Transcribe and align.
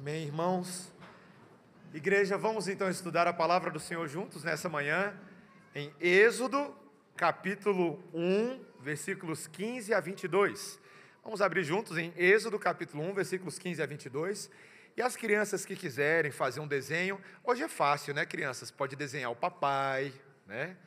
Amém, 0.00 0.24
irmãos? 0.24 0.90
Igreja, 1.92 2.38
vamos 2.38 2.68
então 2.68 2.88
estudar 2.88 3.26
a 3.26 3.34
palavra 3.34 3.70
do 3.70 3.78
Senhor 3.78 4.08
juntos 4.08 4.42
nessa 4.42 4.66
manhã, 4.66 5.14
em 5.74 5.92
Êxodo, 6.00 6.74
capítulo 7.14 8.02
1, 8.14 8.64
versículos 8.80 9.46
15 9.46 9.92
a 9.92 10.00
22. 10.00 10.80
Vamos 11.22 11.42
abrir 11.42 11.64
juntos 11.64 11.98
em 11.98 12.14
Êxodo, 12.16 12.58
capítulo 12.58 13.02
1, 13.10 13.12
versículos 13.12 13.58
15 13.58 13.82
a 13.82 13.84
22. 13.84 14.50
E 14.96 15.02
as 15.02 15.16
crianças 15.16 15.66
que 15.66 15.76
quiserem 15.76 16.30
fazer 16.30 16.60
um 16.60 16.66
desenho, 16.66 17.20
hoje 17.44 17.62
é 17.62 17.68
fácil, 17.68 18.14
né, 18.14 18.24
crianças? 18.24 18.70
Pode 18.70 18.96
desenhar 18.96 19.30
o 19.30 19.36
papai, 19.36 20.14
né? 20.46 20.78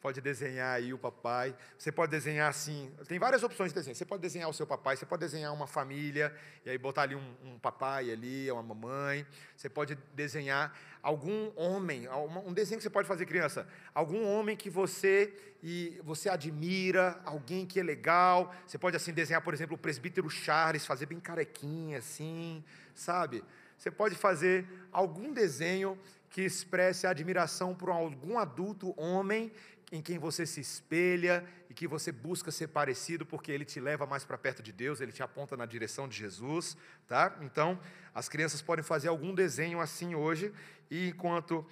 Pode 0.00 0.20
desenhar 0.20 0.76
aí 0.76 0.94
o 0.94 0.98
papai, 0.98 1.54
você 1.78 1.92
pode 1.92 2.10
desenhar 2.10 2.48
assim, 2.48 2.90
tem 3.06 3.18
várias 3.18 3.42
opções 3.42 3.70
de 3.70 3.74
desenho. 3.74 3.94
Você 3.94 4.04
pode 4.04 4.22
desenhar 4.22 4.48
o 4.48 4.52
seu 4.52 4.66
papai, 4.66 4.96
você 4.96 5.04
pode 5.04 5.20
desenhar 5.20 5.52
uma 5.52 5.66
família, 5.66 6.34
e 6.64 6.70
aí 6.70 6.78
botar 6.78 7.02
ali 7.02 7.14
um, 7.14 7.34
um 7.44 7.58
papai 7.58 8.10
ali, 8.10 8.50
uma 8.50 8.62
mamãe. 8.62 9.26
Você 9.56 9.68
pode 9.68 9.96
desenhar 10.14 10.76
algum 11.02 11.52
homem, 11.54 12.08
um 12.46 12.52
desenho 12.52 12.78
que 12.78 12.82
você 12.82 12.90
pode 12.90 13.06
fazer, 13.06 13.26
criança, 13.26 13.66
algum 13.94 14.24
homem 14.24 14.56
que 14.56 14.70
você 14.70 15.34
e 15.62 16.00
você 16.02 16.30
admira, 16.30 17.20
alguém 17.24 17.66
que 17.66 17.78
é 17.78 17.82
legal. 17.82 18.54
Você 18.66 18.78
pode 18.78 18.96
assim 18.96 19.12
desenhar, 19.12 19.42
por 19.42 19.52
exemplo, 19.52 19.74
o 19.74 19.78
presbítero 19.78 20.30
Charles, 20.30 20.86
fazer 20.86 21.06
bem 21.06 21.20
carequinha 21.20 21.98
assim, 21.98 22.64
sabe? 22.94 23.44
Você 23.76 23.90
pode 23.90 24.14
fazer 24.14 24.66
algum 24.92 25.32
desenho 25.32 25.98
que 26.30 26.42
expresse 26.42 27.06
admiração 27.06 27.74
por 27.74 27.90
algum 27.90 28.38
adulto 28.38 28.94
homem 28.96 29.50
em 29.92 30.00
quem 30.00 30.18
você 30.18 30.46
se 30.46 30.60
espelha 30.60 31.44
e 31.68 31.74
que 31.74 31.86
você 31.86 32.12
busca 32.12 32.50
ser 32.50 32.68
parecido, 32.68 33.26
porque 33.26 33.50
ele 33.50 33.64
te 33.64 33.80
leva 33.80 34.06
mais 34.06 34.24
para 34.24 34.38
perto 34.38 34.62
de 34.62 34.72
Deus, 34.72 35.00
ele 35.00 35.10
te 35.10 35.22
aponta 35.22 35.56
na 35.56 35.66
direção 35.66 36.08
de 36.08 36.16
Jesus, 36.16 36.76
tá? 37.08 37.36
Então, 37.40 37.78
as 38.14 38.28
crianças 38.28 38.62
podem 38.62 38.84
fazer 38.84 39.08
algum 39.08 39.34
desenho 39.34 39.80
assim 39.80 40.14
hoje, 40.14 40.52
e 40.90 41.08
enquanto 41.08 41.66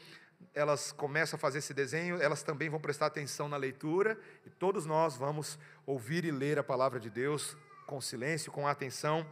elas 0.55 0.91
começam 0.91 1.37
a 1.37 1.41
fazer 1.41 1.59
esse 1.59 1.73
desenho, 1.73 2.21
elas 2.21 2.43
também 2.43 2.69
vão 2.69 2.81
prestar 2.81 3.07
atenção 3.07 3.49
na 3.49 3.57
leitura, 3.57 4.19
e 4.45 4.51
todos 4.51 4.85
nós 4.85 5.17
vamos 5.17 5.59
ouvir 5.87 6.25
e 6.25 6.31
ler 6.31 6.59
a 6.59 6.65
palavra 6.65 6.99
de 6.99 7.11
Deus 7.11 7.57
com 7.87 8.01
silêncio, 8.01 8.51
com 8.51 8.67
atenção, 8.67 9.27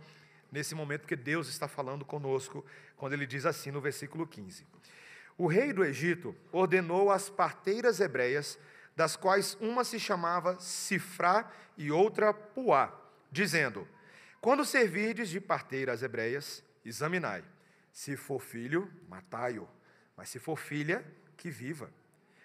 nesse 0.51 0.75
momento, 0.75 1.03
porque 1.03 1.17
Deus 1.17 1.49
está 1.49 1.67
falando 1.67 2.05
conosco, 2.05 2.65
quando 2.97 3.15
ele 3.15 3.27
diz 3.27 3.45
assim 3.45 3.73
no 3.73 3.81
versículo 3.81 4.27
15. 4.27 4.65
O 5.37 5.47
rei 5.47 5.73
do 5.73 5.85
Egito 5.85 6.35
ordenou 6.51 7.11
às 7.11 7.29
parteiras 7.29 8.01
hebreias 8.01 8.59
das 8.97 9.15
quais 9.15 9.57
uma 9.61 9.85
se 9.85 10.01
chamava 10.01 10.59
Sifrá 10.59 11.53
e 11.77 11.93
outra 11.93 12.33
Puá, 12.33 12.93
dizendo: 13.31 13.87
Quando 14.41 14.65
servirdes 14.65 15.29
de 15.29 15.41
parteira 15.41 15.93
às 15.93 16.03
hebreias, 16.03 16.65
examinai. 16.85 17.45
Se 17.93 18.17
for 18.17 18.41
filho, 18.41 18.91
matai-o, 19.09 19.69
mas 20.17 20.31
se 20.31 20.39
for 20.39 20.57
filha, 20.57 21.05
que 21.37 21.51
viva. 21.51 21.91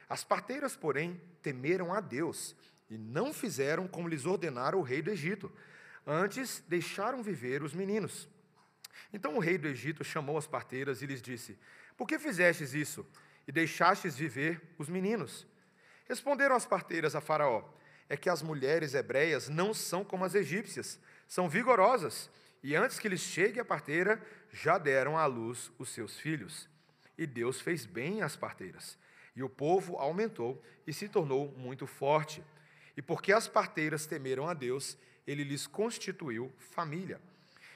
As 0.10 0.24
parteiras, 0.24 0.76
porém, 0.76 1.20
temeram 1.42 1.94
a 1.94 2.02
Deus 2.02 2.56
e 2.90 2.98
não 2.98 3.34
fizeram 3.34 3.88
como 3.88 4.10
lhes 4.10 4.26
ordenara 4.26 4.76
o 4.76 4.82
rei 4.82 5.02
do 5.02 5.10
Egito. 5.10 5.50
Antes, 6.06 6.62
deixaram 6.68 7.24
viver 7.24 7.64
os 7.64 7.74
meninos. 7.74 8.28
Então 9.14 9.36
o 9.36 9.40
rei 9.40 9.58
do 9.58 9.68
Egito 9.68 10.04
chamou 10.04 10.38
as 10.38 10.48
parteiras 10.48 11.02
e 11.02 11.06
lhes 11.06 11.22
disse: 11.22 11.58
Por 11.96 12.08
que 12.08 12.20
fizestes 12.20 12.74
isso 12.74 13.06
e 13.48 13.52
deixastes 13.52 14.18
viver 14.18 14.62
os 14.78 14.90
meninos? 14.90 15.48
Responderam 16.12 16.58
as 16.58 16.66
parteiras 16.66 17.16
a 17.16 17.22
Faraó: 17.22 17.64
É 18.10 18.18
que 18.18 18.30
as 18.30 18.42
mulheres 18.42 18.94
hebreias 18.94 19.48
não 19.48 19.74
são 19.74 20.04
como 20.04 20.26
as 20.26 20.36
egípcias, 20.36 21.00
são 21.26 21.48
vigorosas, 21.48 22.30
e 22.62 22.76
antes 22.76 23.00
que 23.00 23.08
lhes 23.08 23.22
chegue 23.22 23.62
a 23.62 23.64
parteira, 23.64 24.22
já 24.52 24.78
deram 24.78 25.18
à 25.18 25.26
luz 25.26 25.72
os 25.80 25.88
seus 25.88 26.20
filhos. 26.20 26.68
E 27.18 27.26
Deus 27.26 27.62
fez 27.62 27.86
bem 27.86 28.22
às 28.22 28.36
parteiras. 28.36 28.98
E 29.34 29.42
o 29.42 29.48
povo 29.48 29.96
aumentou 29.96 30.62
e 30.86 30.92
se 30.92 31.08
tornou 31.08 31.54
muito 31.56 31.88
forte. 31.88 32.44
E 32.98 33.02
porque 33.02 33.32
as 33.32 33.48
parteiras 33.48 34.06
temeram 34.06 34.50
a 34.50 34.54
Deus, 34.54 34.98
ele 35.26 35.46
lhes 35.46 35.66
constituiu 35.66 36.52
família. 36.58 37.22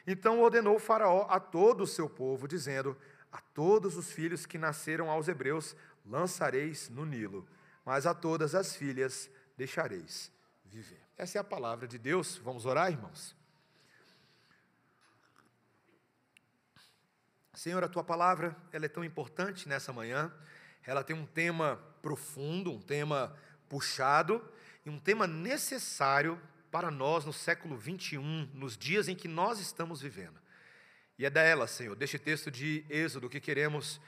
Então 0.06 0.41
ordenou 0.41 0.78
Faraó 0.78 1.25
a 1.29 1.40
todo 1.40 1.85
o 1.85 1.88
seu 1.88 2.09
povo, 2.09 2.50
dizendo: 2.50 2.97
A 3.31 3.40
todos 3.40 3.95
os 3.95 4.12
filhos 4.12 4.45
que 4.45 4.57
nasceram 4.57 5.09
aos 5.09 5.29
hebreus 5.29 5.74
lançareis 6.06 6.90
no 6.90 7.06
Nilo 7.06 7.47
mas 7.85 8.07
a 8.07 8.13
todas 8.13 8.56
as 8.56 8.75
filhas 8.75 9.29
deixareis 9.56 10.31
viver. 10.66 11.00
Essa 11.16 11.38
é 11.38 11.41
a 11.41 11.44
palavra 11.44 11.88
de 11.88 11.97
Deus. 11.97 12.38
Vamos 12.38 12.66
orar, 12.66 12.91
irmãos? 12.91 13.35
Senhor, 17.53 17.84
a 17.84 17.88
tua 17.88 18.03
palavra, 18.03 18.56
ela 18.74 18.85
é 18.85 18.90
tão 18.90 19.03
importante 19.03 19.69
nessa 19.69 19.94
manhã. 19.94 20.34
Ela 20.85 21.03
tem 21.03 21.16
um 21.16 21.25
tema 21.25 21.78
profundo, 22.01 22.72
um 22.72 22.81
tema 22.81 23.35
puxado 23.69 24.44
e 24.85 24.90
um 24.90 25.00
tema 25.00 25.25
necessário 25.25 26.41
para 26.69 26.91
nós 26.91 27.24
no 27.24 27.31
século 27.31 27.78
21, 27.78 28.51
nos 28.53 28.78
dias 28.78 29.07
em 29.07 29.16
que 29.16 29.28
nós 29.28 29.59
estamos 29.59 30.01
vivendo. 30.01 30.40
E 31.18 31.25
é 31.25 31.29
dela, 31.29 31.66
Senhor, 31.66 31.95
deste 31.95 32.19
texto 32.19 32.51
de 32.51 32.85
Êxodo 32.90 33.29
que 33.29 33.40
queremos 33.40 34.01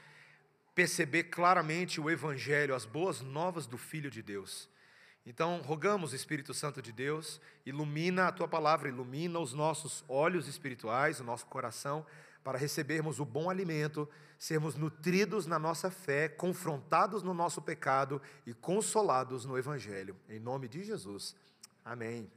perceber 0.78 1.24
claramente 1.24 2.00
o 2.00 2.08
Evangelho, 2.08 2.72
as 2.72 2.84
boas 2.84 3.20
novas 3.20 3.66
do 3.66 3.76
Filho 3.76 4.08
de 4.08 4.22
Deus. 4.22 4.68
Então, 5.26 5.60
rogamos, 5.60 6.12
Espírito 6.12 6.54
Santo 6.54 6.80
de 6.80 6.92
Deus, 6.92 7.40
ilumina 7.66 8.28
a 8.28 8.32
tua 8.32 8.46
palavra, 8.46 8.88
ilumina 8.88 9.40
os 9.40 9.52
nossos 9.52 10.04
olhos 10.06 10.46
espirituais, 10.46 11.18
o 11.18 11.24
nosso 11.24 11.46
coração, 11.46 12.06
para 12.44 12.56
recebermos 12.56 13.18
o 13.18 13.24
bom 13.24 13.50
alimento, 13.50 14.08
sermos 14.38 14.76
nutridos 14.76 15.46
na 15.46 15.58
nossa 15.58 15.90
fé, 15.90 16.28
confrontados 16.28 17.24
no 17.24 17.34
nosso 17.34 17.60
pecado 17.60 18.22
e 18.46 18.54
consolados 18.54 19.44
no 19.44 19.58
Evangelho. 19.58 20.14
Em 20.28 20.38
nome 20.38 20.68
de 20.68 20.84
Jesus. 20.84 21.34
Amém. 21.84 22.30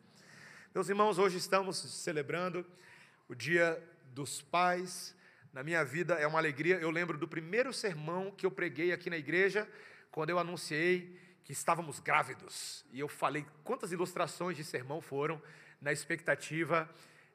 Meus 0.74 0.90
irmãos, 0.90 1.20
hoje 1.20 1.38
estamos 1.38 1.78
celebrando 1.78 2.66
o 3.30 3.36
Dia 3.36 3.80
dos 4.16 4.42
Pais 4.42 5.16
na 5.54 5.64
minha 5.64 5.84
vida 5.84 6.14
é 6.16 6.26
uma 6.26 6.40
alegria. 6.40 6.78
Eu 6.78 6.90
lembro 6.90 7.18
do 7.18 7.28
primeiro 7.28 7.74
sermão 7.74 8.32
que 8.32 8.46
eu 8.46 8.52
preguei 8.52 8.92
aqui 8.92 9.10
na 9.10 9.18
igreja, 9.18 9.68
quando 10.10 10.30
eu 10.30 10.40
anunciei 10.40 11.20
que 11.44 11.52
estávamos 11.52 12.00
grávidos. 12.00 12.86
E 12.92 13.00
eu 13.00 13.08
falei 13.08 13.46
quantas 13.64 13.92
ilustrações 13.92 14.56
de 14.56 14.64
sermão 14.64 15.02
foram 15.02 15.42
na 15.82 15.92
expectativa 15.92 16.90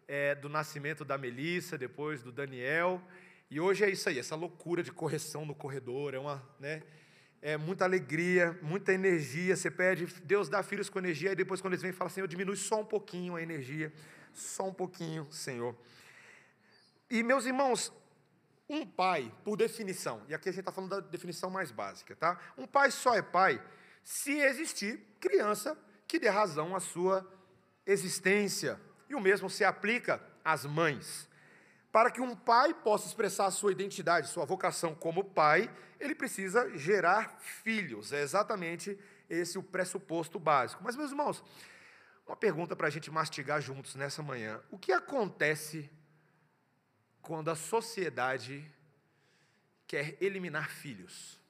é, 0.09 0.34
do 0.34 0.49
nascimento 0.49 1.04
da 1.04 1.19
Melissa, 1.19 1.77
depois 1.77 2.22
do 2.22 2.32
Daniel. 2.32 3.03
E 3.50 3.60
hoje 3.60 3.84
é 3.84 3.91
isso 3.91 4.09
aí, 4.09 4.19
essa 4.19 4.34
loucura 4.34 4.83
de 4.83 4.91
correção 4.91 5.44
no 5.44 5.54
corredor, 5.54 6.15
é 6.15 6.19
uma, 6.19 6.43
né? 6.59 6.83
É 7.43 7.56
muita 7.56 7.84
alegria, 7.84 8.59
muita 8.62 8.93
energia. 8.93 9.54
Você 9.54 9.71
pede, 9.71 10.06
Deus 10.25 10.48
dá 10.48 10.62
filhos 10.62 10.88
com 10.88 10.98
energia, 10.98 11.33
e 11.33 11.37
depois, 11.37 11.60
quando 11.60 11.75
eles 11.75 11.83
vêm, 11.83 11.93
fala, 11.93 12.10
Senhor, 12.10 12.27
diminui 12.27 12.56
só 12.56 12.81
um 12.81 12.84
pouquinho 12.84 13.37
a 13.37 13.43
energia, 13.43 13.93
só 14.33 14.69
um 14.69 14.72
pouquinho, 14.72 15.27
Senhor. 15.31 15.77
E, 17.09 17.22
meus 17.22 17.47
irmãos, 17.47 17.93
um 18.69 18.84
pai, 18.84 19.32
por 19.44 19.56
definição, 19.56 20.22
e 20.28 20.34
aqui 20.34 20.49
a 20.49 20.53
gente 20.53 20.60
está 20.60 20.72
falando 20.72 20.91
da 20.91 21.00
definição 21.00 21.49
mais 21.49 21.71
básica, 21.71 22.16
tá? 22.16 22.38
Um 22.59 22.66
pai 22.66 22.91
só 22.91 23.15
é 23.15 23.22
pai 23.22 23.62
se 24.03 24.38
existir 24.38 25.00
criança 25.21 25.77
que 26.06 26.19
dê 26.19 26.28
razão 26.28 26.75
à 26.75 26.81
sua 26.81 27.27
existência. 27.84 28.81
E 29.09 29.15
o 29.15 29.21
mesmo 29.21 29.49
se 29.49 29.65
aplica 29.65 30.21
às 30.44 30.65
mães. 30.65 31.28
Para 31.93 32.10
que 32.10 32.21
um 32.21 32.37
pai 32.37 32.75
possa 32.75 33.06
expressar 33.06 33.47
a 33.47 33.50
sua 33.50 33.72
identidade, 33.72 34.28
sua 34.28 34.44
vocação 34.44 34.94
como 34.94 35.25
pai, 35.25 35.71
ele 35.98 36.15
precisa 36.15 36.77
gerar 36.77 37.38
filhos. 37.41 38.12
É 38.12 38.21
exatamente 38.21 38.98
esse 39.31 39.59
o 39.59 39.62
pressuposto 39.62 40.38
básico. 40.38 40.83
Mas, 40.84 40.94
meus 40.94 41.10
irmãos, 41.10 41.43
uma 42.27 42.37
pergunta 42.37 42.77
para 42.77 42.88
a 42.88 42.91
gente 42.91 43.10
mastigar 43.10 43.60
juntos 43.60 43.94
nessa 43.94 44.22
manhã: 44.22 44.60
o 44.71 44.78
que 44.78 44.93
acontece 44.93 45.91
quando 47.27 47.51
a 47.51 47.57
sociedade 47.57 48.65
quer 49.84 50.17
eliminar 50.23 50.71
filhos. 50.71 51.41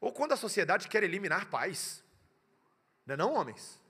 Ou 0.00 0.12
quando 0.12 0.32
a 0.32 0.36
sociedade 0.36 0.88
quer 0.88 1.04
eliminar 1.04 1.48
pais. 1.48 2.02
Não 3.06 3.14
é 3.14 3.16
não, 3.16 3.34
homens? 3.34 3.80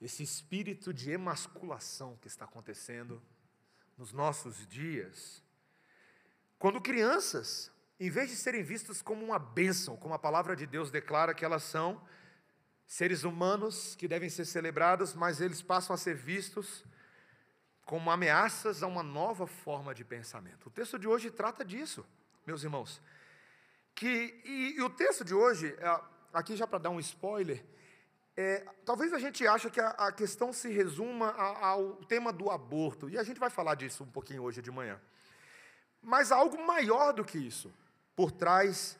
Esse 0.00 0.24
espírito 0.24 0.92
de 0.92 1.12
emasculação 1.12 2.16
que 2.16 2.26
está 2.26 2.46
acontecendo 2.46 3.22
nos 3.96 4.12
nossos 4.12 4.66
dias. 4.66 5.40
Quando 6.58 6.80
crianças, 6.80 7.70
em 8.00 8.10
vez 8.10 8.30
de 8.30 8.34
serem 8.34 8.64
vistas 8.64 9.00
como 9.00 9.24
uma 9.24 9.38
bênção, 9.38 9.96
como 9.96 10.14
a 10.14 10.18
palavra 10.18 10.56
de 10.56 10.66
Deus 10.66 10.90
declara 10.90 11.32
que 11.32 11.44
elas 11.44 11.62
são, 11.62 12.04
seres 12.88 13.22
humanos 13.22 13.94
que 13.94 14.08
devem 14.08 14.28
ser 14.28 14.46
celebrados, 14.46 15.14
mas 15.14 15.40
eles 15.40 15.62
passam 15.62 15.94
a 15.94 15.96
ser 15.96 16.16
vistos 16.16 16.84
como 17.84 18.10
ameaças 18.10 18.82
a 18.82 18.86
uma 18.86 19.02
nova 19.02 19.46
forma 19.46 19.94
de 19.94 20.04
pensamento. 20.04 20.66
O 20.66 20.70
texto 20.70 20.98
de 20.98 21.08
hoje 21.08 21.30
trata 21.30 21.64
disso, 21.64 22.06
meus 22.46 22.62
irmãos. 22.62 23.00
Que, 23.94 24.40
e, 24.44 24.74
e 24.76 24.82
o 24.82 24.90
texto 24.90 25.24
de 25.24 25.34
hoje, 25.34 25.76
é, 25.78 26.00
aqui 26.32 26.56
já 26.56 26.66
para 26.66 26.78
dar 26.78 26.90
um 26.90 27.00
spoiler, 27.00 27.64
é, 28.36 28.64
talvez 28.84 29.12
a 29.12 29.18
gente 29.18 29.46
ache 29.46 29.68
que 29.70 29.80
a, 29.80 29.88
a 29.90 30.12
questão 30.12 30.52
se 30.52 30.70
resuma 30.70 31.28
a, 31.30 31.66
ao 31.66 31.96
tema 32.06 32.32
do 32.32 32.50
aborto, 32.50 33.08
e 33.08 33.18
a 33.18 33.22
gente 33.22 33.38
vai 33.38 33.50
falar 33.50 33.74
disso 33.74 34.04
um 34.04 34.10
pouquinho 34.10 34.42
hoje 34.42 34.62
de 34.62 34.70
manhã. 34.70 35.00
Mas 36.00 36.32
há 36.32 36.36
algo 36.36 36.64
maior 36.66 37.12
do 37.12 37.24
que 37.24 37.38
isso 37.38 37.72
por 38.16 38.32
trás 38.32 38.98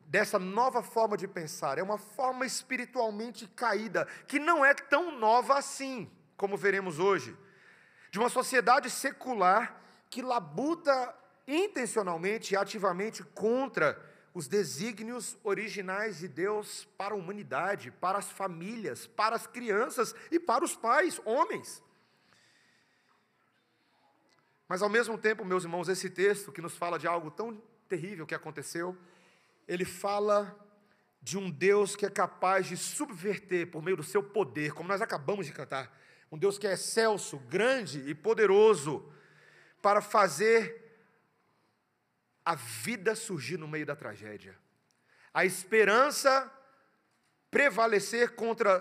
dessa 0.00 0.38
nova 0.38 0.82
forma 0.82 1.16
de 1.16 1.28
pensar. 1.28 1.78
É 1.78 1.82
uma 1.82 1.96
forma 1.96 2.44
espiritualmente 2.44 3.46
caída, 3.46 4.06
que 4.26 4.38
não 4.38 4.64
é 4.64 4.74
tão 4.74 5.16
nova 5.16 5.56
assim, 5.56 6.10
como 6.36 6.56
veremos 6.56 6.98
hoje. 6.98 7.36
De 8.10 8.18
uma 8.18 8.28
sociedade 8.28 8.90
secular 8.90 9.80
que 10.08 10.22
labuta 10.22 11.14
intencionalmente 11.46 12.54
e 12.54 12.56
ativamente 12.56 13.22
contra 13.22 13.98
os 14.32 14.46
desígnios 14.46 15.36
originais 15.42 16.18
de 16.18 16.28
Deus 16.28 16.86
para 16.96 17.14
a 17.14 17.16
humanidade, 17.16 17.90
para 17.90 18.18
as 18.18 18.30
famílias, 18.30 19.06
para 19.06 19.34
as 19.34 19.46
crianças 19.46 20.14
e 20.30 20.38
para 20.38 20.64
os 20.64 20.76
pais, 20.76 21.20
homens. 21.24 21.82
Mas 24.68 24.82
ao 24.82 24.88
mesmo 24.88 25.18
tempo, 25.18 25.44
meus 25.44 25.64
irmãos, 25.64 25.88
esse 25.88 26.08
texto 26.08 26.52
que 26.52 26.62
nos 26.62 26.76
fala 26.76 26.96
de 26.96 27.08
algo 27.08 27.30
tão 27.30 27.60
terrível 27.88 28.24
que 28.24 28.36
aconteceu, 28.36 28.96
ele 29.66 29.84
fala 29.84 30.56
de 31.20 31.36
um 31.36 31.50
Deus 31.50 31.96
que 31.96 32.06
é 32.06 32.10
capaz 32.10 32.66
de 32.68 32.76
subverter 32.76 33.68
por 33.68 33.82
meio 33.82 33.96
do 33.96 34.04
seu 34.04 34.22
poder, 34.22 34.72
como 34.72 34.88
nós 34.88 35.02
acabamos 35.02 35.46
de 35.46 35.52
cantar, 35.52 35.92
um 36.30 36.38
Deus 36.38 36.58
que 36.58 36.66
é 36.66 36.72
excelso, 36.72 37.38
grande 37.38 38.08
e 38.08 38.14
poderoso, 38.14 39.12
para 39.82 40.00
fazer 40.00 40.80
a 42.44 42.54
vida 42.54 43.14
surgir 43.14 43.56
no 43.56 43.68
meio 43.68 43.86
da 43.86 43.96
tragédia, 43.96 44.56
a 45.32 45.44
esperança 45.44 46.50
prevalecer 47.50 48.34
contra 48.34 48.80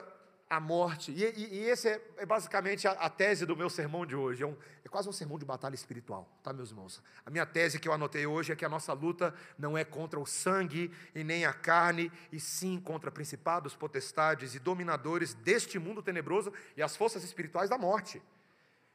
a 0.50 0.60
morte. 0.60 1.12
E, 1.12 1.24
e, 1.24 1.60
e 1.60 1.70
esse 1.70 1.88
é, 1.88 2.02
é 2.18 2.26
basicamente 2.26 2.88
a, 2.88 2.92
a, 2.94 3.10
tese 3.10 3.46
do 3.46 3.56
meu 3.56 3.70
sermão 3.70 4.06
de 4.06 4.16
hoje. 4.16 4.44
É, 4.44 4.48
um, 4.48 4.58
é, 4.84 4.90
quase 4.90 5.08
um 5.08 5.12
sermão 5.12 5.38
de 5.38 5.46
batalha 5.46 5.76
espiritual, 5.76 6.28
tá, 6.42 6.52
meus 6.52 6.72
irmãos? 6.72 7.04
A 7.24 7.30
minha 7.30 7.46
tese 7.46 7.80
que 7.80 7.88
eu 7.88 7.94
anotei 7.94 8.26
hoje 8.26 8.52
é 8.52 8.56
que 8.56 8.66
a 8.66 8.70
nossa 8.70 8.92
luta 8.94 9.34
não 9.58 9.78
é 9.78 9.86
contra 9.86 10.20
o 10.20 10.26
sangue 10.26 10.92
e 11.14 11.24
nem 11.24 11.46
a 11.46 11.54
carne, 11.54 12.12
e 12.32 12.40
sim 12.40 12.80
contra 12.80 13.12
principados, 13.12 13.76
potestades 13.76 14.56
e 14.56 14.60
dominadores 14.60 15.36
deste 15.36 15.78
mundo 15.78 16.02
tenebroso 16.02 16.52
e 16.76 16.82
as 16.82 16.98
forças 16.98 17.24
espirituais 17.24 17.70
da 17.70 17.78
morte, 17.78 18.22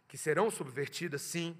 que 0.08 0.18
serão 0.18 0.50
subvertidas, 0.50 1.22
sim, 1.22 1.56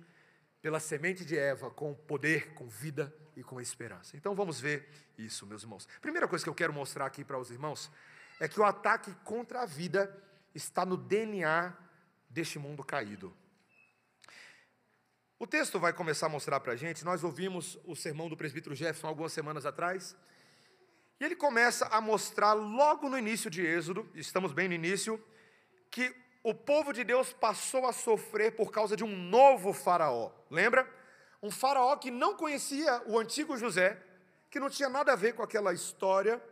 pela 0.61 0.81
semente 0.81 1.25
de 1.25 1.38
Eva, 1.38 1.70
com 1.70 1.94
poder, 1.94 2.52
com 2.55 2.67
vida 2.67 3.14
e 3.37 3.44
com 3.44 3.61
esperança. 3.61 4.17
Então 4.17 4.35
vamos 4.35 4.61
ver 4.61 4.88
isso, 5.17 5.47
meus 5.47 5.62
irmãos. 5.62 5.87
Primeira 6.00 6.26
coisa 6.26 6.44
que 6.44 6.49
eu 6.49 6.55
quero 6.55 6.73
mostrar 6.73 7.06
aqui 7.06 7.23
para 7.23 7.38
os 7.38 7.50
irmãos 7.50 7.90
é 8.40 8.48
que 8.48 8.60
o 8.60 8.64
ataque 8.64 9.14
contra 9.25 9.62
a 9.62 9.66
vida 9.66 10.14
está 10.54 10.84
no 10.84 10.96
DNA 10.96 11.76
deste 12.28 12.58
mundo 12.58 12.84
caído. 12.84 13.36
O 15.38 15.46
texto 15.46 15.78
vai 15.78 15.92
começar 15.92 16.26
a 16.26 16.28
mostrar 16.28 16.60
para 16.60 16.72
a 16.72 16.76
gente, 16.76 17.04
nós 17.04 17.22
ouvimos 17.22 17.78
o 17.84 17.94
sermão 17.94 18.28
do 18.28 18.36
presbítero 18.36 18.75
Jefferson 18.75 19.08
algumas 19.08 19.32
semanas 19.32 19.66
atrás, 19.66 20.16
e 21.20 21.25
ele 21.25 21.36
começa 21.36 21.86
a 21.86 22.00
mostrar 22.00 22.54
logo 22.54 23.08
no 23.08 23.19
início 23.19 23.50
de 23.50 23.64
Êxodo, 23.64 24.08
estamos 24.14 24.52
bem 24.52 24.69
no 24.69 24.75
início, 24.75 25.22
que 25.90 26.14
o 26.42 26.54
povo 26.54 26.92
de 26.92 27.04
Deus 27.04 27.32
passou 27.32 27.87
a 27.87 27.92
sofrer 27.92 28.54
por 28.54 28.70
causa 28.70 28.96
de 28.96 29.04
um 29.04 29.16
novo 29.16 29.72
faraó. 29.72 30.30
Lembra? 30.50 30.88
Um 31.42 31.50
faraó 31.50 31.96
que 31.96 32.10
não 32.10 32.37
conhecia 32.37 33.02
o 33.06 33.19
antigo 33.19 33.56
José, 33.56 34.00
que 34.50 34.60
não 34.60 34.70
tinha 34.70 34.88
nada 34.88 35.12
a 35.12 35.16
ver 35.16 35.34
com 35.34 35.42
aquela 35.42 35.72
história, 35.72 36.42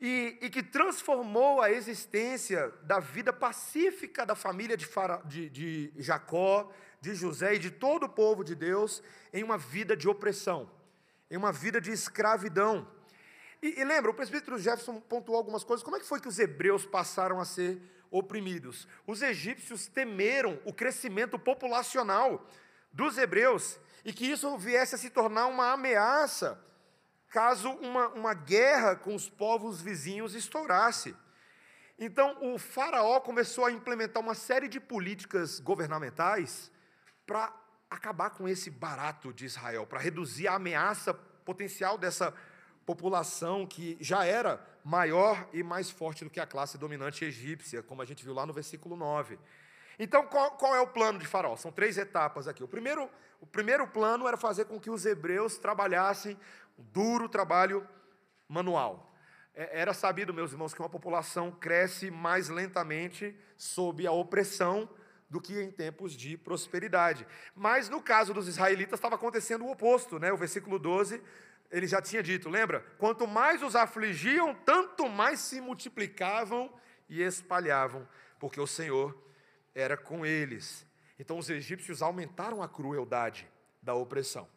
e, 0.00 0.38
e, 0.42 0.50
que 0.50 0.62
transformou 0.62 1.62
a 1.62 1.70
existência 1.70 2.72
da 2.82 3.00
vida 3.00 3.32
pacífica 3.32 4.26
da 4.26 4.34
família 4.34 4.76
de, 4.76 4.84
Fara, 4.84 5.22
de, 5.24 5.48
de, 5.48 5.92
Jacó, 5.96 6.70
de 7.00 7.14
José 7.14 7.54
e 7.54 7.58
de 7.58 7.70
todo 7.70 8.04
o 8.04 8.08
povo 8.08 8.44
de 8.44 8.54
Deus 8.54 9.02
em 9.32 9.42
uma 9.42 9.56
vida 9.56 9.96
de 9.96 10.06
opressão, 10.06 10.70
em 11.30 11.36
uma 11.36 11.50
vida 11.50 11.80
de 11.80 11.90
escravidão. 11.90 12.86
E, 13.62 13.80
e 13.80 13.84
lembra, 13.84 14.10
o 14.10 14.14
presbítero 14.14 14.58
Jefferson 14.58 15.00
pontuou 15.00 15.38
algumas 15.38 15.64
coisas. 15.64 15.82
Como 15.82 15.96
é 15.96 16.00
que 16.00 16.06
foi 16.06 16.20
que 16.20 16.28
os 16.28 16.38
hebreus 16.38 16.84
passaram 16.84 17.40
a 17.40 17.46
ser 17.46 17.80
oprimidos? 18.10 18.86
Os 19.06 19.22
egípcios 19.22 19.86
temeram 19.86 20.60
o 20.66 20.74
crescimento 20.74 21.38
populacional 21.38 22.46
dos 22.92 23.16
hebreus 23.16 23.78
e 24.04 24.12
que 24.12 24.26
isso 24.26 24.58
viesse 24.58 24.94
a 24.94 24.98
se 24.98 25.08
tornar 25.08 25.46
uma 25.46 25.72
ameaça 25.72 26.62
caso 27.30 27.70
uma, 27.70 28.08
uma 28.08 28.34
guerra 28.34 28.96
com 28.96 29.14
os 29.14 29.28
povos 29.28 29.80
vizinhos 29.80 30.34
estourasse. 30.34 31.14
Então, 31.98 32.36
o 32.54 32.58
Faraó 32.58 33.20
começou 33.20 33.64
a 33.64 33.72
implementar 33.72 34.22
uma 34.22 34.34
série 34.34 34.68
de 34.68 34.78
políticas 34.78 35.60
governamentais 35.60 36.70
para 37.26 37.54
acabar 37.90 38.30
com 38.30 38.48
esse 38.48 38.70
barato 38.70 39.32
de 39.32 39.46
Israel, 39.46 39.86
para 39.86 40.00
reduzir 40.00 40.48
a 40.48 40.54
ameaça 40.54 41.14
potencial 41.14 41.96
dessa 41.96 42.34
população 42.84 43.66
que 43.66 43.96
já 44.00 44.24
era 44.24 44.64
maior 44.84 45.48
e 45.52 45.62
mais 45.62 45.90
forte 45.90 46.22
do 46.22 46.30
que 46.30 46.38
a 46.38 46.46
classe 46.46 46.78
dominante 46.78 47.24
egípcia, 47.24 47.82
como 47.82 48.02
a 48.02 48.04
gente 48.04 48.24
viu 48.24 48.34
lá 48.34 48.46
no 48.46 48.52
versículo 48.52 48.94
9. 48.94 49.38
Então, 49.98 50.26
qual, 50.26 50.52
qual, 50.52 50.74
é 50.74 50.80
o 50.80 50.86
plano 50.86 51.18
de 51.18 51.26
Faraó? 51.26 51.56
São 51.56 51.72
três 51.72 51.96
etapas 51.96 52.46
aqui. 52.46 52.62
O 52.62 52.68
primeiro, 52.68 53.10
o 53.40 53.46
primeiro 53.46 53.86
plano 53.88 54.28
era 54.28 54.36
fazer 54.36 54.66
com 54.66 54.78
que 54.78 54.90
os 54.90 55.06
hebreus 55.06 55.56
trabalhassem 55.56 56.38
um 56.78 56.84
duro 56.84 57.28
trabalho 57.28 57.86
manual. 58.48 59.14
É, 59.54 59.80
era 59.80 59.94
sabido, 59.94 60.34
meus 60.34 60.52
irmãos, 60.52 60.74
que 60.74 60.80
uma 60.80 60.88
população 60.88 61.50
cresce 61.50 62.10
mais 62.10 62.48
lentamente 62.48 63.34
sob 63.56 64.06
a 64.06 64.12
opressão 64.12 64.88
do 65.28 65.40
que 65.40 65.60
em 65.60 65.70
tempos 65.70 66.12
de 66.12 66.36
prosperidade. 66.36 67.26
Mas 67.54 67.88
no 67.88 68.00
caso 68.00 68.32
dos 68.32 68.46
israelitas 68.46 68.98
estava 68.98 69.16
acontecendo 69.16 69.64
o 69.64 69.70
oposto, 69.70 70.18
né? 70.18 70.32
O 70.32 70.36
versículo 70.36 70.78
12, 70.78 71.20
ele 71.70 71.86
já 71.86 72.00
tinha 72.00 72.22
dito, 72.22 72.48
lembra? 72.48 72.80
Quanto 72.98 73.26
mais 73.26 73.62
os 73.62 73.74
afligiam, 73.74 74.54
tanto 74.54 75.08
mais 75.08 75.40
se 75.40 75.60
multiplicavam 75.60 76.72
e 77.08 77.22
espalhavam, 77.22 78.06
porque 78.38 78.60
o 78.60 78.66
Senhor 78.66 79.16
era 79.74 79.96
com 79.96 80.24
eles. 80.24 80.86
Então 81.18 81.38
os 81.38 81.50
egípcios 81.50 82.02
aumentaram 82.02 82.62
a 82.62 82.68
crueldade 82.68 83.48
da 83.82 83.94
opressão. 83.94 84.48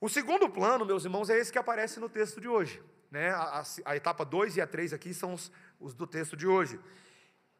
O 0.00 0.08
segundo 0.08 0.48
plano, 0.48 0.84
meus 0.84 1.04
irmãos, 1.04 1.30
é 1.30 1.38
esse 1.38 1.50
que 1.50 1.58
aparece 1.58 1.98
no 1.98 2.08
texto 2.08 2.40
de 2.40 2.48
hoje. 2.48 2.82
Né? 3.10 3.30
A, 3.30 3.60
a, 3.60 3.64
a 3.86 3.96
etapa 3.96 4.24
2 4.24 4.56
e 4.56 4.60
a 4.60 4.66
3 4.66 4.92
aqui 4.92 5.14
são 5.14 5.32
os, 5.32 5.50
os, 5.80 5.94
do 5.94 6.06
texto 6.06 6.36
de 6.36 6.46
hoje. 6.46 6.78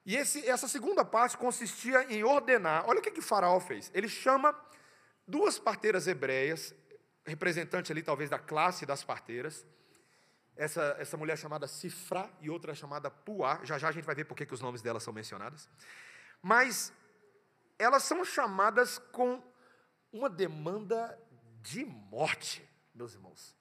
E 0.05 0.17
esse, 0.17 0.47
essa 0.49 0.69
segunda 0.69 1.05
parte 1.05 1.37
consistia 1.37 2.05
em 2.13 2.23
ordenar. 2.23 2.85
Olha 2.87 3.01
o 3.01 3.03
que, 3.03 3.11
que 3.11 3.23
Faraó 3.23 3.59
fez. 3.59 3.91
Ele 3.95 4.09
chama 4.09 4.55
duas 5.27 5.59
parteiras 5.59 6.07
hebreias, 6.07 6.75
representante 7.25 7.91
ali 7.91 8.03
talvez 8.03 8.29
da 8.29 8.39
classe 8.39 8.85
das 8.85 9.03
parteiras. 9.03 9.67
Essa, 10.55 10.97
essa 10.99 11.17
mulher 11.17 11.37
chamada 11.37 11.67
Sifra 11.67 12.31
e 12.41 12.49
outra 12.49 12.75
chamada 12.75 13.11
Puá. 13.11 13.61
Já 13.65 13.79
já 13.79 13.89
a 13.89 13.93
gente 13.93 14.05
vai 14.05 14.15
ver 14.15 14.25
por 14.25 14.37
que, 14.37 14.47
os 14.53 14.61
nomes 14.61 14.83
delas 14.83 15.03
são 15.03 15.13
mencionados. 15.13 15.69
Mas 16.41 16.93
elas 17.79 18.05
são 18.05 18.25
chamadas 18.25 18.99
com 18.99 19.43
uma 20.13 20.31
demanda 20.31 21.19
de 21.67 21.85
morte, 21.85 22.63
meus 22.95 23.13
irmãos. 23.15 23.57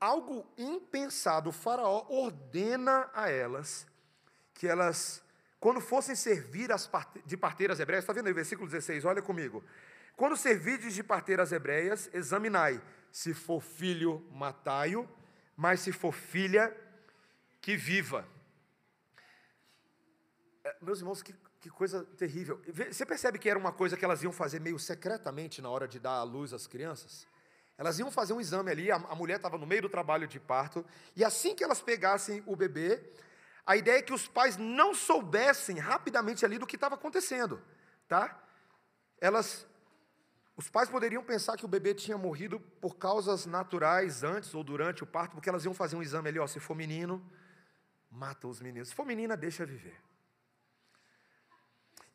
Algo 0.00 0.46
impensado, 0.56 1.50
o 1.50 1.52
Faraó 1.52 2.06
ordena 2.08 3.10
a 3.12 3.30
elas 3.30 3.86
que 4.54 4.66
elas, 4.66 5.22
quando 5.60 5.80
fossem 5.80 6.16
servir 6.16 6.72
as 6.72 6.86
parte, 6.86 7.20
de 7.26 7.36
parteiras 7.36 7.78
hebreias, 7.78 8.02
está 8.02 8.14
vendo 8.14 8.28
aí, 8.28 8.32
versículo 8.32 8.66
16, 8.66 9.04
olha 9.04 9.20
comigo. 9.20 9.62
Quando 10.16 10.36
servirdes 10.36 10.94
de 10.94 11.02
parteiras 11.02 11.52
hebreias, 11.52 12.08
examinai, 12.14 12.82
se 13.12 13.34
for 13.34 13.60
filho, 13.60 14.26
matai-o, 14.32 15.06
mas 15.54 15.80
se 15.80 15.92
for 15.92 16.12
filha, 16.12 16.74
que 17.60 17.76
viva. 17.76 18.26
É, 20.64 20.76
meus 20.80 21.00
irmãos, 21.00 21.22
que 21.22 21.34
que 21.66 21.70
coisa 21.70 22.04
terrível. 22.16 22.62
Você 22.90 23.04
percebe 23.04 23.38
que 23.38 23.50
era 23.50 23.58
uma 23.58 23.72
coisa 23.72 23.96
que 23.96 24.04
elas 24.04 24.22
iam 24.22 24.32
fazer 24.32 24.60
meio 24.60 24.78
secretamente 24.78 25.60
na 25.60 25.68
hora 25.68 25.88
de 25.88 25.98
dar 25.98 26.12
à 26.12 26.22
luz 26.22 26.52
às 26.52 26.66
crianças? 26.66 27.26
Elas 27.76 27.98
iam 27.98 28.10
fazer 28.10 28.32
um 28.32 28.40
exame 28.40 28.70
ali, 28.70 28.90
a, 28.90 28.98
mulher 29.16 29.36
estava 29.36 29.58
no 29.58 29.66
meio 29.66 29.82
do 29.82 29.88
trabalho 29.88 30.28
de 30.28 30.38
parto, 30.38 30.86
e 31.14 31.24
assim 31.24 31.54
que 31.56 31.64
elas 31.64 31.82
pegassem 31.82 32.42
o 32.46 32.54
bebê, 32.54 33.02
a 33.66 33.76
ideia 33.76 33.98
é 33.98 34.02
que 34.02 34.14
os 34.14 34.28
pais 34.28 34.56
não 34.56 34.94
soubessem 34.94 35.78
rapidamente 35.78 36.44
ali 36.44 36.56
do 36.56 36.66
que 36.66 36.76
estava 36.76 36.94
acontecendo, 36.94 37.60
tá? 38.08 38.40
Elas, 39.20 39.66
os 40.56 40.70
pais 40.70 40.88
poderiam 40.88 41.22
pensar 41.22 41.56
que 41.56 41.64
o 41.64 41.68
bebê 41.68 41.92
tinha 41.94 42.16
morrido 42.16 42.60
por 42.80 42.96
causas 42.96 43.44
naturais 43.44 44.22
antes 44.22 44.54
ou 44.54 44.62
durante 44.62 45.02
o 45.02 45.06
parto, 45.06 45.32
porque 45.32 45.48
elas 45.48 45.64
iam 45.64 45.74
fazer 45.74 45.96
um 45.96 46.02
exame 46.02 46.28
ali, 46.28 46.38
ó, 46.38 46.46
se 46.46 46.60
for 46.60 46.76
menino, 46.76 47.20
mata 48.08 48.46
os 48.46 48.60
meninos, 48.60 48.88
se 48.88 48.94
for 48.94 49.04
menina, 49.04 49.36
deixa 49.36 49.66
viver. 49.66 50.00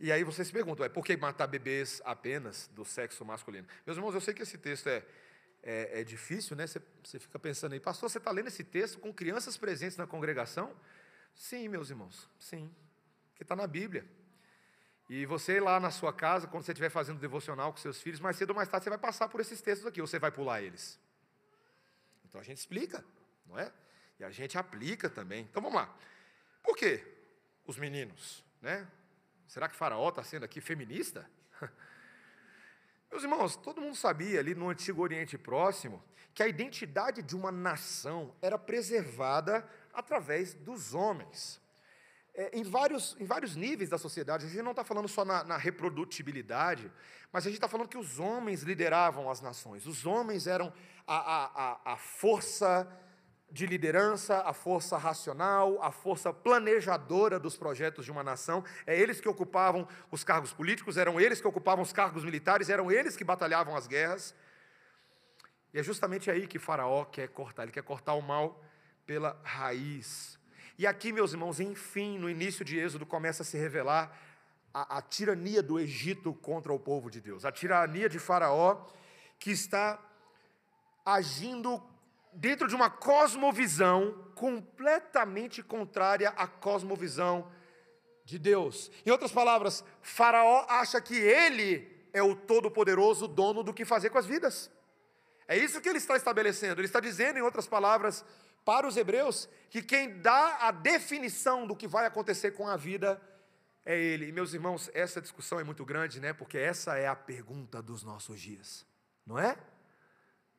E 0.04 0.12
aí 0.12 0.24
você 0.24 0.44
se 0.44 0.52
pergunta, 0.52 0.84
é 0.84 0.90
por 0.90 1.06
que 1.06 1.16
matar 1.16 1.46
bebês 1.46 2.02
apenas 2.04 2.68
do 2.74 2.84
sexo 2.84 3.24
masculino? 3.24 3.68
Meus 3.86 3.98
irmãos, 3.98 4.16
eu 4.16 4.20
sei 4.20 4.34
que 4.34 4.42
esse 4.42 4.58
texto 4.58 4.88
é, 4.88 5.06
é, 5.62 6.02
é 6.02 6.04
difícil, 6.04 6.56
né? 6.56 6.66
Você, 6.66 6.82
você 7.04 7.20
fica 7.20 7.38
pensando 7.38 7.74
aí, 7.74 7.80
pastor, 7.80 8.10
você 8.10 8.18
está 8.18 8.32
lendo 8.32 8.48
esse 8.48 8.64
texto 8.64 8.98
com 8.98 9.14
crianças 9.14 9.58
presentes 9.58 9.98
na 9.98 10.08
congregação? 10.08 10.76
Sim, 11.36 11.68
meus 11.68 11.92
irmãos, 11.92 12.28
sim. 12.40 12.74
Que 13.36 13.44
está 13.44 13.56
na 13.56 13.68
Bíblia. 13.68 14.04
E 15.08 15.24
você 15.28 15.60
lá 15.60 15.80
na 15.80 15.92
sua 15.92 16.12
casa, 16.12 16.48
quando 16.48 16.64
você 16.64 16.72
estiver 16.72 16.90
fazendo 16.90 17.20
devocional 17.20 17.72
com 17.72 17.78
seus 17.78 18.02
filhos, 18.02 18.20
mais 18.20 18.36
cedo 18.38 18.50
ou 18.50 18.56
mais 18.56 18.68
tarde 18.68 18.86
você 18.86 18.90
vai 18.90 18.98
passar 18.98 19.30
por 19.30 19.40
esses 19.40 19.62
textos 19.62 19.86
aqui, 19.86 20.02
ou 20.02 20.08
você 20.08 20.18
vai 20.18 20.32
pular 20.32 20.64
eles. 20.64 21.00
Então 22.26 22.42
a 22.42 22.44
gente 22.44 22.58
explica, 22.58 23.06
não 23.46 23.60
é? 23.60 23.72
E 24.20 24.24
a 24.24 24.32
gente 24.32 24.58
aplica 24.58 25.12
também. 25.12 25.44
Então 25.44 25.62
vamos 25.62 25.80
lá. 25.80 25.96
Por 26.64 26.76
quê? 26.76 27.06
Os 27.68 27.78
meninos, 27.78 28.44
né? 28.64 28.88
Será 29.52 29.68
que 29.68 29.76
Faraó 29.76 30.08
está 30.08 30.24
sendo 30.24 30.46
aqui 30.46 30.62
feminista? 30.62 31.30
Meus 33.12 33.22
irmãos, 33.22 33.58
todo 33.58 33.82
mundo 33.82 33.98
sabia 33.98 34.40
ali 34.40 34.56
no 34.56 34.70
Antigo 34.70 35.02
Oriente 35.02 35.38
Próximo 35.38 36.02
que 36.34 36.42
a 36.42 36.48
identidade 36.48 37.22
de 37.22 37.36
uma 37.36 37.52
nação 37.52 38.34
era 38.42 38.58
preservada 38.58 39.70
através 39.94 40.54
dos 40.54 40.94
homens. 40.94 41.60
É, 42.34 42.58
em, 42.58 42.64
vários, 42.64 43.18
em 43.20 43.26
vários 43.26 43.58
níveis 43.58 43.90
da 43.90 43.98
sociedade, 43.98 44.46
a 44.46 44.48
gente 44.48 44.62
não 44.62 44.72
está 44.72 44.86
falando 44.86 45.10
só 45.10 45.26
na, 45.26 45.44
na 45.44 45.58
reprodutibilidade, 45.58 46.90
mas 47.30 47.46
a 47.46 47.50
gente 47.50 47.58
está 47.58 47.68
falando 47.68 47.90
que 47.90 47.98
os 47.98 48.20
homens 48.20 48.62
lideravam 48.62 49.30
as 49.30 49.42
nações, 49.42 49.86
os 49.86 50.06
homens 50.06 50.48
eram 50.48 50.72
a, 51.06 51.18
a, 51.18 51.46
a, 51.46 51.94
a 51.94 51.98
força 51.98 52.88
de 53.52 53.66
liderança, 53.66 54.42
a 54.42 54.54
força 54.54 54.98
racional, 54.98 55.82
a 55.84 55.92
força 55.92 56.34
planejadora 56.34 57.40
dos 57.40 57.58
projetos 57.58 58.06
de 58.06 58.12
uma 58.12 58.24
nação. 58.24 58.64
É 58.88 58.98
eles 58.98 59.20
que 59.20 59.28
ocupavam 59.28 59.88
os 60.10 60.24
cargos 60.24 60.54
políticos, 60.54 60.98
eram 60.98 61.20
eles 61.20 61.42
que 61.42 61.48
ocupavam 61.48 61.84
os 61.84 61.92
cargos 61.92 62.24
militares, 62.24 62.70
eram 62.70 62.92
eles 62.92 63.16
que 63.16 63.24
batalhavam 63.24 63.76
as 63.76 63.88
guerras. 63.88 64.34
E 65.74 65.80
é 65.80 65.84
justamente 65.84 66.32
aí 66.32 66.48
que 66.48 66.60
Faraó 66.60 67.06
quer 67.06 67.28
cortar, 67.30 67.64
ele 67.64 67.72
quer 67.72 67.84
cortar 67.84 68.14
o 68.14 68.22
mal 68.22 68.64
pela 69.06 69.40
raiz. 69.44 70.40
E 70.78 70.88
aqui, 70.88 71.12
meus 71.12 71.34
irmãos, 71.34 71.60
enfim, 71.60 72.18
no 72.18 72.30
início 72.30 72.64
de 72.64 72.80
Êxodo 72.80 73.06
começa 73.06 73.44
a 73.44 73.46
se 73.46 73.58
revelar 73.58 74.18
a, 74.74 74.98
a 74.98 75.02
tirania 75.02 75.62
do 75.62 75.80
Egito 75.80 76.34
contra 76.34 76.72
o 76.72 76.80
povo 76.80 77.10
de 77.10 77.20
Deus, 77.20 77.46
a 77.46 77.52
tirania 77.52 78.08
de 78.08 78.20
Faraó 78.20 78.86
que 79.38 79.52
está 79.52 80.00
agindo 81.04 81.82
dentro 82.34 82.68
de 82.68 82.76
uma 82.76 82.90
cosmovisão 82.90 84.32
completamente 84.36 85.62
contrária 85.62 86.30
à 86.30 86.48
cosmovisão 86.48 87.52
de 88.24 88.40
Deus. 88.40 88.92
Em 89.06 89.12
outras 89.12 89.32
palavras, 89.32 89.84
Faraó 90.02 90.66
acha 90.70 91.02
que 91.02 91.16
ele 91.16 91.90
é 92.14 92.22
o 92.22 92.36
todo-poderoso 92.36 93.28
dono 93.28 93.64
do 93.64 93.74
que 93.74 93.86
fazer 93.86 94.10
com 94.10 94.18
as 94.18 94.26
vidas. 94.26 94.72
É 95.48 95.58
isso 95.58 95.82
que 95.82 95.90
ele 95.90 95.98
está 95.98 96.16
estabelecendo. 96.16 96.80
Ele 96.80 96.88
está 96.88 97.00
dizendo, 97.00 97.38
em 97.38 97.42
outras 97.42 97.68
palavras, 97.68 98.24
para 98.64 98.88
os 98.88 98.96
hebreus, 98.96 99.50
que 99.70 99.82
quem 99.82 100.22
dá 100.22 100.58
a 100.62 100.72
definição 100.72 101.66
do 101.66 101.76
que 101.76 101.88
vai 101.88 102.06
acontecer 102.06 102.52
com 102.52 102.68
a 102.68 102.78
vida 102.78 103.22
é 103.86 103.98
ele. 103.98 104.28
E, 104.28 104.32
meus 104.32 104.54
irmãos, 104.54 104.90
essa 104.94 105.22
discussão 105.22 105.60
é 105.60 105.64
muito 105.64 105.84
grande, 105.84 106.20
né? 106.20 106.34
Porque 106.34 106.58
essa 106.58 106.98
é 106.98 107.08
a 107.08 107.16
pergunta 107.16 107.82
dos 107.82 108.04
nossos 108.04 108.40
dias, 108.40 108.86
não 109.26 109.40
é? 109.40 109.58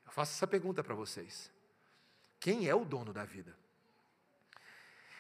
Eu 0.05 0.13
faço 0.13 0.33
essa 0.33 0.47
pergunta 0.47 0.83
para 0.83 0.95
vocês. 0.95 1.52
Quem 2.43 2.69
é 2.69 2.75
o 2.75 2.85
dono 2.85 3.13
da 3.13 3.25
vida? 3.25 3.57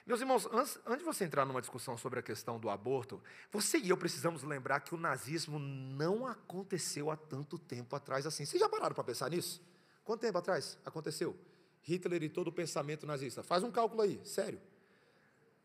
Meus 0.04 0.18
irmãos, 0.18 0.44
antes, 0.50 0.76
antes, 0.84 0.98
de 0.98 1.04
você 1.04 1.24
entrar 1.24 1.46
numa 1.46 1.60
discussão 1.60 1.96
sobre 1.96 2.18
a 2.18 2.22
questão 2.22 2.58
do 2.58 2.68
aborto, 2.68 3.22
você 3.48 3.78
e 3.78 3.90
eu 3.90 3.96
precisamos 3.96 4.42
lembrar 4.42 4.80
que 4.80 4.92
o 4.92 4.98
nazismo 4.98 5.56
não 5.56 6.26
aconteceu 6.26 7.12
há 7.12 7.16
tanto 7.16 7.60
tempo 7.60 7.94
atrás 7.94 8.26
assim. 8.26 8.44
Vocês 8.44 8.60
já 8.60 8.68
pararam 8.68 8.92
para 8.92 9.04
pensar 9.04 9.30
nisso? 9.30 9.62
Quanto 10.02 10.22
tempo 10.22 10.36
atrás 10.36 10.76
aconteceu? 10.84 11.38
Hitler 11.82 12.24
e 12.24 12.28
todo 12.28 12.48
o 12.48 12.52
pensamento 12.52 13.06
nazista. 13.06 13.40
Faz 13.40 13.62
um 13.62 13.70
cálculo 13.70 14.02
aí, 14.02 14.20
sério. 14.24 14.60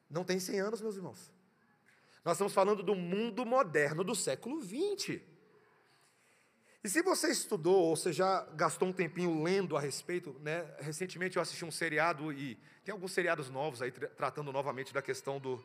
Não 0.08 0.24
tem 0.24 0.40
100 0.40 0.60
anos, 0.60 0.80
meus 0.80 0.96
irmãos. 0.96 1.34
Nós 2.24 2.36
estamos 2.36 2.54
falando 2.54 2.84
do 2.84 2.94
mundo 2.94 3.44
moderno 3.44 4.04
do 4.04 4.14
século 4.14 4.60
20. 4.60 5.37
E 6.88 6.90
se 6.90 7.02
você 7.02 7.28
estudou, 7.28 7.76
ou 7.76 7.98
você 7.98 8.14
já 8.14 8.48
gastou 8.54 8.88
um 8.88 8.94
tempinho 8.94 9.44
lendo 9.44 9.76
a 9.76 9.80
respeito, 9.82 10.34
né? 10.40 10.66
recentemente 10.80 11.36
eu 11.36 11.42
assisti 11.42 11.66
um 11.66 11.70
seriado 11.70 12.32
e 12.32 12.58
tem 12.86 12.94
alguns 12.94 13.12
seriados 13.12 13.50
novos 13.50 13.82
aí 13.82 13.92
tratando 13.92 14.54
novamente 14.54 14.94
da 14.94 15.02
questão 15.02 15.38
do, 15.38 15.62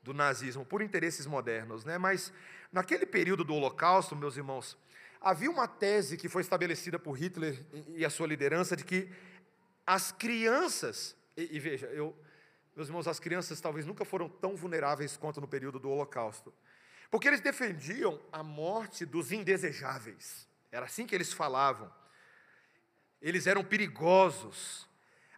do 0.00 0.14
nazismo, 0.14 0.64
por 0.64 0.80
interesses 0.80 1.26
modernos, 1.26 1.84
né? 1.84 1.98
mas 1.98 2.32
naquele 2.70 3.04
período 3.04 3.42
do 3.42 3.52
Holocausto, 3.52 4.14
meus 4.14 4.36
irmãos, 4.36 4.78
havia 5.20 5.50
uma 5.50 5.66
tese 5.66 6.16
que 6.16 6.28
foi 6.28 6.40
estabelecida 6.42 7.00
por 7.00 7.14
Hitler 7.14 7.66
e 7.88 8.04
a 8.04 8.08
sua 8.08 8.28
liderança 8.28 8.76
de 8.76 8.84
que 8.84 9.10
as 9.84 10.12
crianças, 10.12 11.16
e, 11.36 11.56
e 11.56 11.58
veja, 11.58 11.86
eu, 11.88 12.16
meus 12.76 12.86
irmãos, 12.86 13.08
as 13.08 13.18
crianças 13.18 13.60
talvez 13.60 13.84
nunca 13.84 14.04
foram 14.04 14.28
tão 14.28 14.54
vulneráveis 14.54 15.16
quanto 15.16 15.40
no 15.40 15.48
período 15.48 15.80
do 15.80 15.90
Holocausto, 15.90 16.54
porque 17.10 17.26
eles 17.26 17.40
defendiam 17.40 18.20
a 18.30 18.44
morte 18.44 19.04
dos 19.04 19.32
indesejáveis. 19.32 20.48
Era 20.70 20.86
assim 20.86 21.06
que 21.06 21.14
eles 21.14 21.32
falavam. 21.32 21.92
Eles 23.20 23.46
eram 23.46 23.64
perigosos. 23.64 24.88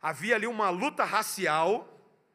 Havia 0.00 0.34
ali 0.34 0.46
uma 0.46 0.70
luta 0.70 1.04
racial, 1.04 1.88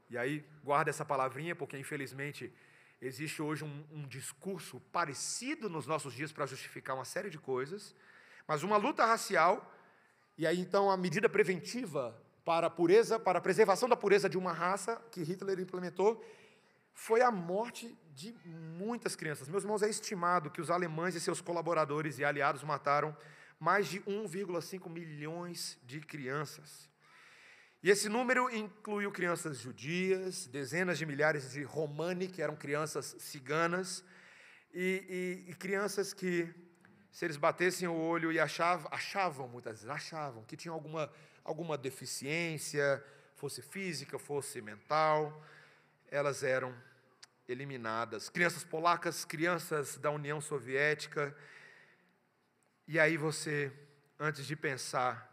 e 0.10 0.18
aí 0.18 0.46
guarda 0.64 0.90
essa 0.90 1.06
palavrinha, 1.06 1.56
porque 1.56 1.78
infelizmente 1.78 2.54
existe 3.02 3.42
hoje 3.42 3.64
um, 3.64 3.86
um 3.92 4.08
discurso 4.08 4.80
parecido 4.92 5.70
nos 5.70 5.86
nossos 5.86 6.14
dias 6.14 6.32
para 6.32 6.46
justificar 6.46 6.96
uma 6.96 7.06
série 7.06 7.30
de 7.30 7.38
coisas, 7.38 7.96
mas 8.48 8.64
uma 8.64 8.78
luta 8.78 9.06
racial, 9.06 9.74
e 10.38 10.48
aí 10.48 10.60
então 10.60 10.90
a 10.90 10.98
medida 10.98 11.30
preventiva 11.30 12.20
para 12.44 12.68
a 12.68 12.70
pureza, 12.70 13.20
para 13.20 13.40
a 13.40 13.42
preservação 13.42 13.90
da 13.90 13.96
pureza 13.96 14.30
de 14.30 14.38
uma 14.38 14.54
raça 14.54 14.96
que 15.12 15.22
Hitler 15.22 15.60
implementou, 15.60 16.24
foi 16.98 17.22
a 17.22 17.30
morte 17.30 17.96
de 18.16 18.36
muitas 18.44 19.16
crianças. 19.16 19.48
Meus 19.48 19.64
irmãos, 19.64 19.84
é 19.84 19.90
estimado 19.90 20.50
que 20.50 20.60
os 20.60 20.72
alemães 20.72 21.14
e 21.14 21.22
seus 21.22 21.40
colaboradores 21.40 22.18
e 22.18 22.26
aliados 22.26 22.64
mataram 22.64 23.16
mais 23.60 23.86
de 23.88 24.02
1,5 24.02 24.90
milhões 24.90 25.78
de 25.84 26.00
crianças. 26.00 26.90
E 27.84 27.92
esse 27.92 28.10
número 28.10 28.50
incluiu 28.50 29.12
crianças 29.12 29.60
judias, 29.60 30.48
dezenas 30.48 30.98
de 30.98 31.06
milhares 31.06 31.52
de 31.52 31.62
romani, 31.62 32.28
que 32.28 32.42
eram 32.42 32.56
crianças 32.56 33.16
ciganas, 33.20 34.04
e, 34.74 35.46
e, 35.48 35.52
e 35.52 35.54
crianças 35.54 36.14
que, 36.14 36.52
se 37.12 37.26
eles 37.26 37.38
batessem 37.38 37.88
o 37.88 37.96
olho 37.96 38.32
e 38.32 38.40
achavam, 38.40 38.90
achavam 38.92 39.48
muitas 39.48 39.84
vezes, 39.84 39.90
achavam 39.90 40.44
que 40.46 40.58
tinham 40.58 40.74
alguma, 40.74 41.14
alguma 41.44 41.78
deficiência, 41.78 43.04
fosse 43.36 43.62
física, 43.62 44.18
fosse 44.18 44.64
mental, 44.64 45.46
elas 46.10 46.42
eram 46.42 46.74
eliminadas. 47.48 48.30
Crianças 48.30 48.64
polacas, 48.64 49.24
crianças 49.24 49.98
da 49.98 50.12
União 50.12 50.42
Soviética. 50.42 51.36
E 52.88 53.00
aí 53.00 53.18
você, 53.18 53.72
antes 54.20 54.46
de 54.46 54.56
pensar, 54.56 55.32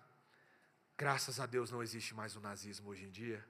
graças 0.96 1.40
a 1.40 1.46
Deus 1.46 1.70
não 1.70 1.82
existe 1.82 2.14
mais 2.14 2.36
o 2.36 2.40
nazismo 2.40 2.90
hoje 2.90 3.04
em 3.04 3.10
dia. 3.10 3.44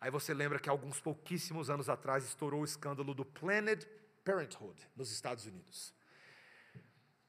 Aí 0.00 0.10
você 0.10 0.34
lembra 0.34 0.58
que 0.58 0.68
alguns 0.68 1.00
pouquíssimos 1.00 1.70
anos 1.70 1.88
atrás 1.88 2.24
estourou 2.24 2.62
o 2.62 2.64
escândalo 2.64 3.14
do 3.14 3.24
Planned 3.24 3.86
Parenthood 4.24 4.88
nos 4.96 5.10
Estados 5.12 5.46
Unidos. 5.46 5.94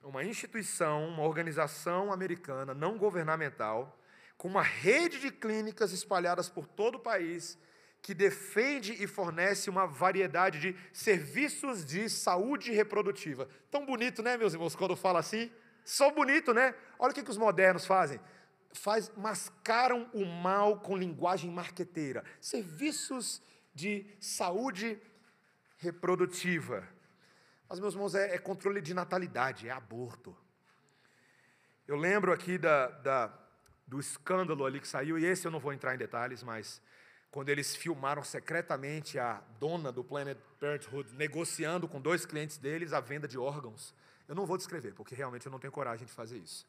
Uma 0.02 0.24
instituição, 0.24 1.08
uma 1.08 1.24
organização 1.24 2.12
americana 2.12 2.74
não 2.74 2.98
governamental, 2.98 4.00
com 4.38 4.48
uma 4.48 4.62
rede 4.62 5.20
de 5.20 5.32
clínicas 5.32 5.92
espalhadas 5.92 6.50
por 6.50 6.68
todo 6.68 6.96
o 6.96 7.00
país, 7.00 7.58
que 8.04 8.14
defende 8.14 9.02
e 9.02 9.08
fornece 9.08 9.70
uma 9.70 9.88
variedade 9.88 10.60
de 10.60 10.76
serviços 10.92 11.86
de 11.86 12.10
saúde 12.10 12.70
reprodutiva. 12.74 13.48
Tão 13.72 13.86
bonito, 13.86 14.22
né, 14.22 14.36
meus 14.36 14.52
irmãos, 14.52 14.76
quando 14.76 14.94
fala 14.94 15.20
assim? 15.20 15.50
Só 15.86 16.12
bonito, 16.12 16.54
né? 16.54 16.76
Olha 17.00 17.12
o 17.12 17.16
que, 17.16 17.24
que 17.24 17.32
os 17.32 17.38
modernos 17.38 17.86
fazem. 17.86 18.20
Faz, 18.74 19.10
mascaram 19.16 20.10
o 20.14 20.26
mal 20.26 20.82
com 20.82 20.98
linguagem 20.98 21.50
marqueteira. 21.50 22.26
Serviços 22.42 23.42
de 23.74 24.06
saúde 24.20 25.02
reprodutiva. 25.78 26.86
Mas, 27.70 27.80
meus 27.80 27.94
irmãos, 27.94 28.16
é, 28.16 28.36
é 28.36 28.38
controle 28.38 28.82
de 28.82 28.94
natalidade, 28.94 29.70
é 29.70 29.72
aborto. 29.72 30.36
Eu 31.88 31.96
lembro 31.96 32.34
aqui 32.34 32.58
da, 32.58 32.88
da, 32.88 33.34
do 33.88 33.98
escândalo 33.98 34.66
ali 34.66 34.82
que 34.82 34.88
saiu, 34.88 35.18
e 35.18 35.24
esse 35.24 35.48
eu 35.48 35.52
não 35.52 35.60
vou 35.60 35.72
entrar 35.72 35.96
em 35.96 35.98
detalhes, 35.98 36.44
mas 36.44 36.82
quando 37.34 37.50
eles 37.50 37.76
filmaram 37.76 38.24
secretamente 38.24 39.18
a 39.18 39.42
dona 39.60 39.92
do 39.92 40.04
Planet 40.04 40.38
Parenthood 40.60 41.16
negociando 41.16 41.88
com 41.88 42.00
dois 42.00 42.28
clientes 42.28 42.60
deles 42.60 42.94
a 42.94 43.00
venda 43.00 43.28
de 43.28 43.40
órgãos. 43.40 43.92
Eu 44.28 44.36
não 44.36 44.46
vou 44.46 44.56
descrever, 44.56 44.94
porque 44.94 45.16
realmente 45.16 45.48
eu 45.48 45.52
não 45.52 45.58
tenho 45.58 45.74
coragem 45.74 46.06
de 46.06 46.14
fazer 46.14 46.38
isso. 46.38 46.64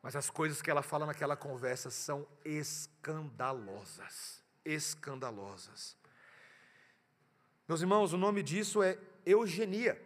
Mas 0.00 0.14
as 0.14 0.30
coisas 0.30 0.62
que 0.62 0.70
ela 0.70 0.82
fala 0.82 1.04
naquela 1.04 1.36
conversa 1.36 1.90
são 1.90 2.24
escandalosas. 2.44 4.40
Escandalosas. 4.64 5.96
Meus 7.66 7.80
irmãos, 7.80 8.12
o 8.12 8.16
nome 8.16 8.40
disso 8.40 8.84
é 8.84 8.96
eugenia. 9.26 10.00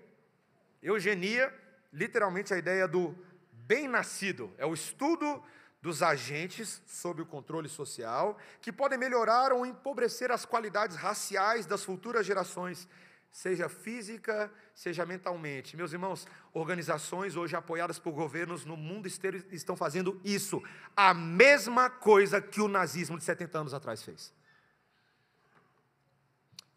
Eugenia, 0.83 1.53
literalmente 1.93 2.55
a 2.55 2.57
ideia 2.57 2.89
do 2.89 3.15
bem-nascido, 3.53 4.51
é 4.57 4.65
o 4.65 4.73
estudo 4.73 5.45
dos 5.81 6.03
agentes 6.03 6.83
sob 6.87 7.23
o 7.23 7.27
controle 7.27 7.69
social, 7.69 8.39
que 8.61 8.73
podem 8.73 8.99
melhorar 8.99 9.53
ou 9.53 9.65
empobrecer 9.65 10.31
as 10.31 10.45
qualidades 10.45 10.97
raciais 10.97 11.67
das 11.67 11.85
futuras 11.85 12.27
gerações, 12.27 12.89
seja 13.31 13.69
física, 13.69 14.51
seja 14.75 15.05
mentalmente. 15.05 15.77
Meus 15.77 15.93
irmãos, 15.93 16.27
organizações 16.53 17.37
hoje 17.37 17.55
apoiadas 17.55 17.99
por 17.99 18.13
governos 18.13 18.65
no 18.65 18.77
mundo 18.77 19.07
inteiro 19.07 19.45
estão 19.53 19.77
fazendo 19.77 20.21
isso, 20.25 20.63
a 20.97 21.13
mesma 21.13 21.91
coisa 21.91 22.41
que 22.41 22.61
o 22.61 22.69
nazismo 22.69 23.19
de 23.19 23.25
70 23.25 23.59
anos 23.59 23.75
atrás 23.75 24.03
fez. 24.03 24.33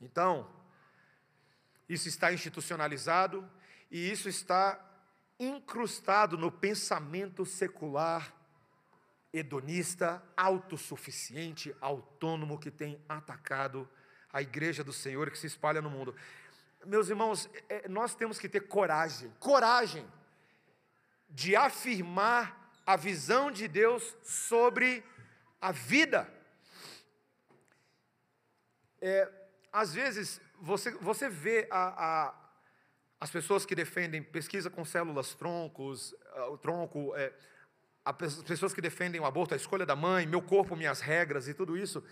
Então, 0.01 0.49
isso 1.87 2.07
está 2.07 2.31
institucionalizado 2.31 3.49
e 3.89 4.11
isso 4.11 4.29
está 4.29 4.79
incrustado 5.39 6.37
no 6.37 6.51
pensamento 6.51 7.45
secular 7.45 8.33
hedonista, 9.31 10.23
autossuficiente, 10.35 11.75
autônomo 11.79 12.59
que 12.59 12.71
tem 12.71 13.03
atacado 13.07 13.87
a 14.31 14.41
igreja 14.41 14.83
do 14.83 14.93
Senhor 14.93 15.29
que 15.29 15.37
se 15.37 15.47
espalha 15.47 15.81
no 15.81 15.89
mundo. 15.89 16.15
Meus 16.85 17.09
irmãos, 17.09 17.49
é, 17.67 17.87
nós 17.87 18.15
temos 18.15 18.39
que 18.39 18.47
ter 18.47 18.61
coragem, 18.61 19.31
coragem 19.39 20.05
de 21.29 21.55
afirmar 21.55 22.71
a 22.85 22.95
visão 22.95 23.51
de 23.51 23.67
Deus 23.67 24.15
sobre 24.23 25.03
a 25.61 25.71
vida. 25.71 26.31
É, 29.01 29.31
às 29.71 29.93
vezes, 29.93 30.41
você, 30.59 30.91
você 30.91 31.29
vê 31.29 31.67
a, 31.69 32.27
a, 32.29 32.35
as 33.19 33.29
pessoas 33.29 33.65
que 33.65 33.75
defendem 33.75 34.23
pesquisa 34.23 34.69
com 34.69 34.83
células 34.83 35.35
troncos, 35.35 36.15
o 36.49 36.57
tronco, 36.57 37.15
é, 37.15 37.33
as 38.09 38.43
pessoas 38.43 38.73
que 38.73 38.81
defendem 38.81 39.21
o 39.21 39.25
aborto, 39.25 39.53
a 39.53 39.57
escolha 39.57 39.85
da 39.85 39.95
mãe, 39.95 40.25
meu 40.25 40.41
corpo, 40.41 40.75
minhas 40.75 40.99
regras 40.99 41.47
e 41.47 41.53
tudo 41.53 41.77
isso. 41.77 42.03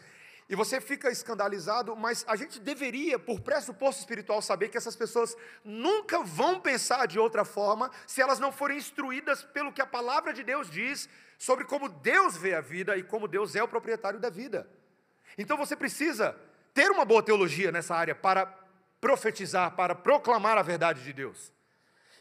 E 0.50 0.56
você 0.56 0.80
fica 0.80 1.10
escandalizado, 1.10 1.96
mas 1.96 2.24
a 2.28 2.36
gente 2.36 2.60
deveria, 2.60 3.20
por 3.20 3.42
pressuposto 3.42 4.00
espiritual, 4.00 4.42
saber 4.42 4.70
que 4.70 4.78
essas 4.78 4.96
pessoas 4.96 5.36
nunca 5.64 6.24
vão 6.24 6.60
pensar 6.60 7.06
de 7.06 7.20
outra 7.20 7.44
forma 7.44 7.92
se 8.06 8.22
elas 8.22 8.40
não 8.40 8.52
forem 8.52 8.78
instruídas 8.78 9.44
pelo 9.44 9.74
que 9.74 9.82
a 9.82 9.86
palavra 9.86 10.32
de 10.32 10.44
Deus 10.44 10.70
diz 10.70 11.10
sobre 11.38 11.66
como 11.66 11.90
Deus 11.90 12.38
vê 12.38 12.56
a 12.56 12.62
vida 12.62 12.96
e 12.96 13.04
como 13.04 13.28
Deus 13.28 13.56
é 13.56 13.64
o 13.64 13.68
proprietário 13.68 14.20
da 14.20 14.30
vida. 14.30 14.70
Então 15.38 15.58
você 15.58 15.76
precisa 15.76 16.36
ter 16.74 16.90
uma 16.92 17.04
boa 17.04 17.22
teologia 17.22 17.72
nessa 17.72 17.94
área 17.94 18.16
para 18.16 18.46
profetizar, 19.02 19.76
para 19.76 19.94
proclamar 19.94 20.58
a 20.58 20.62
verdade 20.62 21.04
de 21.04 21.12
Deus. 21.12 21.52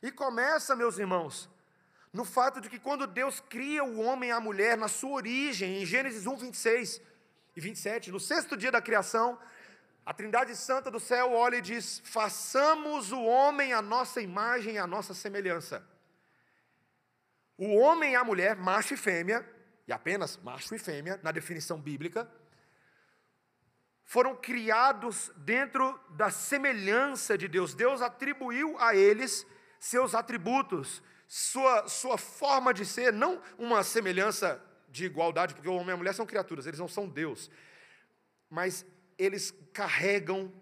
E 0.02 0.10
começa, 0.10 0.74
meus 0.74 0.98
irmãos, 0.98 1.48
no 2.16 2.24
fato 2.24 2.62
de 2.62 2.70
que 2.70 2.78
quando 2.78 3.06
Deus 3.06 3.40
cria 3.40 3.84
o 3.84 4.00
homem 4.00 4.30
e 4.30 4.32
a 4.32 4.40
mulher 4.40 4.74
na 4.78 4.88
sua 4.88 5.10
origem, 5.10 5.82
em 5.82 5.84
Gênesis 5.84 6.26
1, 6.26 6.34
26 6.34 7.02
e 7.54 7.60
27, 7.60 8.10
no 8.10 8.18
sexto 8.18 8.56
dia 8.56 8.72
da 8.72 8.80
criação, 8.80 9.38
a 10.04 10.14
Trindade 10.14 10.56
Santa 10.56 10.90
do 10.90 10.98
céu 10.98 11.32
olha 11.32 11.56
e 11.56 11.60
diz: 11.60 12.00
façamos 12.04 13.12
o 13.12 13.22
homem 13.22 13.74
a 13.74 13.82
nossa 13.82 14.22
imagem 14.22 14.76
e 14.76 14.78
a 14.78 14.86
nossa 14.86 15.12
semelhança. 15.12 15.86
O 17.58 17.74
homem 17.76 18.12
e 18.12 18.16
a 18.16 18.24
mulher, 18.24 18.56
macho 18.56 18.94
e 18.94 18.96
fêmea, 18.96 19.46
e 19.86 19.92
apenas 19.92 20.38
macho 20.38 20.74
e 20.74 20.78
fêmea, 20.78 21.20
na 21.22 21.30
definição 21.30 21.78
bíblica, 21.78 22.30
foram 24.04 24.34
criados 24.34 25.30
dentro 25.36 26.00
da 26.10 26.30
semelhança 26.30 27.36
de 27.36 27.46
Deus. 27.46 27.74
Deus 27.74 28.00
atribuiu 28.00 28.74
a 28.78 28.96
eles 28.96 29.46
seus 29.78 30.14
atributos, 30.14 31.02
sua, 31.26 31.88
sua 31.88 32.16
forma 32.16 32.72
de 32.72 32.84
ser, 32.84 33.12
não 33.12 33.40
uma 33.58 33.82
semelhança 33.82 34.62
de 34.88 35.04
igualdade, 35.04 35.54
porque 35.54 35.68
o 35.68 35.74
homem 35.74 35.90
e 35.90 35.92
a 35.92 35.96
mulher 35.96 36.14
são 36.14 36.26
criaturas, 36.26 36.66
eles 36.66 36.78
não 36.78 36.88
são 36.88 37.08
Deus, 37.08 37.50
mas 38.48 38.86
eles 39.18 39.52
carregam 39.72 40.52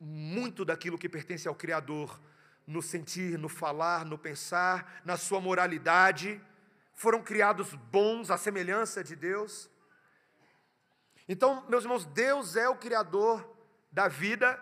muito 0.00 0.64
daquilo 0.64 0.98
que 0.98 1.08
pertence 1.08 1.46
ao 1.46 1.54
Criador, 1.54 2.20
no 2.66 2.80
sentir, 2.80 3.38
no 3.38 3.48
falar, 3.48 4.04
no 4.04 4.18
pensar, 4.18 5.02
na 5.04 5.16
sua 5.16 5.40
moralidade, 5.40 6.40
foram 6.94 7.22
criados 7.22 7.74
bons 7.74 8.30
à 8.30 8.38
semelhança 8.38 9.04
de 9.04 9.14
Deus. 9.14 9.70
Então, 11.28 11.64
meus 11.68 11.84
irmãos, 11.84 12.06
Deus 12.06 12.56
é 12.56 12.68
o 12.68 12.76
Criador 12.76 13.48
da 13.90 14.08
vida 14.08 14.60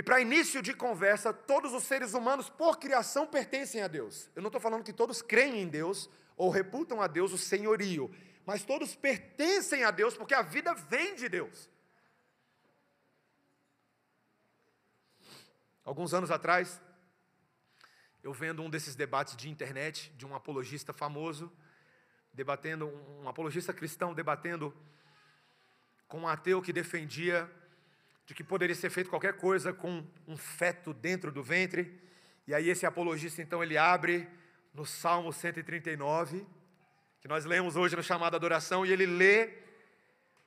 e 0.00 0.02
para 0.02 0.18
início 0.18 0.62
de 0.62 0.72
conversa, 0.72 1.30
todos 1.30 1.74
os 1.74 1.82
seres 1.82 2.14
humanos, 2.14 2.48
por 2.48 2.78
criação, 2.78 3.26
pertencem 3.26 3.82
a 3.82 3.86
Deus. 3.86 4.30
Eu 4.34 4.40
não 4.40 4.48
estou 4.48 4.58
falando 4.58 4.82
que 4.82 4.94
todos 4.94 5.20
creem 5.20 5.60
em 5.60 5.68
Deus 5.68 6.08
ou 6.38 6.48
reputam 6.48 7.02
a 7.02 7.06
Deus 7.06 7.34
o 7.34 7.36
senhorio, 7.36 8.10
mas 8.46 8.64
todos 8.64 8.94
pertencem 8.94 9.84
a 9.84 9.90
Deus 9.90 10.16
porque 10.16 10.32
a 10.32 10.40
vida 10.40 10.72
vem 10.72 11.14
de 11.16 11.28
Deus. 11.28 11.68
Alguns 15.84 16.14
anos 16.14 16.30
atrás, 16.30 16.80
eu 18.22 18.32
vendo 18.32 18.62
um 18.62 18.70
desses 18.70 18.96
debates 18.96 19.36
de 19.36 19.50
internet 19.50 20.10
de 20.16 20.24
um 20.24 20.34
apologista 20.34 20.94
famoso, 20.94 21.52
debatendo, 22.32 22.86
um 23.22 23.28
apologista 23.28 23.74
cristão 23.74 24.14
debatendo 24.14 24.74
com 26.08 26.20
um 26.20 26.26
ateu 26.26 26.62
que 26.62 26.72
defendia 26.72 27.50
de 28.30 28.34
que 28.34 28.44
poderia 28.44 28.76
ser 28.76 28.90
feito 28.90 29.10
qualquer 29.10 29.32
coisa 29.32 29.72
com 29.72 30.06
um 30.24 30.36
feto 30.36 30.94
dentro 30.94 31.32
do 31.32 31.42
ventre. 31.42 32.00
E 32.46 32.54
aí 32.54 32.70
esse 32.70 32.86
apologista 32.86 33.42
então 33.42 33.60
ele 33.60 33.76
abre 33.76 34.28
no 34.72 34.86
Salmo 34.86 35.32
139, 35.32 36.46
que 37.20 37.26
nós 37.26 37.44
lemos 37.44 37.74
hoje 37.74 37.96
no 37.96 38.04
chamado 38.04 38.36
adoração, 38.36 38.86
e 38.86 38.92
ele 38.92 39.04
lê 39.04 39.50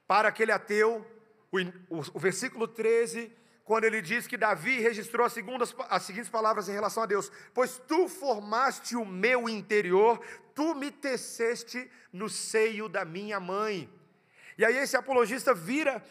para 0.07 0.29
aquele 0.29 0.53
ateu 0.53 1.05
o, 1.51 1.59
o, 1.59 2.03
o 2.13 2.19
versículo 2.19 2.69
13, 2.69 3.29
quando 3.65 3.83
ele 3.83 4.01
diz 4.01 4.27
que 4.27 4.37
Davi 4.37 4.79
registrou 4.79 5.25
as, 5.25 5.33
segundas, 5.33 5.75
as 5.89 6.03
seguintes 6.03 6.29
palavras 6.29 6.69
em 6.69 6.73
relação 6.73 7.03
a 7.03 7.05
Deus: 7.05 7.29
Pois 7.53 7.81
tu 7.85 8.07
formaste 8.07 8.95
o 8.95 9.05
meu 9.05 9.49
interior, 9.49 10.25
tu 10.55 10.73
me 10.73 10.89
teceste 10.89 11.91
no 12.13 12.29
seio 12.29 12.87
da 12.87 13.03
minha 13.03 13.41
mãe. 13.41 13.89
E 14.57 14.63
aí 14.63 14.77
esse 14.77 14.95
apologista 14.95 15.53
vira 15.53 16.01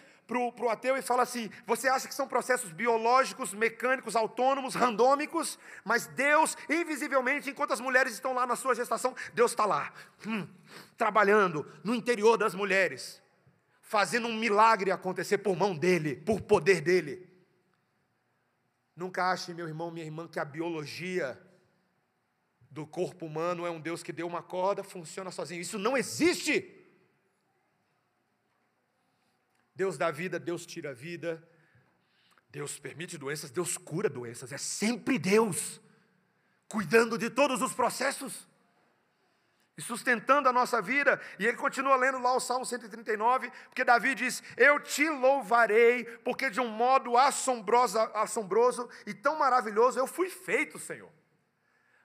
para 0.52 0.64
o 0.64 0.68
ateu 0.68 0.96
e 0.96 1.02
fala 1.02 1.22
assim: 1.22 1.50
você 1.66 1.88
acha 1.88 2.08
que 2.08 2.14
são 2.14 2.26
processos 2.26 2.72
biológicos, 2.72 3.52
mecânicos, 3.52 4.16
autônomos, 4.16 4.74
randômicos, 4.74 5.58
mas 5.84 6.06
Deus, 6.06 6.56
invisivelmente, 6.68 7.50
enquanto 7.50 7.72
as 7.72 7.80
mulheres 7.80 8.12
estão 8.12 8.32
lá 8.32 8.46
na 8.46 8.56
sua 8.56 8.74
gestação, 8.74 9.14
Deus 9.34 9.52
está 9.52 9.64
lá, 9.64 9.92
hum, 10.26 10.46
trabalhando 10.96 11.66
no 11.84 11.94
interior 11.94 12.36
das 12.36 12.54
mulheres, 12.54 13.22
fazendo 13.80 14.26
um 14.26 14.36
milagre 14.36 14.90
acontecer 14.90 15.38
por 15.38 15.56
mão 15.56 15.76
dele, 15.76 16.16
por 16.16 16.40
poder 16.40 16.80
dele. 16.80 17.28
Nunca 18.96 19.30
ache, 19.30 19.54
meu 19.54 19.66
irmão, 19.66 19.90
minha 19.90 20.04
irmã, 20.04 20.28
que 20.28 20.38
a 20.38 20.44
biologia 20.44 21.40
do 22.70 22.86
corpo 22.86 23.26
humano 23.26 23.66
é 23.66 23.70
um 23.70 23.80
Deus 23.80 24.02
que 24.02 24.12
deu 24.12 24.26
uma 24.26 24.42
corda, 24.42 24.82
funciona 24.82 25.30
sozinho. 25.30 25.60
Isso 25.60 25.78
não 25.78 25.96
existe. 25.96 26.81
Deus 29.74 29.96
dá 29.96 30.10
vida, 30.10 30.38
Deus 30.38 30.66
tira 30.66 30.90
a 30.90 30.94
vida. 30.94 31.42
Deus 32.50 32.78
permite 32.78 33.16
doenças, 33.16 33.50
Deus 33.50 33.78
cura 33.78 34.08
doenças. 34.08 34.52
É 34.52 34.58
sempre 34.58 35.18
Deus 35.18 35.80
cuidando 36.68 37.16
de 37.16 37.30
todos 37.30 37.62
os 37.62 37.72
processos 37.72 38.46
e 39.76 39.80
sustentando 39.80 40.48
a 40.48 40.52
nossa 40.52 40.82
vida. 40.82 41.20
E 41.38 41.46
ele 41.46 41.56
continua 41.56 41.96
lendo 41.96 42.18
lá 42.18 42.34
o 42.34 42.40
Salmo 42.40 42.66
139, 42.66 43.50
porque 43.68 43.84
Davi 43.84 44.14
diz: 44.14 44.42
Eu 44.56 44.78
te 44.80 45.08
louvarei, 45.08 46.04
porque 46.18 46.50
de 46.50 46.60
um 46.60 46.68
modo 46.68 47.16
assombroso, 47.16 47.98
assombroso 47.98 48.88
e 49.06 49.14
tão 49.14 49.38
maravilhoso 49.38 49.98
eu 49.98 50.06
fui 50.06 50.28
feito, 50.28 50.78
Senhor. 50.78 51.10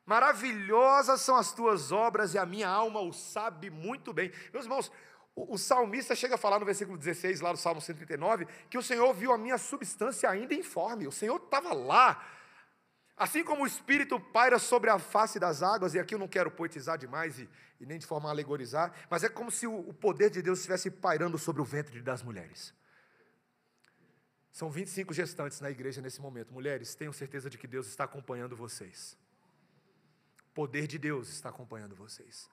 Maravilhosas 0.06 1.20
são 1.20 1.36
as 1.36 1.52
tuas 1.52 1.92
obras 1.92 2.34
e 2.34 2.38
a 2.38 2.46
minha 2.46 2.70
alma 2.70 3.02
o 3.02 3.12
sabe 3.12 3.70
muito 3.70 4.14
bem. 4.14 4.32
Meus 4.54 4.64
irmãos, 4.64 4.90
o, 5.38 5.54
o 5.54 5.58
salmista 5.58 6.16
chega 6.16 6.34
a 6.34 6.38
falar 6.38 6.60
no 6.60 6.66
versículo 6.66 6.98
16, 6.98 7.42
lá 7.42 7.52
do 7.52 7.60
Salmo 7.60 7.80
139, 7.80 8.48
que 8.70 8.78
o 8.78 8.82
Senhor 8.82 9.14
viu 9.14 9.32
a 9.32 9.38
minha 9.38 9.60
substância 9.60 10.28
ainda 10.28 10.56
informe, 10.56 11.08
o 11.08 11.12
Senhor 11.12 11.38
estava 11.38 11.74
lá. 11.74 12.28
Assim 13.16 13.44
como 13.44 13.64
o 13.64 13.68
Espírito 13.68 14.20
paira 14.20 14.58
sobre 14.58 14.90
a 14.90 14.98
face 14.98 15.40
das 15.40 15.62
águas, 15.62 15.94
e 15.94 16.00
aqui 16.00 16.16
eu 16.16 16.20
não 16.20 16.28
quero 16.28 16.50
poetizar 16.50 16.98
demais 16.98 17.38
e, 17.38 17.48
e 17.80 17.86
nem 17.86 18.00
de 18.00 18.06
forma 18.08 18.30
alegorizar, 18.30 18.92
mas 19.10 19.24
é 19.24 19.30
como 19.30 19.52
se 19.52 19.68
o, 19.68 19.78
o 19.90 19.94
poder 19.94 20.32
de 20.32 20.42
Deus 20.42 20.60
estivesse 20.60 20.90
pairando 20.90 21.38
sobre 21.38 21.62
o 21.62 21.66
ventre 21.66 22.02
das 22.02 22.24
mulheres. 22.24 22.74
São 24.52 24.72
25 24.72 25.14
gestantes 25.14 25.62
na 25.62 25.70
igreja 25.70 26.02
nesse 26.02 26.20
momento. 26.20 26.52
Mulheres, 26.52 26.96
tenham 26.96 27.14
certeza 27.14 27.48
de 27.48 27.60
que 27.60 27.68
Deus 27.68 27.86
está 27.88 28.06
acompanhando 28.06 28.56
vocês. 28.56 29.16
O 30.50 30.54
poder 30.56 30.88
de 30.88 30.98
Deus 30.98 31.30
está 31.30 31.50
acompanhando 31.50 31.96
vocês. 31.96 32.50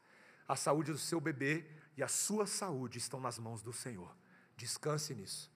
A 0.47 0.55
saúde 0.55 0.93
do 0.93 0.99
seu 0.99 1.19
bebê 1.19 1.65
e 1.97 2.03
a 2.03 2.09
sua 2.09 2.47
saúde 2.47 2.99
estão 2.99 3.21
nas 3.21 3.39
mãos 3.39 3.63
do 3.63 3.73
Senhor. 3.73 4.15
Descanse 4.57 5.15
nisso. 5.15 5.53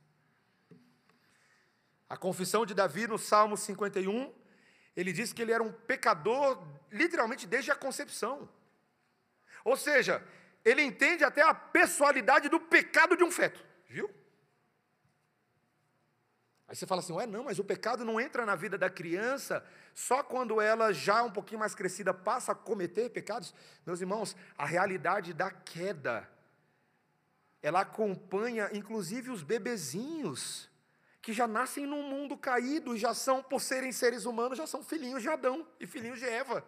A 2.09 2.17
confissão 2.17 2.65
de 2.65 2.75
Davi 2.75 3.07
no 3.07 3.19
Salmo 3.19 3.57
51, 3.57 4.33
ele 4.97 5.13
diz 5.13 5.33
que 5.33 5.43
ele 5.43 5.53
era 5.53 5.63
um 5.63 5.73
pecador, 5.73 6.67
literalmente 6.91 7.47
desde 7.47 7.71
a 7.71 7.77
concepção. 7.77 8.49
Ou 9.65 9.77
seja, 9.77 10.27
ele 10.65 10.83
entende 10.83 11.23
até 11.23 11.43
a 11.43 11.55
pessoalidade 11.55 12.49
do 12.49 12.59
pecado 12.59 13.17
de 13.17 13.25
um 13.25 13.31
feto, 13.31 13.65
viu? 13.89 14.11
Aí 16.69 16.77
você 16.77 16.87
fala 16.87 17.01
assim, 17.01 17.15
ué, 17.15 17.27
não, 17.27 17.45
mas 17.45 17.59
o 17.59 17.65
pecado 17.65 18.05
não 18.05 18.21
entra 18.21 18.45
na 18.45 18.55
vida 18.55 18.77
da 18.77 18.91
criança 18.91 19.65
só 19.95 20.23
quando 20.23 20.61
ela, 20.61 20.93
já 20.93 21.23
um 21.23 21.31
pouquinho 21.31 21.59
mais 21.59 21.75
crescida, 21.75 22.13
passa 22.13 22.53
a 22.53 22.55
cometer 22.55 23.09
pecados. 23.09 23.55
Meus 23.87 24.03
irmãos, 24.03 24.37
a 24.57 24.67
realidade 24.67 25.33
da 25.33 25.51
queda, 25.51 26.29
ela 27.63 27.81
acompanha 27.81 28.69
inclusive 28.75 29.31
os 29.31 29.43
bebezinhos, 29.43 30.69
que 31.23 31.33
já 31.33 31.49
nascem 31.49 31.87
num 31.87 32.03
mundo 32.03 32.37
caído 32.37 32.95
e 32.95 32.99
já 32.99 33.15
são, 33.15 33.43
por 33.43 33.61
serem 33.63 33.91
seres 33.91 34.27
humanos, 34.27 34.59
já 34.59 34.67
são 34.67 34.83
filhinhos 34.83 35.23
de 35.23 35.29
Adão 35.29 35.67
e 35.81 35.87
filhinhos 35.87 36.19
de 36.19 36.27
Eva. 36.27 36.63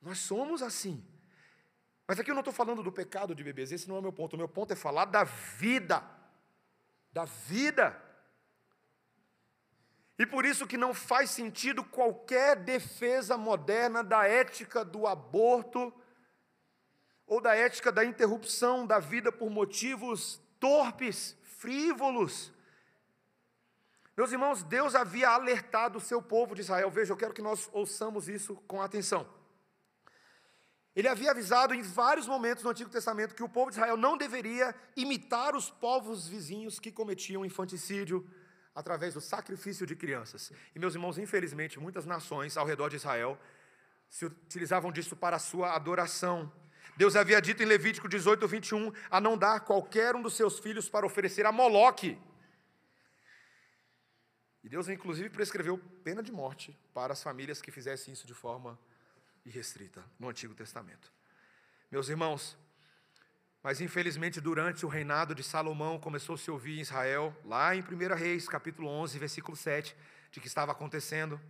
Nós 0.00 0.18
somos 0.18 0.62
assim. 0.62 1.04
Mas 2.06 2.20
aqui 2.20 2.30
eu 2.30 2.34
não 2.34 2.42
estou 2.42 2.54
falando 2.54 2.82
do 2.82 2.92
pecado 2.92 3.34
de 3.34 3.42
bebês, 3.42 3.72
esse 3.72 3.88
não 3.88 3.96
é 3.96 3.98
o 3.98 4.02
meu 4.02 4.12
ponto. 4.12 4.34
O 4.34 4.38
meu 4.38 4.48
ponto 4.48 4.72
é 4.72 4.76
falar 4.76 5.06
da 5.06 5.24
vida. 5.24 6.02
Da 7.12 7.24
vida. 7.24 8.03
E 10.18 10.24
por 10.24 10.44
isso 10.44 10.66
que 10.66 10.76
não 10.76 10.94
faz 10.94 11.30
sentido 11.30 11.82
qualquer 11.82 12.56
defesa 12.56 13.36
moderna 13.36 14.02
da 14.02 14.26
ética 14.26 14.84
do 14.84 15.06
aborto 15.06 15.92
ou 17.26 17.40
da 17.40 17.54
ética 17.54 17.90
da 17.90 18.04
interrupção 18.04 18.86
da 18.86 18.98
vida 18.98 19.32
por 19.32 19.50
motivos 19.50 20.40
torpes, 20.60 21.36
frívolos. 21.42 22.52
Meus 24.16 24.30
irmãos, 24.30 24.62
Deus 24.62 24.94
havia 24.94 25.30
alertado 25.30 25.98
o 25.98 26.00
seu 26.00 26.22
povo 26.22 26.54
de 26.54 26.60
Israel. 26.60 26.90
Veja, 26.90 27.12
eu 27.12 27.16
quero 27.16 27.34
que 27.34 27.42
nós 27.42 27.68
ouçamos 27.72 28.28
isso 28.28 28.54
com 28.68 28.80
atenção. 28.80 29.28
Ele 30.94 31.08
havia 31.08 31.32
avisado 31.32 31.74
em 31.74 31.82
vários 31.82 32.28
momentos 32.28 32.62
no 32.62 32.70
Antigo 32.70 32.88
Testamento 32.88 33.34
que 33.34 33.42
o 33.42 33.48
povo 33.48 33.70
de 33.70 33.78
Israel 33.78 33.96
não 33.96 34.16
deveria 34.16 34.72
imitar 34.96 35.56
os 35.56 35.68
povos 35.68 36.28
vizinhos 36.28 36.78
que 36.78 36.92
cometiam 36.92 37.44
infanticídio, 37.44 38.24
através 38.74 39.14
do 39.14 39.20
sacrifício 39.20 39.86
de 39.86 39.94
crianças. 39.94 40.52
E, 40.74 40.78
meus 40.78 40.94
irmãos, 40.94 41.16
infelizmente, 41.18 41.78
muitas 41.78 42.04
nações 42.04 42.56
ao 42.56 42.66
redor 42.66 42.88
de 42.88 42.96
Israel 42.96 43.38
se 44.08 44.24
utilizavam 44.24 44.90
disso 44.90 45.16
para 45.16 45.36
a 45.36 45.38
sua 45.38 45.74
adoração. 45.74 46.52
Deus 46.96 47.16
havia 47.16 47.40
dito 47.40 47.62
em 47.62 47.66
Levítico 47.66 48.08
18, 48.08 48.46
21, 48.46 48.92
a 49.10 49.20
não 49.20 49.36
dar 49.36 49.60
qualquer 49.60 50.14
um 50.14 50.22
dos 50.22 50.34
seus 50.34 50.58
filhos 50.58 50.88
para 50.88 51.06
oferecer 51.06 51.46
a 51.46 51.52
Moloque. 51.52 52.18
E 54.62 54.68
Deus, 54.68 54.88
inclusive, 54.88 55.28
prescreveu 55.28 55.78
pena 56.02 56.22
de 56.22 56.32
morte 56.32 56.76
para 56.92 57.12
as 57.12 57.22
famílias 57.22 57.60
que 57.60 57.70
fizessem 57.70 58.14
isso 58.14 58.26
de 58.26 58.34
forma 58.34 58.78
irrestrita 59.44 60.02
no 60.18 60.28
Antigo 60.28 60.54
Testamento. 60.54 61.12
Meus 61.90 62.08
irmãos, 62.08 62.56
mas 63.64 63.80
infelizmente, 63.80 64.42
durante 64.42 64.84
o 64.84 64.90
reinado 64.90 65.34
de 65.34 65.42
Salomão, 65.42 65.98
começou 65.98 66.34
a 66.34 66.38
se 66.38 66.50
ouvir 66.50 66.76
em 66.76 66.82
Israel, 66.82 67.34
lá 67.46 67.74
em 67.74 67.80
1 67.80 68.14
Reis, 68.14 68.46
capítulo 68.46 68.86
11, 68.88 69.18
versículo 69.18 69.56
7, 69.56 69.96
de 70.30 70.38
que 70.38 70.46
estava 70.46 70.72
acontecendo, 70.72 71.40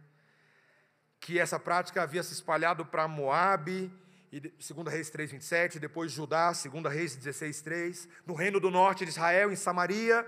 que 1.18 1.40
essa 1.40 1.58
prática 1.58 2.02
havia 2.02 2.22
se 2.22 2.32
espalhado 2.32 2.86
para 2.86 3.08
Moabe, 3.08 3.92
e 4.30 4.38
2 4.38 4.62
Reis 4.88 5.10
3, 5.10 5.32
27, 5.32 5.80
depois 5.80 6.12
Judá, 6.12 6.52
2 6.52 6.94
Reis 6.94 7.16
16, 7.16 7.62
3, 7.62 8.08
no 8.24 8.34
reino 8.34 8.60
do 8.60 8.70
norte 8.70 9.04
de 9.04 9.10
Israel, 9.10 9.50
em 9.50 9.56
Samaria, 9.56 10.24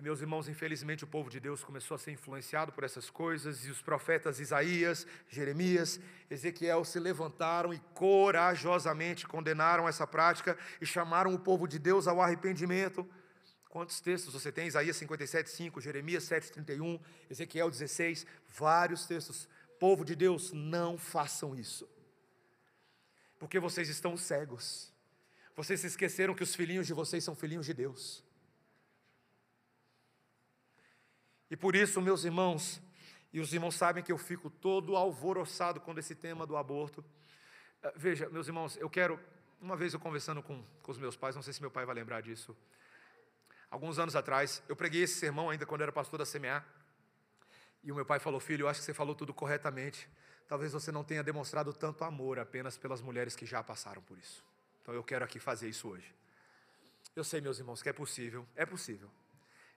e 0.00 0.02
meus 0.02 0.22
irmãos, 0.22 0.48
infelizmente 0.48 1.04
o 1.04 1.06
povo 1.06 1.28
de 1.28 1.38
Deus 1.38 1.62
começou 1.62 1.94
a 1.94 1.98
ser 1.98 2.10
influenciado 2.10 2.72
por 2.72 2.84
essas 2.84 3.10
coisas, 3.10 3.66
e 3.66 3.70
os 3.70 3.82
profetas 3.82 4.40
Isaías, 4.40 5.06
Jeremias, 5.28 6.00
Ezequiel 6.30 6.86
se 6.86 6.98
levantaram 6.98 7.74
e 7.74 7.78
corajosamente 7.92 9.28
condenaram 9.28 9.86
essa 9.86 10.06
prática 10.06 10.56
e 10.80 10.86
chamaram 10.86 11.34
o 11.34 11.38
povo 11.38 11.68
de 11.68 11.78
Deus 11.78 12.08
ao 12.08 12.18
arrependimento. 12.18 13.06
Quantos 13.68 14.00
textos 14.00 14.32
você 14.32 14.50
tem? 14.50 14.66
Isaías 14.66 14.96
57, 14.96 15.50
5, 15.50 15.80
Jeremias 15.82 16.24
7, 16.24 16.50
31, 16.50 16.98
Ezequiel 17.28 17.70
16, 17.70 18.26
vários 18.48 19.04
textos. 19.04 19.46
Povo 19.78 20.02
de 20.02 20.16
Deus, 20.16 20.50
não 20.50 20.96
façam 20.96 21.54
isso, 21.54 21.86
porque 23.38 23.60
vocês 23.60 23.90
estão 23.90 24.16
cegos. 24.16 24.90
Vocês 25.54 25.80
se 25.80 25.88
esqueceram 25.88 26.34
que 26.34 26.42
os 26.42 26.54
filhinhos 26.54 26.86
de 26.86 26.94
vocês 26.94 27.22
são 27.22 27.34
filhinhos 27.34 27.66
de 27.66 27.74
Deus. 27.74 28.29
E 31.50 31.56
por 31.56 31.74
isso, 31.74 32.00
meus 32.00 32.24
irmãos, 32.24 32.80
e 33.32 33.40
os 33.40 33.52
irmãos 33.52 33.74
sabem 33.74 34.04
que 34.04 34.12
eu 34.12 34.18
fico 34.18 34.48
todo 34.48 34.96
alvoroçado 34.96 35.80
quando 35.80 35.98
esse 35.98 36.14
tema 36.14 36.46
do 36.46 36.56
aborto. 36.56 37.04
Eh, 37.82 37.92
veja, 37.96 38.28
meus 38.28 38.46
irmãos, 38.46 38.76
eu 38.76 38.88
quero. 38.88 39.18
Uma 39.60 39.76
vez 39.76 39.92
eu 39.92 40.00
conversando 40.00 40.42
com, 40.42 40.64
com 40.82 40.92
os 40.92 40.96
meus 40.96 41.16
pais, 41.16 41.34
não 41.34 41.42
sei 41.42 41.52
se 41.52 41.60
meu 41.60 41.70
pai 41.70 41.84
vai 41.84 41.94
lembrar 41.94 42.22
disso. 42.22 42.56
Alguns 43.68 43.98
anos 43.98 44.16
atrás, 44.16 44.62
eu 44.68 44.76
preguei 44.76 45.02
esse 45.02 45.14
sermão 45.14 45.50
ainda 45.50 45.66
quando 45.66 45.82
era 45.82 45.92
pastor 45.92 46.18
da 46.18 46.24
CMA. 46.24 46.64
E 47.82 47.90
o 47.90 47.94
meu 47.96 48.06
pai 48.06 48.20
falou: 48.20 48.38
Filho, 48.38 48.64
eu 48.64 48.68
acho 48.68 48.80
que 48.80 48.86
você 48.86 48.94
falou 48.94 49.14
tudo 49.14 49.34
corretamente. 49.34 50.08
Talvez 50.46 50.72
você 50.72 50.92
não 50.92 51.02
tenha 51.02 51.22
demonstrado 51.22 51.72
tanto 51.72 52.04
amor 52.04 52.38
apenas 52.38 52.78
pelas 52.78 53.00
mulheres 53.00 53.34
que 53.34 53.44
já 53.44 53.62
passaram 53.62 54.02
por 54.02 54.16
isso. 54.18 54.44
Então 54.82 54.94
eu 54.94 55.02
quero 55.02 55.24
aqui 55.24 55.38
fazer 55.40 55.68
isso 55.68 55.88
hoje. 55.88 56.14
Eu 57.14 57.24
sei, 57.24 57.40
meus 57.40 57.58
irmãos, 57.58 57.82
que 57.82 57.88
é 57.88 57.92
possível, 57.92 58.46
é 58.54 58.64
possível 58.64 59.10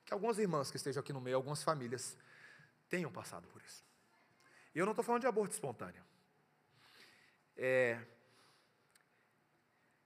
que 0.05 0.13
algumas 0.13 0.37
irmãs 0.37 0.69
que 0.69 0.77
estejam 0.77 1.01
aqui 1.01 1.13
no 1.13 1.21
meio, 1.21 1.35
algumas 1.35 1.63
famílias, 1.63 2.17
tenham 2.89 3.11
passado 3.11 3.47
por 3.47 3.61
isso. 3.61 3.83
E 4.73 4.79
eu 4.79 4.85
não 4.85 4.91
estou 4.91 5.03
falando 5.03 5.21
de 5.21 5.27
aborto 5.27 5.53
espontâneo. 5.53 6.03
É, 7.55 7.99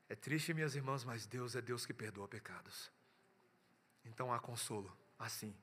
é 0.10 0.15
triste, 0.15 0.53
minhas 0.53 0.75
irmãs, 0.75 1.03
mas 1.03 1.25
Deus 1.25 1.55
é 1.55 1.62
Deus 1.62 1.86
que 1.86 1.93
perdoa 1.93 2.27
pecados. 2.27 2.91
Então 4.05 4.33
há 4.33 4.39
consolo, 4.39 4.95
assim. 5.17 5.55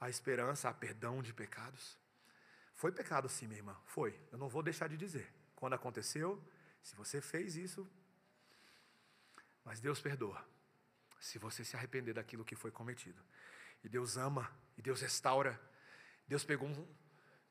Há 0.00 0.08
esperança, 0.08 0.68
há 0.68 0.74
perdão 0.74 1.22
de 1.22 1.32
pecados. 1.32 1.98
Foi 2.74 2.90
pecado 2.90 3.28
sim, 3.28 3.46
minha 3.46 3.58
irmã, 3.58 3.76
foi. 3.84 4.18
Eu 4.32 4.38
não 4.38 4.48
vou 4.48 4.62
deixar 4.62 4.88
de 4.88 4.96
dizer. 4.96 5.32
Quando 5.54 5.74
aconteceu, 5.74 6.42
se 6.82 6.96
você 6.96 7.20
fez 7.20 7.54
isso, 7.56 7.88
mas 9.64 9.78
Deus 9.78 10.00
perdoa 10.00 10.44
se 11.22 11.38
você 11.38 11.64
se 11.64 11.76
arrepender 11.76 12.12
daquilo 12.12 12.44
que 12.44 12.56
foi 12.56 12.72
cometido. 12.72 13.22
E 13.84 13.88
Deus 13.88 14.16
ama, 14.16 14.50
e 14.76 14.82
Deus 14.82 15.00
restaura. 15.00 15.58
Deus 16.26 16.44
pegou, 16.44 16.68
um, 16.68 16.86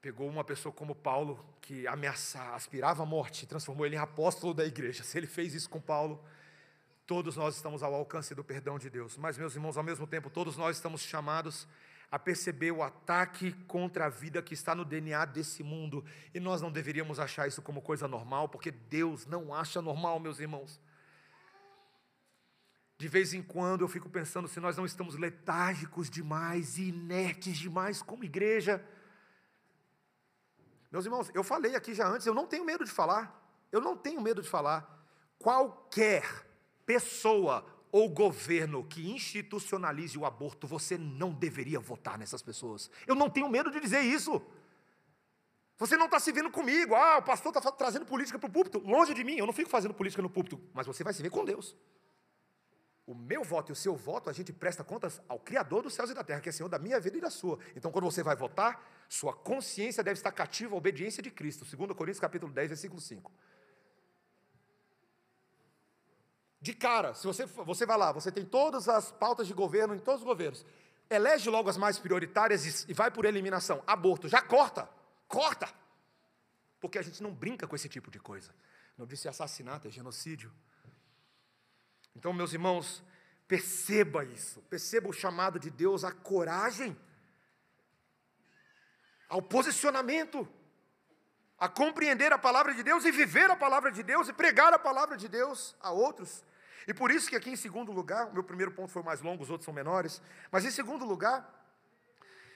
pegou 0.02 0.28
uma 0.28 0.44
pessoa 0.44 0.74
como 0.74 0.94
Paulo, 0.94 1.58
que 1.62 1.88
ameaçava, 1.88 2.54
aspirava 2.54 3.04
a 3.04 3.06
morte, 3.06 3.48
transformou 3.48 3.86
ele 3.86 3.96
em 3.96 4.00
apóstolo 4.00 4.54
da 4.54 4.66
igreja. 4.66 5.04
Se 5.04 5.18
ele 5.18 5.26
fez 5.26 5.54
isso 5.54 5.70
com 5.70 5.80
Paulo, 5.80 6.22
todos 7.08 7.38
nós 7.38 7.56
estamos 7.56 7.82
ao 7.82 7.96
alcance 7.96 8.36
do 8.36 8.44
perdão 8.44 8.78
de 8.78 8.90
Deus. 8.90 9.16
Mas, 9.16 9.38
meus 9.38 9.56
irmãos, 9.56 9.78
ao 9.78 9.84
mesmo 9.84 10.06
tempo, 10.06 10.30
todos 10.30 10.58
nós 10.58 10.76
estamos 10.76 11.02
chamados 11.02 11.66
a 12.12 12.20
perceber 12.20 12.74
o 12.74 12.84
ataque 12.84 13.54
contra 13.68 14.08
a 14.08 14.10
vida 14.10 14.42
que 14.42 14.54
está 14.54 14.76
no 14.76 14.84
DNA 14.84 15.24
desse 15.24 15.64
mundo. 15.64 16.04
E 16.34 16.42
nós 16.42 16.62
não 16.62 16.70
deveríamos 16.70 17.22
achar 17.22 17.48
isso 17.48 17.62
como 17.62 17.82
coisa 17.82 18.06
normal, 18.06 18.50
porque 18.50 18.70
Deus 18.70 19.26
não 19.26 19.56
acha 19.56 19.82
normal, 19.82 20.20
meus 20.20 20.42
irmãos. 20.42 20.78
De 23.02 23.08
vez 23.08 23.34
em 23.34 23.42
quando 23.42 23.82
eu 23.82 23.88
fico 23.88 24.08
pensando 24.08 24.48
se 24.48 24.60
nós 24.60 24.78
não 24.78 24.86
estamos 24.86 25.16
letárgicos 25.16 26.08
demais 26.08 26.78
e 26.78 26.90
inertes 26.90 27.58
demais 27.58 28.00
como 28.00 28.24
igreja. 28.24 28.80
Meus 30.92 31.06
irmãos, 31.06 31.32
eu 31.34 31.44
falei 31.44 31.76
aqui 31.76 31.96
já 31.96 32.08
antes, 32.08 32.28
eu 32.28 32.34
não 32.36 32.46
tenho 32.46 32.64
medo 32.64 32.86
de 32.86 32.92
falar. 32.92 33.44
Eu 33.72 33.82
não 33.82 33.98
tenho 33.98 34.22
medo 34.22 34.40
de 34.44 34.48
falar. 34.48 35.04
Qualquer 35.40 36.46
pessoa 36.86 37.66
ou 37.92 38.08
governo 38.08 38.84
que 38.84 39.10
institucionalize 39.10 40.16
o 40.16 40.24
aborto, 40.24 40.68
você 40.68 40.96
não 40.96 41.34
deveria 41.34 41.80
votar 41.80 42.20
nessas 42.20 42.44
pessoas. 42.44 42.88
Eu 43.08 43.16
não 43.16 43.32
tenho 43.32 43.50
medo 43.50 43.72
de 43.72 43.80
dizer 43.80 44.02
isso. 44.02 44.40
Você 45.80 45.98
não 45.98 46.06
está 46.06 46.20
se 46.20 46.32
vendo 46.32 46.52
comigo. 46.52 46.94
Ah, 46.94 47.18
o 47.18 47.24
pastor 47.24 47.52
está 47.52 47.72
trazendo 47.72 48.06
política 48.06 48.38
para 48.38 48.48
o 48.48 48.54
púlpito. 48.54 48.78
Longe 48.78 49.16
de 49.16 49.24
mim, 49.24 49.38
eu 49.38 49.48
não 49.48 49.54
fico 49.54 49.72
fazendo 49.72 49.92
política 49.92 50.22
no 50.22 50.30
púlpito. 50.30 50.62
Mas 50.72 50.86
você 50.86 51.04
vai 51.04 51.14
se 51.14 51.24
ver 51.24 51.32
com 51.32 51.44
Deus 51.44 51.76
o 53.06 53.16
meu 53.16 53.44
voto 53.44 53.72
e 53.72 53.74
o 53.74 53.76
seu 53.76 53.96
voto, 53.96 54.30
a 54.30 54.34
gente 54.34 54.54
presta 54.54 54.84
contas 54.84 55.22
ao 55.28 55.40
Criador 55.40 55.84
dos 55.84 55.94
céus 55.94 56.10
e 56.12 56.14
da 56.14 56.24
terra, 56.24 56.40
que 56.40 56.50
é 56.50 56.52
Senhor 56.52 56.70
da 56.70 56.80
minha 56.80 57.00
vida 57.00 57.18
e 57.18 57.22
da 57.22 57.30
sua. 57.30 57.60
Então, 57.76 57.92
quando 57.92 58.06
você 58.06 58.24
vai 58.24 58.36
votar, 58.36 58.84
sua 59.10 59.34
consciência 59.34 60.04
deve 60.04 60.20
estar 60.20 60.32
cativa 60.32 60.76
à 60.76 60.78
obediência 60.78 61.22
de 61.22 61.32
Cristo. 61.32 61.66
2 61.66 61.92
Coríntios 61.94 62.20
capítulo 62.20 62.54
10, 62.54 62.70
versículo 62.70 63.02
5. 63.02 63.32
De 66.62 66.74
cara, 66.74 67.16
se 67.16 67.26
você, 67.26 67.46
você 67.46 67.86
vai 67.88 67.98
lá, 67.98 68.12
você 68.12 68.32
tem 68.32 68.46
todas 68.46 68.88
as 68.88 69.12
pautas 69.12 69.48
de 69.48 69.54
governo 69.54 69.96
em 69.96 70.00
todos 70.00 70.22
os 70.22 70.28
governos, 70.28 70.64
elege 71.10 71.50
logo 71.50 71.70
as 71.70 71.76
mais 71.76 71.98
prioritárias 71.98 72.88
e 72.88 72.94
vai 72.94 73.10
por 73.10 73.26
eliminação. 73.26 73.84
Aborto, 73.88 74.30
já 74.30 74.42
corta, 74.42 74.88
corta. 75.28 75.68
Porque 76.80 77.00
a 77.00 77.02
gente 77.02 77.22
não 77.22 77.34
brinca 77.34 77.68
com 77.68 77.76
esse 77.76 77.90
tipo 77.90 78.12
de 78.12 78.20
coisa. 78.20 78.54
Não 78.96 79.08
disse 79.08 79.28
assassinato, 79.28 79.88
é 79.88 79.92
genocídio. 79.92 80.52
Então, 82.16 82.34
meus 82.34 82.54
irmãos, 82.54 83.04
perceba 83.48 84.24
isso, 84.24 84.62
perceba 84.70 85.10
o 85.10 85.14
chamado 85.14 85.60
de 85.60 85.70
Deus 85.70 86.04
à 86.04 86.12
coragem, 86.12 86.98
ao 89.28 89.42
posicionamento, 89.42 90.48
a 91.58 91.70
compreender 91.70 92.34
a 92.34 92.38
palavra 92.38 92.74
de 92.74 92.84
Deus 92.84 93.06
e 93.06 93.12
viver 93.12 93.50
a 93.50 93.56
palavra 93.56 93.92
de 93.92 94.04
Deus 94.04 94.28
e 94.28 94.34
pregar 94.34 94.74
a 94.74 94.80
palavra 94.80 95.16
de 95.16 95.28
Deus 95.28 95.76
a 95.80 95.92
outros. 95.92 96.44
E 96.88 96.94
por 96.94 97.12
isso 97.12 97.30
que 97.30 97.36
aqui 97.36 97.50
em 97.50 97.56
segundo 97.56 97.92
lugar, 97.92 98.28
o 98.28 98.34
meu 98.34 98.44
primeiro 98.44 98.72
ponto 98.72 98.92
foi 98.92 99.04
mais 99.04 99.22
longo, 99.22 99.44
os 99.44 99.50
outros 99.50 99.66
são 99.66 99.74
menores, 99.74 100.22
mas 100.52 100.66
em 100.66 100.72
segundo 100.72 101.06
lugar, 101.06 101.48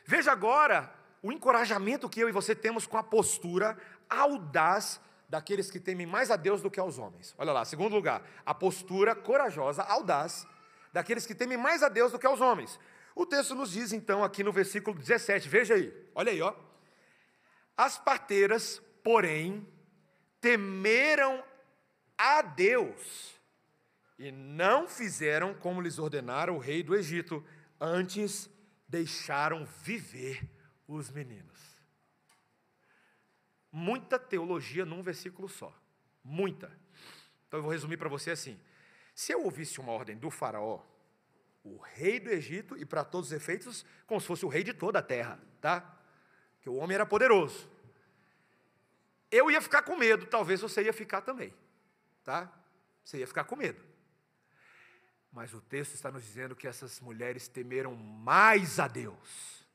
veja 0.06 0.32
agora 0.32 0.94
o 1.22 1.32
encorajamento 1.32 2.10
que 2.10 2.20
eu 2.20 2.30
e 2.30 2.32
você 2.32 2.56
temos 2.56 2.88
com 2.88 2.98
a 2.98 3.04
postura 3.04 3.78
audaz 4.10 5.00
daqueles 5.30 5.70
que 5.70 5.80
temem 5.80 6.06
mais 6.06 6.32
a 6.32 6.36
Deus 6.36 6.62
do 6.62 6.70
que 6.70 6.80
aos 6.80 6.98
homens. 6.98 7.34
Olha 7.38 7.52
lá, 7.52 7.66
segundo 7.66 7.96
lugar, 7.96 8.22
a 8.46 8.54
postura 8.54 9.16
corajosa, 9.16 9.84
audaz, 9.84 10.48
daqueles 10.94 11.26
que 11.26 11.36
temem 11.36 11.58
mais 11.58 11.84
a 11.84 11.90
Deus 11.90 12.12
do 12.12 12.20
que 12.20 12.28
aos 12.28 12.42
homens. 12.42 12.80
O 13.16 13.26
texto 13.26 13.56
nos 13.56 13.72
diz 13.72 13.94
então 13.94 14.24
aqui 14.24 14.44
no 14.44 14.52
versículo 14.52 14.98
17, 14.98 15.48
veja 15.48 15.74
aí, 15.76 15.94
olha 16.14 16.32
aí, 16.32 16.42
ó. 16.42 16.54
As 17.78 17.98
parteiras 17.98 18.82
porém, 19.06 19.64
temeram 20.42 21.44
a 22.18 22.42
Deus 22.42 23.40
e 24.18 24.32
não 24.32 24.88
fizeram 24.88 25.54
como 25.54 25.80
lhes 25.80 26.00
ordenara 26.00 26.52
o 26.52 26.58
rei 26.58 26.82
do 26.82 26.96
Egito, 26.96 27.46
antes 27.80 28.50
deixaram 28.88 29.64
viver 29.84 30.50
os 30.88 31.12
meninos. 31.12 31.55
Muita 33.78 34.18
teologia 34.18 34.86
num 34.86 35.02
versículo 35.02 35.50
só. 35.50 35.78
Muita. 36.24 36.72
Então 37.46 37.60
eu 37.60 37.62
vou 37.62 37.74
resumir 37.74 37.98
para 37.98 38.08
você 38.08 38.32
assim: 38.32 38.58
se 39.14 39.34
eu 39.34 39.44
ouvisse 39.44 39.82
uma 39.82 39.92
ordem 39.92 40.16
do 40.16 40.32
Faraó, 40.32 40.82
o 41.62 41.76
rei 41.76 42.18
do 42.18 42.30
Egito, 42.30 42.78
e 42.78 42.86
para 42.86 43.04
todos 43.04 43.32
os 43.32 43.34
efeitos, 43.34 43.86
como 44.08 44.22
se 44.22 44.28
fosse 44.28 44.46
o 44.46 44.48
rei 44.48 44.64
de 44.64 44.74
toda 44.74 45.00
a 45.00 45.02
terra, 45.02 45.38
tá? 45.60 46.00
Que 46.62 46.70
o 46.70 46.76
homem 46.76 46.96
era 46.96 47.06
poderoso. 47.06 47.70
Eu 49.30 49.52
ia 49.52 49.60
ficar 49.60 49.82
com 49.82 49.98
medo, 49.98 50.26
talvez 50.26 50.62
você 50.62 50.84
ia 50.84 50.94
ficar 50.94 51.20
também, 51.20 51.54
tá? 52.24 52.50
Você 53.04 53.18
ia 53.18 53.28
ficar 53.28 53.44
com 53.44 53.58
medo. 53.58 53.84
Mas 55.34 55.54
o 55.54 55.60
texto 55.60 55.96
está 55.96 56.10
nos 56.10 56.24
dizendo 56.24 56.56
que 56.56 56.66
essas 56.66 57.02
mulheres 57.02 57.50
temeram 57.50 57.94
mais 57.94 58.80
a 58.80 58.88
Deus 58.88 59.68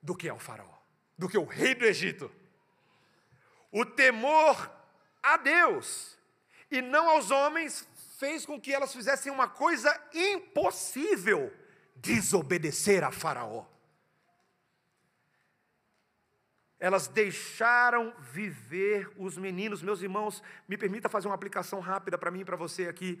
do 0.00 0.16
que 0.16 0.30
ao 0.30 0.38
faraó, 0.38 0.77
do 1.18 1.28
que 1.28 1.36
o 1.36 1.44
rei 1.44 1.74
do 1.74 1.84
Egito. 1.84 2.30
O 3.70 3.84
temor 3.84 4.70
a 5.22 5.36
Deus 5.36 6.16
e 6.70 6.80
não 6.80 7.10
aos 7.10 7.30
homens 7.30 7.86
fez 8.18 8.46
com 8.46 8.60
que 8.60 8.72
elas 8.72 8.92
fizessem 8.94 9.30
uma 9.30 9.48
coisa 9.48 9.94
impossível: 10.14 11.52
desobedecer 11.96 13.04
a 13.04 13.10
Faraó 13.10 13.66
elas 16.78 17.08
deixaram 17.08 18.14
viver 18.20 19.10
os 19.16 19.36
meninos. 19.36 19.82
Meus 19.82 20.00
irmãos, 20.00 20.42
me 20.68 20.76
permita 20.76 21.08
fazer 21.08 21.26
uma 21.26 21.34
aplicação 21.34 21.80
rápida 21.80 22.16
para 22.16 22.30
mim 22.30 22.40
e 22.40 22.44
para 22.44 22.56
você 22.56 22.86
aqui. 22.86 23.20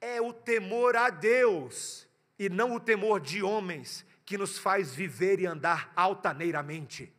É 0.00 0.20
o 0.20 0.32
temor 0.32 0.96
a 0.96 1.10
Deus 1.10 2.08
e 2.38 2.48
não 2.48 2.74
o 2.74 2.80
temor 2.80 3.20
de 3.20 3.42
homens 3.42 4.06
que 4.30 4.38
nos 4.38 4.56
faz 4.56 4.94
viver 4.94 5.40
e 5.40 5.46
andar 5.46 5.92
altaneiramente. 5.96 7.12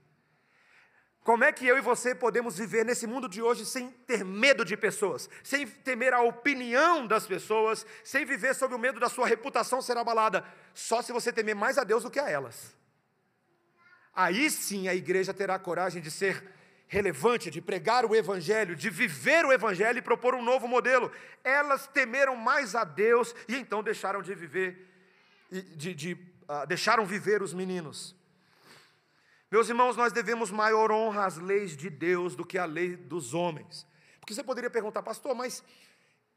Como 1.26 1.43
é 1.43 1.52
que 1.52 1.67
eu 1.67 1.78
e 1.78 1.82
você 1.82 2.15
podemos 2.15 2.58
viver 2.58 2.86
nesse 2.86 3.06
mundo 3.06 3.28
de 3.28 3.41
hoje 3.41 3.65
sem 3.65 3.89
ter 3.89 4.24
medo 4.24 4.63
de 4.63 4.78
pessoas, 4.78 5.30
sem 5.43 5.67
temer 5.67 6.13
a 6.13 6.21
opinião 6.21 7.06
das 7.06 7.28
pessoas, 7.28 7.86
sem 8.02 8.24
viver 8.24 8.56
sob 8.56 8.74
o 8.74 8.80
medo 8.80 8.97
da 8.97 9.10
sua 9.10 9.28
reputação 9.28 9.82
ser 9.82 9.97
abalada? 9.97 10.45
Só 10.74 11.02
se 11.02 11.12
você 11.12 11.34
temer 11.34 11.54
mais 11.54 11.78
a 11.78 11.84
Deus 11.84 12.04
do 12.04 12.10
que 12.10 12.17
a 12.17 12.30
elas. 12.30 12.74
Aí 14.15 14.50
sim 14.50 14.88
a 14.88 14.95
igreja 14.95 15.34
terá 15.34 15.60
coragem 15.60 16.02
de 16.02 16.10
ser 16.10 16.41
relevante, 16.88 17.52
de 17.52 17.60
pregar 17.62 18.06
o 18.06 18.15
Evangelho, 18.15 18.74
de 18.74 18.89
viver 18.89 19.43
o 19.45 19.52
Evangelho 19.52 20.00
e 20.00 20.02
propor 20.02 20.34
um 20.34 20.41
novo 20.41 20.65
modelo. 20.65 21.12
Elas 21.43 21.88
temeram 21.88 22.38
mais 22.38 22.74
a 22.74 22.86
Deus 22.86 23.36
e 23.50 23.58
então 23.58 23.84
deixaram 23.84 24.21
de 24.21 24.34
viver, 24.34 24.88
de, 25.76 25.93
de 25.93 26.31
uh, 26.52 26.68
deixaram 26.68 27.06
viver 27.06 27.42
os 27.42 27.54
meninos. 27.54 28.16
Meus 29.50 29.70
irmãos, 29.70 29.96
nós 29.96 30.12
devemos 30.12 30.52
maior 30.52 30.92
honra 30.92 31.26
às 31.26 31.38
leis 31.38 31.76
de 31.78 31.90
Deus 31.90 32.36
do 32.36 32.46
que 32.46 32.58
à 32.58 32.66
lei 32.66 32.96
dos 32.96 33.34
homens. 33.34 33.88
Porque 34.20 34.34
você 34.34 34.44
poderia 34.44 34.70
perguntar, 34.70 35.02
pastor, 35.02 35.34
mas 35.34 35.64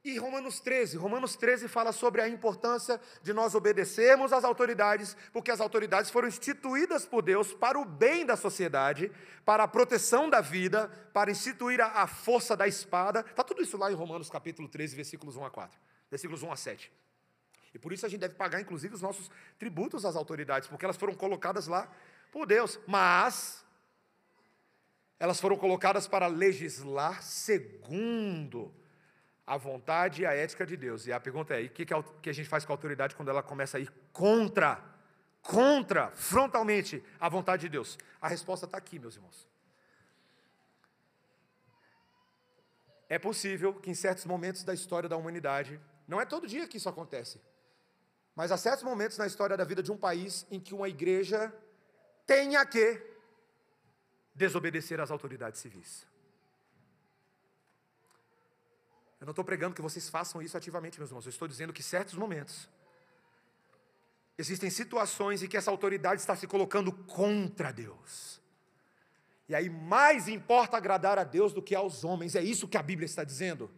e 0.05 0.18
Romanos 0.18 0.61
13, 0.61 0.98
Romanos 0.98 1.35
13 1.35 1.66
fala 1.66 1.90
sobre 1.90 2.20
a 2.20 2.29
importância 2.29 3.00
de 3.22 3.33
nós 3.33 3.55
obedecermos 3.55 4.35
às 4.35 4.44
autoridades, 4.44 5.16
porque 5.33 5.50
as 5.50 5.62
autoridades 5.62 6.11
foram 6.11 6.29
instituídas 6.29 7.07
por 7.07 7.22
Deus 7.22 7.55
para 7.55 7.79
o 7.79 7.87
bem 7.87 8.27
da 8.27 8.37
sociedade, 8.37 9.11
para 9.46 9.62
a 9.62 9.68
proteção 9.68 10.29
da 10.29 10.42
vida, 10.42 10.88
para 11.14 11.31
instituir 11.31 11.81
a, 11.81 12.03
a 12.03 12.07
força 12.07 12.55
da 12.55 12.68
espada. 12.68 13.20
Está 13.20 13.42
tudo 13.42 13.62
isso 13.62 13.79
lá 13.79 13.90
em 13.90 13.94
Romanos 13.94 14.29
capítulo 14.29 14.68
13, 14.68 14.94
versículos 14.94 15.37
1 15.37 15.44
a 15.46 15.50
4, 15.50 15.81
versículos 16.11 16.42
1 16.42 16.53
a 16.53 16.57
7. 16.57 16.92
E 17.74 17.78
por 17.78 17.92
isso 17.92 18.06
a 18.06 18.08
gente 18.08 18.20
deve 18.20 18.34
pagar, 18.34 18.60
inclusive, 18.60 18.94
os 18.94 19.02
nossos 19.02 19.28
tributos 19.58 20.04
às 20.04 20.14
autoridades, 20.14 20.68
porque 20.68 20.84
elas 20.84 20.96
foram 20.96 21.14
colocadas 21.14 21.66
lá 21.66 21.90
por 22.30 22.46
Deus. 22.46 22.78
Mas 22.87 23.64
elas 25.18 25.40
foram 25.40 25.56
colocadas 25.56 26.06
para 26.06 26.28
legislar 26.28 27.22
segundo 27.22 28.72
a 29.46 29.56
vontade 29.56 30.22
e 30.22 30.26
a 30.26 30.32
ética 30.32 30.64
de 30.64 30.76
Deus. 30.76 31.06
E 31.06 31.12
a 31.12 31.18
pergunta 31.18 31.58
é: 31.60 31.64
o 31.64 31.70
que, 31.70 31.84
que 31.84 32.30
a 32.30 32.32
gente 32.32 32.48
faz 32.48 32.64
com 32.64 32.72
a 32.72 32.74
autoridade 32.74 33.16
quando 33.16 33.28
ela 33.28 33.42
começa 33.42 33.76
a 33.76 33.80
ir 33.80 33.92
contra, 34.12 34.82
contra, 35.42 36.10
frontalmente 36.12 37.02
a 37.18 37.28
vontade 37.28 37.62
de 37.62 37.68
Deus? 37.68 37.98
A 38.20 38.28
resposta 38.28 38.66
está 38.66 38.78
aqui, 38.78 38.98
meus 38.98 39.16
irmãos. 39.16 39.48
É 43.08 43.18
possível 43.18 43.74
que 43.74 43.90
em 43.90 43.94
certos 43.94 44.24
momentos 44.24 44.64
da 44.64 44.72
história 44.72 45.08
da 45.08 45.16
humanidade, 45.16 45.80
não 46.06 46.20
é 46.20 46.24
todo 46.24 46.46
dia 46.46 46.66
que 46.66 46.78
isso 46.78 46.88
acontece, 46.88 47.40
mas 48.34 48.50
há 48.50 48.56
certos 48.56 48.82
momentos 48.82 49.16
na 49.16 49.26
história 49.26 49.56
da 49.56 49.64
vida 49.64 49.82
de 49.82 49.92
um 49.92 49.96
país 49.96 50.46
em 50.50 50.58
que 50.58 50.74
uma 50.74 50.88
igreja 50.88 51.52
tenha 52.26 52.64
que 52.66 53.00
desobedecer 54.34 55.00
às 55.00 55.10
autoridades 55.10 55.60
civis. 55.60 56.06
Eu 59.20 59.26
não 59.26 59.32
estou 59.32 59.44
pregando 59.44 59.74
que 59.74 59.80
vocês 59.80 60.08
façam 60.08 60.42
isso 60.42 60.56
ativamente, 60.56 60.98
meus 60.98 61.10
irmãos. 61.10 61.24
Eu 61.24 61.30
estou 61.30 61.48
dizendo 61.48 61.72
que 61.72 61.82
certos 61.82 62.14
momentos 62.14 62.68
existem 64.36 64.68
situações 64.68 65.42
em 65.42 65.48
que 65.48 65.56
essa 65.56 65.70
autoridade 65.70 66.20
está 66.20 66.34
se 66.34 66.46
colocando 66.46 66.92
contra 66.92 67.72
Deus. 67.72 68.40
E 69.48 69.54
aí 69.54 69.70
mais 69.70 70.26
importa 70.26 70.76
agradar 70.76 71.18
a 71.18 71.24
Deus 71.24 71.52
do 71.52 71.62
que 71.62 71.74
aos 71.74 72.02
homens. 72.02 72.34
É 72.34 72.42
isso 72.42 72.66
que 72.66 72.76
a 72.76 72.82
Bíblia 72.82 73.06
está 73.06 73.22
dizendo. 73.22 73.70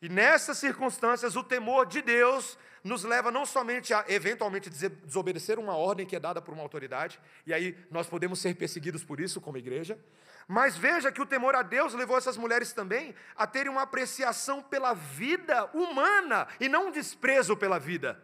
E 0.00 0.08
nessas 0.08 0.58
circunstâncias, 0.58 1.34
o 1.34 1.42
temor 1.42 1.86
de 1.86 2.00
Deus 2.00 2.56
nos 2.84 3.04
leva 3.04 3.30
não 3.30 3.44
somente 3.44 3.92
a 3.92 4.04
eventualmente 4.08 4.70
desobedecer 4.70 5.58
uma 5.58 5.76
ordem 5.76 6.06
que 6.06 6.14
é 6.14 6.20
dada 6.20 6.40
por 6.40 6.54
uma 6.54 6.62
autoridade, 6.62 7.20
e 7.44 7.52
aí 7.52 7.76
nós 7.90 8.06
podemos 8.06 8.38
ser 8.38 8.54
perseguidos 8.54 9.02
por 9.02 9.20
isso 9.20 9.40
como 9.40 9.58
igreja, 9.58 9.98
mas 10.46 10.76
veja 10.76 11.12
que 11.12 11.20
o 11.20 11.26
temor 11.26 11.54
a 11.54 11.62
Deus 11.62 11.92
levou 11.92 12.16
essas 12.16 12.36
mulheres 12.36 12.72
também 12.72 13.14
a 13.36 13.46
terem 13.46 13.70
uma 13.70 13.82
apreciação 13.82 14.62
pela 14.62 14.94
vida 14.94 15.68
humana 15.74 16.48
e 16.58 16.68
não 16.68 16.88
um 16.88 16.90
desprezo 16.90 17.56
pela 17.56 17.78
vida. 17.78 18.22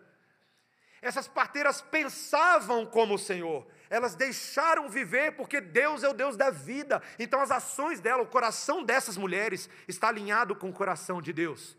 Essas 1.02 1.28
parteiras 1.28 1.82
pensavam 1.82 2.86
como 2.86 3.14
o 3.14 3.18
Senhor, 3.18 3.66
elas 3.90 4.14
deixaram 4.14 4.88
viver 4.88 5.32
porque 5.32 5.60
Deus 5.60 6.02
é 6.02 6.08
o 6.08 6.14
Deus 6.14 6.36
da 6.36 6.50
vida. 6.50 7.02
Então 7.18 7.40
as 7.40 7.50
ações 7.50 8.00
dela, 8.00 8.22
o 8.22 8.26
coração 8.26 8.84
dessas 8.84 9.16
mulheres 9.16 9.68
está 9.86 10.08
alinhado 10.08 10.56
com 10.56 10.68
o 10.68 10.72
coração 10.72 11.20
de 11.20 11.32
Deus. 11.32 11.76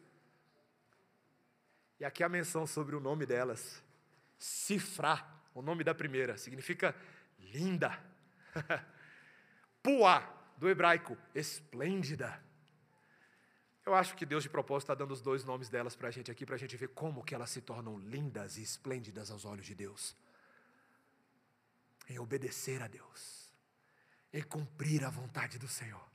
E 1.99 2.05
aqui 2.05 2.23
a 2.23 2.29
menção 2.29 2.67
sobre 2.67 2.95
o 2.95 2.99
nome 2.99 3.25
delas, 3.25 3.83
Sifra, 4.37 5.25
o 5.53 5.61
nome 5.61 5.83
da 5.83 5.95
primeira, 5.95 6.37
significa 6.37 6.95
linda. 7.39 7.97
Puá, 9.81 10.27
do 10.57 10.69
hebraico, 10.69 11.17
esplêndida. 11.33 12.43
Eu 13.85 13.93
acho 13.93 14.15
que 14.15 14.25
Deus 14.25 14.43
de 14.43 14.49
propósito 14.49 14.91
está 14.91 14.95
dando 14.95 15.11
os 15.11 15.21
dois 15.21 15.43
nomes 15.43 15.69
delas 15.69 15.95
para 15.95 16.07
a 16.07 16.11
gente 16.11 16.31
aqui, 16.31 16.45
para 16.45 16.55
a 16.55 16.57
gente 16.57 16.75
ver 16.75 16.89
como 16.89 17.23
que 17.23 17.35
elas 17.35 17.51
se 17.51 17.61
tornam 17.61 17.99
lindas 17.99 18.57
e 18.57 18.63
esplêndidas 18.63 19.29
aos 19.29 19.45
olhos 19.45 19.65
de 19.65 19.75
Deus. 19.75 20.15
Em 22.07 22.19
obedecer 22.19 22.81
a 22.81 22.87
Deus, 22.87 23.51
em 24.31 24.43
cumprir 24.43 25.03
a 25.03 25.09
vontade 25.09 25.57
do 25.57 25.67
Senhor. 25.67 26.05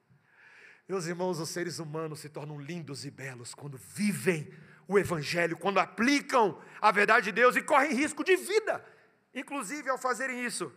Meus 0.88 1.06
irmãos, 1.06 1.38
os 1.38 1.48
seres 1.48 1.78
humanos 1.78 2.20
se 2.20 2.28
tornam 2.28 2.60
lindos 2.60 3.04
e 3.04 3.10
belos 3.10 3.54
quando 3.54 3.78
vivem 3.78 4.52
o 4.88 4.98
Evangelho, 4.98 5.56
quando 5.56 5.78
aplicam 5.78 6.60
a 6.80 6.90
verdade 6.90 7.26
de 7.26 7.32
Deus 7.32 7.54
e 7.54 7.62
correm 7.62 7.94
risco 7.94 8.24
de 8.24 8.34
vida, 8.36 8.84
inclusive 9.32 9.88
ao 9.88 9.96
fazerem 9.96 10.44
isso. 10.44 10.72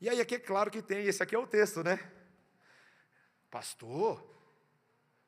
E 0.00 0.08
aí 0.08 0.20
aqui 0.20 0.36
é 0.36 0.38
claro 0.38 0.70
que 0.70 0.80
tem, 0.80 1.06
esse 1.06 1.22
aqui 1.22 1.34
é 1.34 1.38
o 1.38 1.46
texto, 1.46 1.82
né? 1.82 1.98
Pastor, 3.50 4.24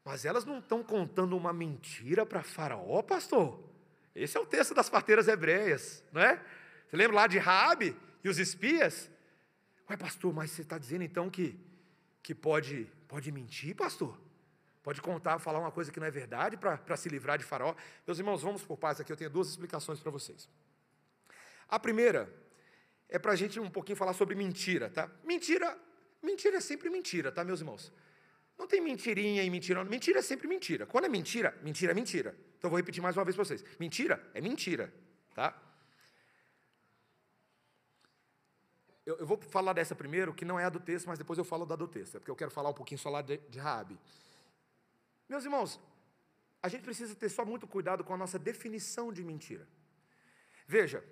mas 0.05 0.24
elas 0.24 0.44
não 0.44 0.61
estão 0.61 0.85
contando 0.85 1.37
uma 1.37 1.52
mentira 1.52 2.24
para 2.24 2.42
Faraó, 2.42 3.02
pastor? 3.02 3.68
Esse 4.14 4.37
é 4.37 4.40
o 4.40 4.46
texto 4.46 4.72
das 4.72 4.88
parteiras 4.88 5.26
hebreias, 5.26 6.05
não 6.12 6.22
é? 6.22 6.40
Você 6.87 6.96
lembra 6.96 7.16
lá 7.16 7.26
de 7.26 7.38
Raabe 7.38 7.96
e 8.26 8.28
os 8.28 8.38
espias? 8.38 9.08
Ué, 9.88 9.96
pastor, 9.96 10.34
mas 10.34 10.50
você 10.50 10.62
está 10.62 10.76
dizendo 10.78 11.04
então 11.04 11.30
que, 11.30 11.58
que 12.22 12.34
pode, 12.34 12.90
pode 13.06 13.30
mentir, 13.30 13.74
pastor? 13.76 14.20
Pode 14.82 15.00
contar, 15.00 15.38
falar 15.38 15.60
uma 15.60 15.70
coisa 15.70 15.92
que 15.92 16.00
não 16.00 16.06
é 16.06 16.10
verdade 16.10 16.56
para 16.56 16.96
se 16.96 17.08
livrar 17.08 17.38
de 17.38 17.44
faraó? 17.44 17.74
Meus 18.04 18.18
irmãos, 18.18 18.42
vamos 18.42 18.62
por 18.62 18.76
partes 18.76 19.00
aqui, 19.00 19.12
eu 19.12 19.16
tenho 19.16 19.30
duas 19.30 19.48
explicações 19.48 20.00
para 20.00 20.10
vocês. 20.10 20.48
A 21.68 21.78
primeira 21.78 22.32
é 23.08 23.18
para 23.18 23.32
a 23.32 23.36
gente 23.36 23.60
um 23.60 23.70
pouquinho 23.70 23.96
falar 23.96 24.12
sobre 24.12 24.34
mentira, 24.34 24.90
tá? 24.90 25.08
Mentira, 25.22 25.78
mentira 26.20 26.56
é 26.56 26.60
sempre 26.60 26.90
mentira, 26.90 27.30
tá, 27.30 27.44
meus 27.44 27.60
irmãos? 27.60 27.92
Não 28.58 28.66
tem 28.66 28.80
mentirinha 28.80 29.44
e 29.44 29.50
mentira. 29.50 29.84
Mentira 29.84 30.18
é 30.18 30.22
sempre 30.22 30.48
mentira. 30.48 30.86
Quando 30.86 31.04
é 31.04 31.08
mentira, 31.08 31.56
mentira 31.62 31.92
é 31.92 31.94
mentira. 31.94 32.34
Então 32.58 32.70
vou 32.70 32.76
repetir 32.76 33.02
mais 33.02 33.16
uma 33.16 33.24
vez 33.24 33.36
para 33.36 33.44
vocês. 33.44 33.62
Mentira 33.78 34.20
é 34.34 34.40
mentira, 34.40 34.92
tá? 35.34 35.65
Eu, 39.06 39.16
eu, 39.18 39.26
vou 39.26 39.40
falar 39.40 39.72
dessa 39.72 39.94
primeiro, 39.94 40.34
que 40.34 40.44
não 40.44 40.58
é 40.58 40.64
a 40.64 40.68
do 40.68 40.80
texto, 40.80 41.06
mas 41.06 41.16
depois 41.16 41.38
eu 41.38 41.44
falo 41.44 41.64
da 41.64 41.76
do 41.76 41.86
texto, 41.86 42.16
é 42.16 42.18
porque 42.18 42.30
eu 42.30 42.36
quero 42.36 42.50
falar 42.50 42.70
um 42.70 42.74
pouquinho 42.74 42.98
só 42.98 43.08
lá 43.08 43.22
de, 43.22 43.38
de. 43.48 43.60
Meus 45.28 45.44
irmãos, 45.44 45.80
a 46.60 46.68
gente 46.68 46.82
precisa 46.82 47.14
ter 47.14 47.28
só 47.28 47.44
muito 47.44 47.66
cuidado 47.68 48.02
com 48.02 48.12
a 48.12 48.16
nossa 48.16 48.36
definição 48.36 49.12
de 49.12 49.22
mentira. 49.22 49.66
Veja, 50.66 51.04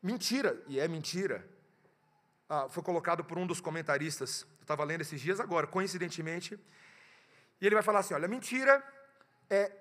mentira, 0.00 0.62
e 0.68 0.78
é 0.78 0.86
mentira, 0.86 1.44
ah, 2.48 2.68
foi 2.68 2.84
colocado 2.84 3.24
por 3.24 3.36
um 3.36 3.46
dos 3.46 3.60
comentaristas, 3.60 4.46
eu 4.58 4.62
estava 4.62 4.84
lendo 4.84 5.00
esses 5.00 5.20
dias 5.20 5.40
agora, 5.40 5.66
coincidentemente, 5.66 6.54
e 7.60 7.66
ele 7.66 7.74
vai 7.74 7.82
falar 7.82 7.98
assim: 7.98 8.14
olha, 8.14 8.28
mentira 8.28 8.80
é 9.50 9.72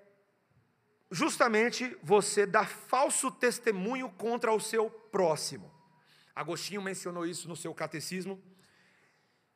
justamente 1.12 1.96
você 2.02 2.48
dar 2.48 2.68
falso 2.68 3.30
testemunho 3.30 4.10
contra 4.10 4.52
o 4.52 4.60
seu 4.60 4.90
próximo. 4.90 5.72
Agostinho 6.36 6.82
mencionou 6.82 7.26
isso 7.26 7.48
no 7.48 7.56
seu 7.56 7.74
catecismo, 7.74 8.42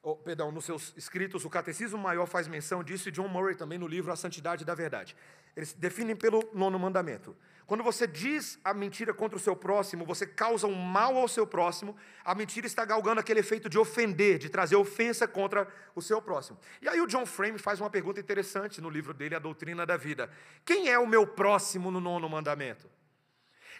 oh, 0.02 0.16
perdão, 0.16 0.52
nos 0.52 0.66
seus 0.66 0.94
escritos, 0.96 1.44
o 1.44 1.50
Catecismo 1.50 1.98
Maior 1.98 2.26
faz 2.28 2.48
menção 2.48 2.84
disso, 2.84 3.10
e 3.10 3.12
John 3.12 3.28
Murray 3.28 3.56
também 3.56 3.78
no 3.78 3.88
livro 3.88 4.12
A 4.12 4.16
Santidade 4.16 4.63
da 4.63 4.74
Verdade. 4.74 5.16
Eles 5.56 5.74
definem 5.74 6.16
pelo 6.16 6.48
nono 6.54 6.78
mandamento. 6.80 7.36
Quando 7.66 7.84
você 7.84 8.08
diz 8.08 8.58
a 8.63 8.74
mentira 8.74 9.13
contra 9.13 9.36
o 9.36 9.40
seu 9.40 9.54
próximo, 9.54 10.06
você 10.06 10.26
causa 10.26 10.66
um 10.66 10.74
mal 10.74 11.18
ao 11.18 11.28
seu 11.28 11.46
próximo, 11.46 11.98
a 12.24 12.34
mentira 12.34 12.66
está 12.66 12.86
galgando 12.86 13.20
aquele 13.20 13.42
efeito 13.42 13.68
de 13.68 13.78
ofender, 13.78 14.38
de 14.38 14.48
trazer 14.48 14.78
ofensa 14.78 15.28
contra 15.28 15.68
o 15.94 16.02
seu 16.02 16.22
próximo. 16.22 16.58
E 16.82 16.88
aí 16.88 17.02
o 17.02 17.08
John 17.08 17.26
Frame 17.26 17.58
faz 17.58 17.82
uma 17.82 17.90
pergunta 17.90 18.22
interessante 18.22 18.80
no 18.80 18.90
livro 18.90 19.13
dele, 19.13 19.36
A 19.36 19.40
Doutrina 19.40 19.86
da 19.86 19.98
Vida: 19.98 20.32
Quem 20.63 20.88
é 20.90 20.98
o 20.98 21.06
meu 21.06 21.28
próximo 21.28 21.92
no 21.92 22.00
nono 22.00 22.30
mandamento? 22.30 22.90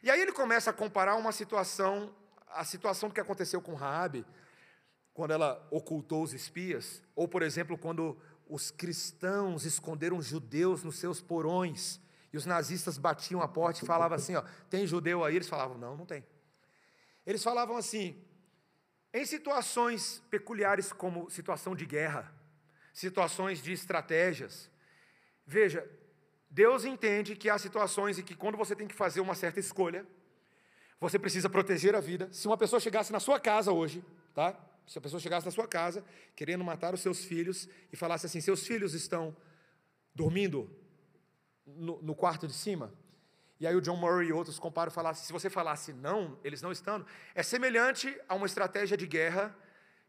E 0.04 0.12
aí 0.12 0.20
ele 0.20 0.34
começa 0.34 0.72
a 0.72 0.74
comparar 0.74 1.16
uma 1.16 1.32
situação, 1.32 2.14
a 2.50 2.64
situação 2.64 3.10
que 3.10 3.20
aconteceu 3.20 3.62
com 3.62 3.74
Raabe, 3.74 4.26
quando 5.14 5.32
ela 5.32 5.68
ocultou 5.72 6.24
os 6.24 6.34
espias, 6.34 7.02
ou 7.16 7.28
por 7.28 7.42
exemplo, 7.42 7.78
quando 7.78 8.18
os 8.48 8.72
cristãos 8.72 9.66
esconderam 9.66 10.22
judeus 10.22 10.84
nos 10.84 11.00
seus 11.00 11.22
porões 11.22 12.00
e 12.32 12.38
os 12.38 12.46
nazistas 12.46 12.98
batiam 12.98 13.42
a 13.42 13.48
porta 13.48 13.84
e 13.84 13.88
falavam 13.88 14.16
assim: 14.16 14.36
ó, 14.36 14.44
tem 14.70 14.86
judeu 14.86 15.24
aí? 15.24 15.36
Eles 15.36 15.50
falavam: 15.50 15.78
não, 15.78 15.98
não 15.98 16.06
tem. 16.06 16.26
Eles 17.26 17.44
falavam 17.44 17.76
assim: 17.76 18.24
em 19.14 19.26
situações 19.26 20.22
peculiares 20.30 20.94
como 20.94 21.30
situação 21.30 21.76
de 21.76 21.86
guerra, 21.86 22.32
situações 22.94 23.62
de 23.62 23.72
estratégias, 23.74 24.70
veja, 25.46 25.90
Deus 26.50 26.86
entende 26.86 27.36
que 27.36 27.50
há 27.50 27.58
situações 27.58 28.20
em 28.20 28.24
que 28.24 28.36
quando 28.36 28.58
você 28.58 28.76
tem 28.76 28.88
que 28.88 28.96
fazer 28.96 29.20
uma 29.20 29.36
certa 29.36 29.60
escolha, 29.60 30.06
você 31.00 31.20
precisa 31.20 31.50
proteger 31.50 31.96
a 31.96 32.00
vida. 32.00 32.28
Se 32.32 32.48
uma 32.48 32.58
pessoa 32.58 32.80
chegasse 32.80 33.12
na 33.12 33.20
sua 33.20 33.40
casa 33.40 33.72
hoje, 33.72 34.04
tá? 34.34 34.56
Se 34.88 34.98
a 34.98 35.02
pessoa 35.02 35.20
chegasse 35.20 35.46
na 35.46 35.52
sua 35.52 35.68
casa 35.68 36.04
querendo 36.36 36.64
matar 36.64 36.94
os 36.94 37.02
seus 37.02 37.24
filhos 37.26 37.68
e 37.92 37.96
falasse 37.96 38.26
assim: 38.26 38.42
seus 38.42 38.66
filhos 38.66 38.94
estão 38.94 39.36
dormindo 40.16 40.70
no, 41.66 42.02
no, 42.02 42.16
quarto 42.16 42.48
de 42.48 42.54
cima. 42.54 42.94
E 43.60 43.68
aí 43.68 43.76
o 43.76 43.82
John 43.82 43.98
Murray 43.98 44.30
e 44.30 44.34
outros 44.34 44.58
comparam 44.58 44.92
e 44.92 44.94
falassem, 44.94 45.26
se 45.26 45.34
você 45.34 45.50
falasse 45.50 45.92
não, 45.92 46.40
eles 46.44 46.62
não 46.62 46.72
estão, 46.72 47.06
é 47.36 47.44
semelhante 47.44 48.16
a 48.28 48.36
uma 48.36 48.46
estratégia 48.46 48.96
de 48.96 49.06
guerra 49.06 49.56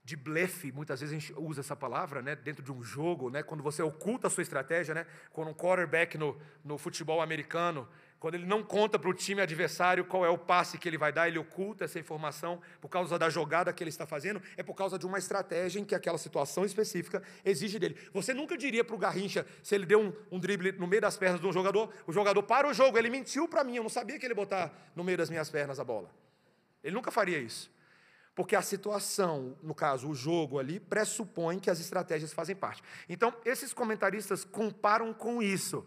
de 0.08 0.16
blefe, 0.16 0.72
muitas 0.72 1.00
vezes 1.00 1.14
a 1.14 1.18
gente 1.18 1.34
usa 1.38 1.60
essa 1.60 1.76
palavra, 1.76 2.22
né, 2.22 2.34
dentro 2.34 2.62
de 2.62 2.72
um 2.72 2.82
jogo, 2.82 3.28
né, 3.28 3.42
quando 3.42 3.62
você 3.62 3.82
oculta 3.82 4.26
a 4.26 4.30
sua 4.30 4.42
estratégia, 4.42 4.94
né, 4.94 5.06
quando 5.30 5.48
um 5.48 5.54
quarterback 5.54 6.16
no, 6.16 6.40
no 6.64 6.78
futebol 6.78 7.20
americano 7.20 7.86
quando 8.18 8.34
ele 8.34 8.46
não 8.46 8.64
conta 8.64 8.98
para 8.98 9.08
o 9.08 9.14
time 9.14 9.40
adversário 9.40 10.04
qual 10.04 10.24
é 10.24 10.28
o 10.28 10.36
passe 10.36 10.76
que 10.76 10.88
ele 10.88 10.98
vai 10.98 11.12
dar, 11.12 11.28
ele 11.28 11.38
oculta 11.38 11.84
essa 11.84 11.98
informação 11.98 12.60
por 12.80 12.88
causa 12.88 13.18
da 13.18 13.30
jogada 13.30 13.72
que 13.72 13.82
ele 13.82 13.90
está 13.90 14.06
fazendo, 14.06 14.42
é 14.56 14.62
por 14.62 14.74
causa 14.74 14.98
de 14.98 15.06
uma 15.06 15.18
estratégia 15.18 15.78
em 15.78 15.84
que 15.84 15.94
aquela 15.94 16.18
situação 16.18 16.64
específica 16.64 17.22
exige 17.44 17.78
dele. 17.78 17.96
Você 18.12 18.34
nunca 18.34 18.56
diria 18.56 18.82
para 18.82 18.96
o 18.96 18.98
Garrincha, 18.98 19.46
se 19.62 19.74
ele 19.74 19.86
deu 19.86 20.00
um, 20.00 20.12
um, 20.32 20.40
drible 20.40 20.72
no 20.72 20.86
meio 20.86 21.02
das 21.02 21.16
pernas 21.16 21.40
de 21.40 21.46
um 21.46 21.52
jogador, 21.52 21.92
o 22.06 22.12
jogador 22.12 22.42
para 22.42 22.68
o 22.68 22.74
jogo, 22.74 22.98
ele 22.98 23.08
mentiu 23.08 23.46
para 23.46 23.62
mim, 23.62 23.76
eu 23.76 23.82
não 23.84 23.90
sabia 23.90 24.18
que 24.18 24.26
ele 24.26 24.32
ia 24.32 24.36
botar 24.36 24.72
no 24.96 25.04
meio 25.04 25.16
das 25.16 25.30
minhas 25.30 25.48
pernas 25.48 25.78
a 25.78 25.84
bola. 25.84 26.10
Ele 26.82 26.94
nunca 26.94 27.12
faria 27.12 27.38
isso. 27.38 27.70
Porque 28.34 28.54
a 28.54 28.62
situação, 28.62 29.56
no 29.62 29.74
caso, 29.74 30.08
o 30.08 30.14
jogo 30.14 30.58
ali, 30.58 30.78
pressupõe 30.78 31.58
que 31.58 31.70
as 31.70 31.80
estratégias 31.80 32.32
fazem 32.32 32.54
parte. 32.54 32.82
Então, 33.08 33.34
esses 33.44 33.72
comentaristas 33.72 34.44
comparam 34.44 35.12
com 35.12 35.42
isso. 35.42 35.84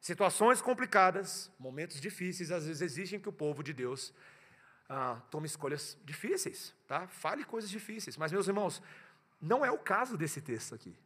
Situações 0.00 0.60
complicadas, 0.60 1.50
momentos 1.58 2.00
difíceis, 2.00 2.50
às 2.50 2.66
vezes 2.66 2.82
exigem 2.82 3.18
que 3.18 3.28
o 3.28 3.32
povo 3.32 3.62
de 3.62 3.72
Deus 3.72 4.12
ah, 4.88 5.20
tome 5.30 5.46
escolhas 5.46 5.98
difíceis, 6.04 6.74
tá? 6.86 7.06
Fale 7.08 7.44
coisas 7.44 7.68
difíceis. 7.68 8.16
Mas, 8.16 8.32
meus 8.32 8.46
irmãos, 8.46 8.82
não 9.40 9.64
é 9.64 9.70
o 9.70 9.78
caso 9.78 10.16
desse 10.16 10.40
texto 10.40 10.74
aqui. 10.74 10.96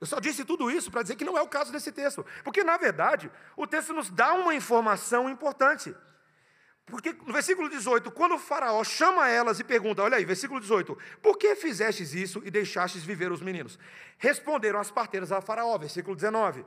Eu 0.00 0.06
só 0.06 0.20
disse 0.20 0.44
tudo 0.44 0.70
isso 0.70 0.90
para 0.90 1.02
dizer 1.02 1.16
que 1.16 1.24
não 1.24 1.38
é 1.38 1.42
o 1.42 1.48
caso 1.48 1.72
desse 1.72 1.90
texto. 1.90 2.24
Porque, 2.44 2.62
na 2.62 2.76
verdade, 2.76 3.30
o 3.56 3.66
texto 3.66 3.92
nos 3.92 4.10
dá 4.10 4.34
uma 4.34 4.54
informação 4.54 5.28
importante. 5.28 5.94
Porque 6.84 7.12
no 7.12 7.32
versículo 7.32 7.68
18, 7.68 8.10
quando 8.12 8.36
o 8.36 8.38
faraó 8.38 8.84
chama 8.84 9.28
elas 9.28 9.58
e 9.58 9.64
pergunta, 9.64 10.02
olha 10.02 10.16
aí, 10.16 10.24
versículo 10.24 10.60
18, 10.60 10.96
por 11.20 11.36
que 11.36 11.56
fizestes 11.56 12.14
isso 12.14 12.42
e 12.44 12.50
deixastes 12.50 13.02
viver 13.02 13.32
os 13.32 13.40
meninos? 13.40 13.78
Responderam 14.18 14.78
as 14.78 14.90
parteiras 14.90 15.32
a 15.32 15.40
faraó, 15.40 15.76
versículo 15.78 16.14
19, 16.14 16.64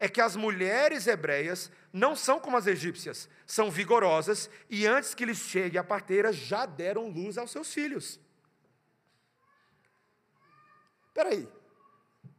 é 0.00 0.08
que 0.08 0.20
as 0.20 0.34
mulheres 0.34 1.06
hebreias 1.06 1.70
não 1.92 2.16
são 2.16 2.40
como 2.40 2.56
as 2.56 2.66
egípcias, 2.66 3.28
são 3.46 3.70
vigorosas 3.70 4.48
e 4.70 4.86
antes 4.86 5.14
que 5.14 5.26
lhes 5.26 5.38
chegue 5.38 5.76
a 5.76 5.84
parteira 5.84 6.32
já 6.32 6.64
deram 6.64 7.08
luz 7.08 7.36
aos 7.36 7.50
seus 7.50 7.72
filhos. 7.72 8.18
Espera 11.08 11.28
aí. 11.28 11.46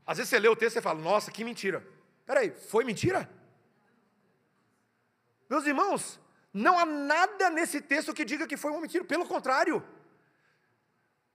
Às 0.08 0.18
vezes 0.18 0.32
você 0.32 0.40
lê 0.40 0.48
o 0.48 0.56
texto 0.56 0.78
e 0.78 0.82
fala, 0.82 1.00
nossa, 1.00 1.32
que 1.32 1.44
mentira. 1.44 1.86
Espera 2.22 2.40
aí, 2.40 2.50
foi 2.50 2.84
mentira? 2.84 3.30
Meus 5.48 5.66
irmãos, 5.68 6.20
não 6.52 6.80
há 6.80 6.86
nada 6.86 7.50
nesse 7.52 7.80
texto 7.80 8.14
que 8.14 8.26
diga 8.26 8.48
que 8.48 8.58
foi 8.58 8.72
uma 8.72 8.82
mentira, 8.82 9.04
pelo 9.06 9.28
contrário. 9.28 9.86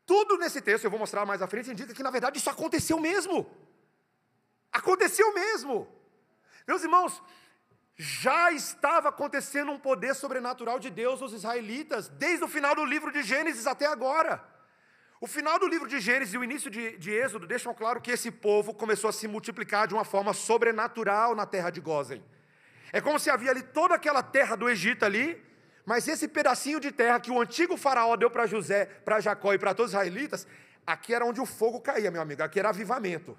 Tudo 0.04 0.36
nesse 0.38 0.60
texto, 0.60 0.84
eu 0.84 0.90
vou 0.90 0.98
mostrar 0.98 1.24
mais 1.24 1.40
à 1.40 1.46
frente, 1.46 1.70
indica 1.70 1.94
que 1.94 2.02
na 2.02 2.10
verdade 2.10 2.38
isso 2.38 2.50
aconteceu 2.50 2.98
mesmo. 2.98 3.48
Aconteceu 4.72 5.32
mesmo. 5.32 5.95
Meus 6.66 6.82
irmãos, 6.82 7.22
já 7.96 8.52
estava 8.52 9.08
acontecendo 9.08 9.70
um 9.70 9.78
poder 9.78 10.14
sobrenatural 10.14 10.78
de 10.78 10.90
Deus 10.90 11.22
aos 11.22 11.32
israelitas, 11.32 12.08
desde 12.08 12.44
o 12.44 12.48
final 12.48 12.74
do 12.74 12.84
livro 12.84 13.12
de 13.12 13.22
Gênesis 13.22 13.66
até 13.66 13.86
agora. 13.86 14.44
O 15.20 15.26
final 15.26 15.58
do 15.58 15.66
livro 15.66 15.88
de 15.88 15.98
Gênesis 15.98 16.34
e 16.34 16.38
o 16.38 16.44
início 16.44 16.70
de, 16.70 16.98
de 16.98 17.10
Êxodo 17.10 17.46
deixam 17.46 17.72
claro 17.72 18.00
que 18.00 18.10
esse 18.10 18.30
povo 18.30 18.74
começou 18.74 19.08
a 19.08 19.12
se 19.12 19.26
multiplicar 19.26 19.88
de 19.88 19.94
uma 19.94 20.04
forma 20.04 20.34
sobrenatural 20.34 21.34
na 21.34 21.46
terra 21.46 21.70
de 21.70 21.80
Gozem. 21.80 22.22
É 22.92 23.00
como 23.00 23.18
se 23.18 23.30
havia 23.30 23.50
ali 23.50 23.62
toda 23.62 23.94
aquela 23.94 24.22
terra 24.22 24.56
do 24.56 24.68
Egito 24.68 25.04
ali, 25.04 25.42
mas 25.86 26.06
esse 26.06 26.28
pedacinho 26.28 26.78
de 26.78 26.92
terra 26.92 27.18
que 27.18 27.30
o 27.30 27.40
antigo 27.40 27.76
faraó 27.76 28.14
deu 28.16 28.30
para 28.30 28.46
José, 28.46 28.84
para 28.84 29.20
Jacó 29.20 29.54
e 29.54 29.58
para 29.58 29.72
todos 29.72 29.92
os 29.92 29.94
israelitas, 29.94 30.46
aqui 30.86 31.14
era 31.14 31.24
onde 31.24 31.40
o 31.40 31.46
fogo 31.46 31.80
caía, 31.80 32.10
meu 32.10 32.20
amigo, 32.20 32.42
aqui 32.42 32.58
era 32.58 32.68
avivamento. 32.68 33.38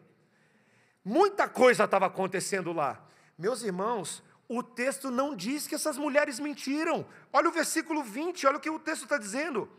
Muita 1.05 1.47
coisa 1.47 1.83
estava 1.83 2.07
acontecendo 2.07 2.73
lá. 2.73 3.07
Meus 3.37 3.61
irmãos, 3.61 4.23
o 4.47 4.63
texto 4.63 5.11
não 5.11 5.35
diz 5.35 5.67
que 5.67 5.75
essas 5.75 5.97
mulheres 5.97 6.39
mentiram. 6.39 7.05
Olha 7.31 7.49
o 7.49 7.51
versículo 7.51 8.03
20, 8.03 8.47
olha 8.47 8.57
o 8.57 8.59
que 8.59 8.69
o 8.69 8.79
texto 8.79 9.03
está 9.03 9.17
dizendo. 9.17 9.69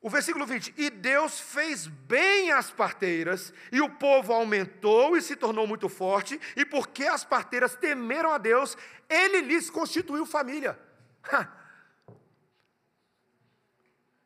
O 0.00 0.10
versículo 0.10 0.46
20: 0.46 0.74
E 0.76 0.90
Deus 0.90 1.40
fez 1.40 1.86
bem 1.86 2.52
as 2.52 2.70
parteiras, 2.70 3.54
e 3.72 3.80
o 3.80 3.88
povo 3.88 4.32
aumentou 4.34 5.16
e 5.16 5.22
se 5.22 5.34
tornou 5.34 5.66
muito 5.66 5.88
forte, 5.88 6.38
e 6.54 6.64
porque 6.64 7.04
as 7.04 7.24
parteiras 7.24 7.74
temeram 7.74 8.30
a 8.30 8.38
Deus, 8.38 8.76
ele 9.08 9.40
lhes 9.40 9.70
constituiu 9.70 10.26
família. 10.26 10.78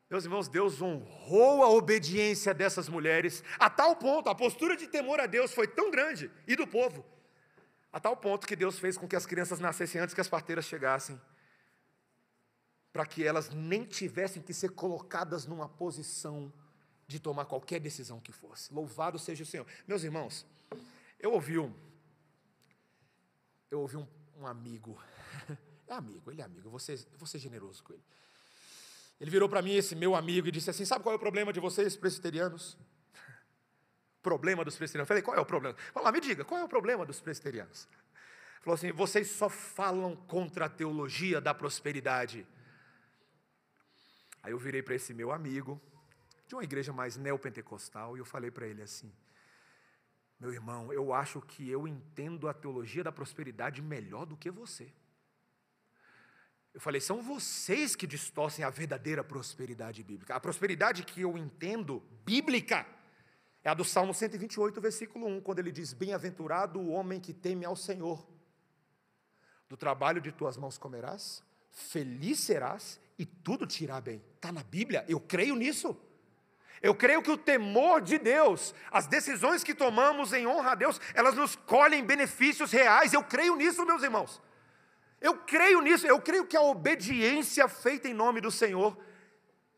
Meus 0.09 0.25
irmãos, 0.25 0.49
Deus 0.49 0.81
honrou 0.81 1.63
a 1.63 1.69
obediência 1.69 2.53
dessas 2.53 2.89
mulheres, 2.89 3.43
a 3.57 3.69
tal 3.69 3.95
ponto, 3.95 4.27
a 4.27 4.35
postura 4.35 4.75
de 4.75 4.85
temor 4.87 5.21
a 5.21 5.27
Deus 5.27 5.53
foi 5.53 5.67
tão 5.67 5.89
grande, 5.89 6.29
e 6.45 6.57
do 6.57 6.67
povo, 6.67 7.05
a 7.91 7.99
tal 7.99 8.15
ponto 8.15 8.47
que 8.47 8.55
Deus 8.55 8.77
fez 8.77 8.97
com 8.97 9.07
que 9.07 9.15
as 9.15 9.25
crianças 9.25 9.59
nascessem 9.59 9.99
antes 9.99 10.13
que 10.13 10.21
as 10.21 10.27
parteiras 10.27 10.65
chegassem, 10.65 11.19
para 12.91 13.05
que 13.05 13.25
elas 13.25 13.49
nem 13.49 13.83
tivessem 13.83 14.41
que 14.41 14.53
ser 14.53 14.69
colocadas 14.69 15.45
numa 15.45 15.67
posição 15.67 16.51
de 17.07 17.19
tomar 17.19 17.45
qualquer 17.45 17.79
decisão 17.79 18.19
que 18.19 18.31
fosse. 18.31 18.73
Louvado 18.73 19.17
seja 19.17 19.43
o 19.43 19.45
Senhor. 19.45 19.65
Meus 19.87 20.03
irmãos, 20.03 20.45
eu 21.19 21.33
ouvi 21.33 21.57
um, 21.57 21.73
eu 23.71 23.81
ouvi 23.81 23.97
um, 23.97 24.07
um 24.37 24.45
amigo, 24.45 25.01
é 25.87 25.93
amigo, 25.93 26.31
ele 26.31 26.41
é 26.41 26.45
amigo, 26.45 26.67
eu 26.67 26.71
vou 26.71 26.79
ser, 26.79 26.99
vou 27.17 27.27
ser 27.27 27.39
generoso 27.39 27.83
com 27.83 27.93
ele. 27.93 28.03
Ele 29.19 29.29
virou 29.29 29.49
para 29.49 29.61
mim, 29.61 29.73
esse 29.73 29.95
meu 29.95 30.15
amigo, 30.15 30.47
e 30.47 30.51
disse 30.51 30.69
assim: 30.69 30.85
Sabe 30.85 31.03
qual 31.03 31.11
é 31.13 31.15
o 31.17 31.19
problema 31.19 31.51
de 31.51 31.59
vocês, 31.59 31.97
presbiterianos? 31.97 32.77
Problema 34.21 34.63
dos 34.63 34.75
presbiterianos. 34.75 35.07
Falei: 35.07 35.23
Qual 35.23 35.35
é 35.35 35.39
o 35.39 35.45
problema? 35.45 35.77
Falou, 35.93 36.05
lá, 36.05 36.11
me 36.11 36.19
diga, 36.19 36.43
qual 36.43 36.59
é 36.59 36.63
o 36.63 36.67
problema 36.67 37.05
dos 37.05 37.19
presbiterianos? 37.19 37.87
Falou 38.61 38.75
assim: 38.75 38.91
Vocês 38.91 39.29
só 39.31 39.49
falam 39.49 40.15
contra 40.15 40.65
a 40.65 40.69
teologia 40.69 41.39
da 41.39 41.53
prosperidade. 41.53 42.45
Aí 44.41 44.51
eu 44.51 44.59
virei 44.59 44.81
para 44.81 44.95
esse 44.95 45.13
meu 45.13 45.31
amigo, 45.31 45.81
de 46.47 46.55
uma 46.55 46.63
igreja 46.63 46.93
mais 46.93 47.17
neopentecostal, 47.17 48.15
e 48.15 48.19
eu 48.19 48.25
falei 48.25 48.51
para 48.51 48.67
ele 48.67 48.81
assim: 48.81 49.11
Meu 50.39 50.51
irmão, 50.51 50.91
eu 50.91 51.13
acho 51.13 51.41
que 51.41 51.69
eu 51.69 51.87
entendo 51.87 52.47
a 52.47 52.53
teologia 52.53 53.03
da 53.03 53.11
prosperidade 53.11 53.81
melhor 53.81 54.25
do 54.25 54.37
que 54.37 54.49
você. 54.49 54.91
Eu 56.71 56.79
falei, 56.79 57.01
são 57.01 57.21
vocês 57.21 57.95
que 57.95 58.05
distorcem 58.05 58.63
a 58.63 58.69
verdadeira 58.69 59.23
prosperidade 59.23 60.03
bíblica. 60.03 60.35
A 60.35 60.39
prosperidade 60.39 61.03
que 61.03 61.19
eu 61.19 61.35
entendo, 61.37 61.99
bíblica, 62.23 62.85
é 63.63 63.69
a 63.69 63.73
do 63.73 63.83
Salmo 63.83 64.13
128, 64.13 64.79
versículo 64.79 65.27
1, 65.27 65.41
quando 65.41 65.59
ele 65.59 65.71
diz: 65.71 65.93
Bem-aventurado 65.93 66.79
o 66.79 66.89
homem 66.89 67.19
que 67.19 67.33
teme 67.33 67.65
ao 67.65 67.75
Senhor. 67.75 68.25
Do 69.67 69.77
trabalho 69.77 70.21
de 70.21 70.31
tuas 70.31 70.57
mãos 70.57 70.77
comerás, 70.77 71.43
feliz 71.71 72.39
serás 72.39 72.99
e 73.17 73.25
tudo 73.25 73.67
te 73.67 73.83
irá 73.83 74.01
bem. 74.01 74.23
Está 74.35 74.51
na 74.51 74.63
Bíblia, 74.63 75.05
eu 75.07 75.19
creio 75.19 75.55
nisso. 75.55 75.95
Eu 76.81 76.95
creio 76.95 77.21
que 77.21 77.29
o 77.29 77.37
temor 77.37 78.01
de 78.01 78.17
Deus, 78.17 78.73
as 78.89 79.05
decisões 79.05 79.63
que 79.63 79.75
tomamos 79.75 80.31
em 80.31 80.47
honra 80.47 80.71
a 80.71 80.75
Deus, 80.75 80.99
elas 81.13 81.35
nos 81.35 81.55
colhem 81.55 82.05
benefícios 82.05 82.71
reais. 82.71 83.11
Eu 83.11 83.21
creio 83.21 83.55
nisso, 83.57 83.85
meus 83.85 84.01
irmãos. 84.01 84.41
Eu 85.19 85.35
creio 85.39 85.81
nisso, 85.81 86.07
eu 86.07 86.21
creio 86.21 86.47
que 86.47 86.55
a 86.55 86.61
obediência 86.61 87.67
feita 87.67 88.07
em 88.07 88.13
nome 88.13 88.39
do 88.39 88.49
Senhor, 88.49 88.97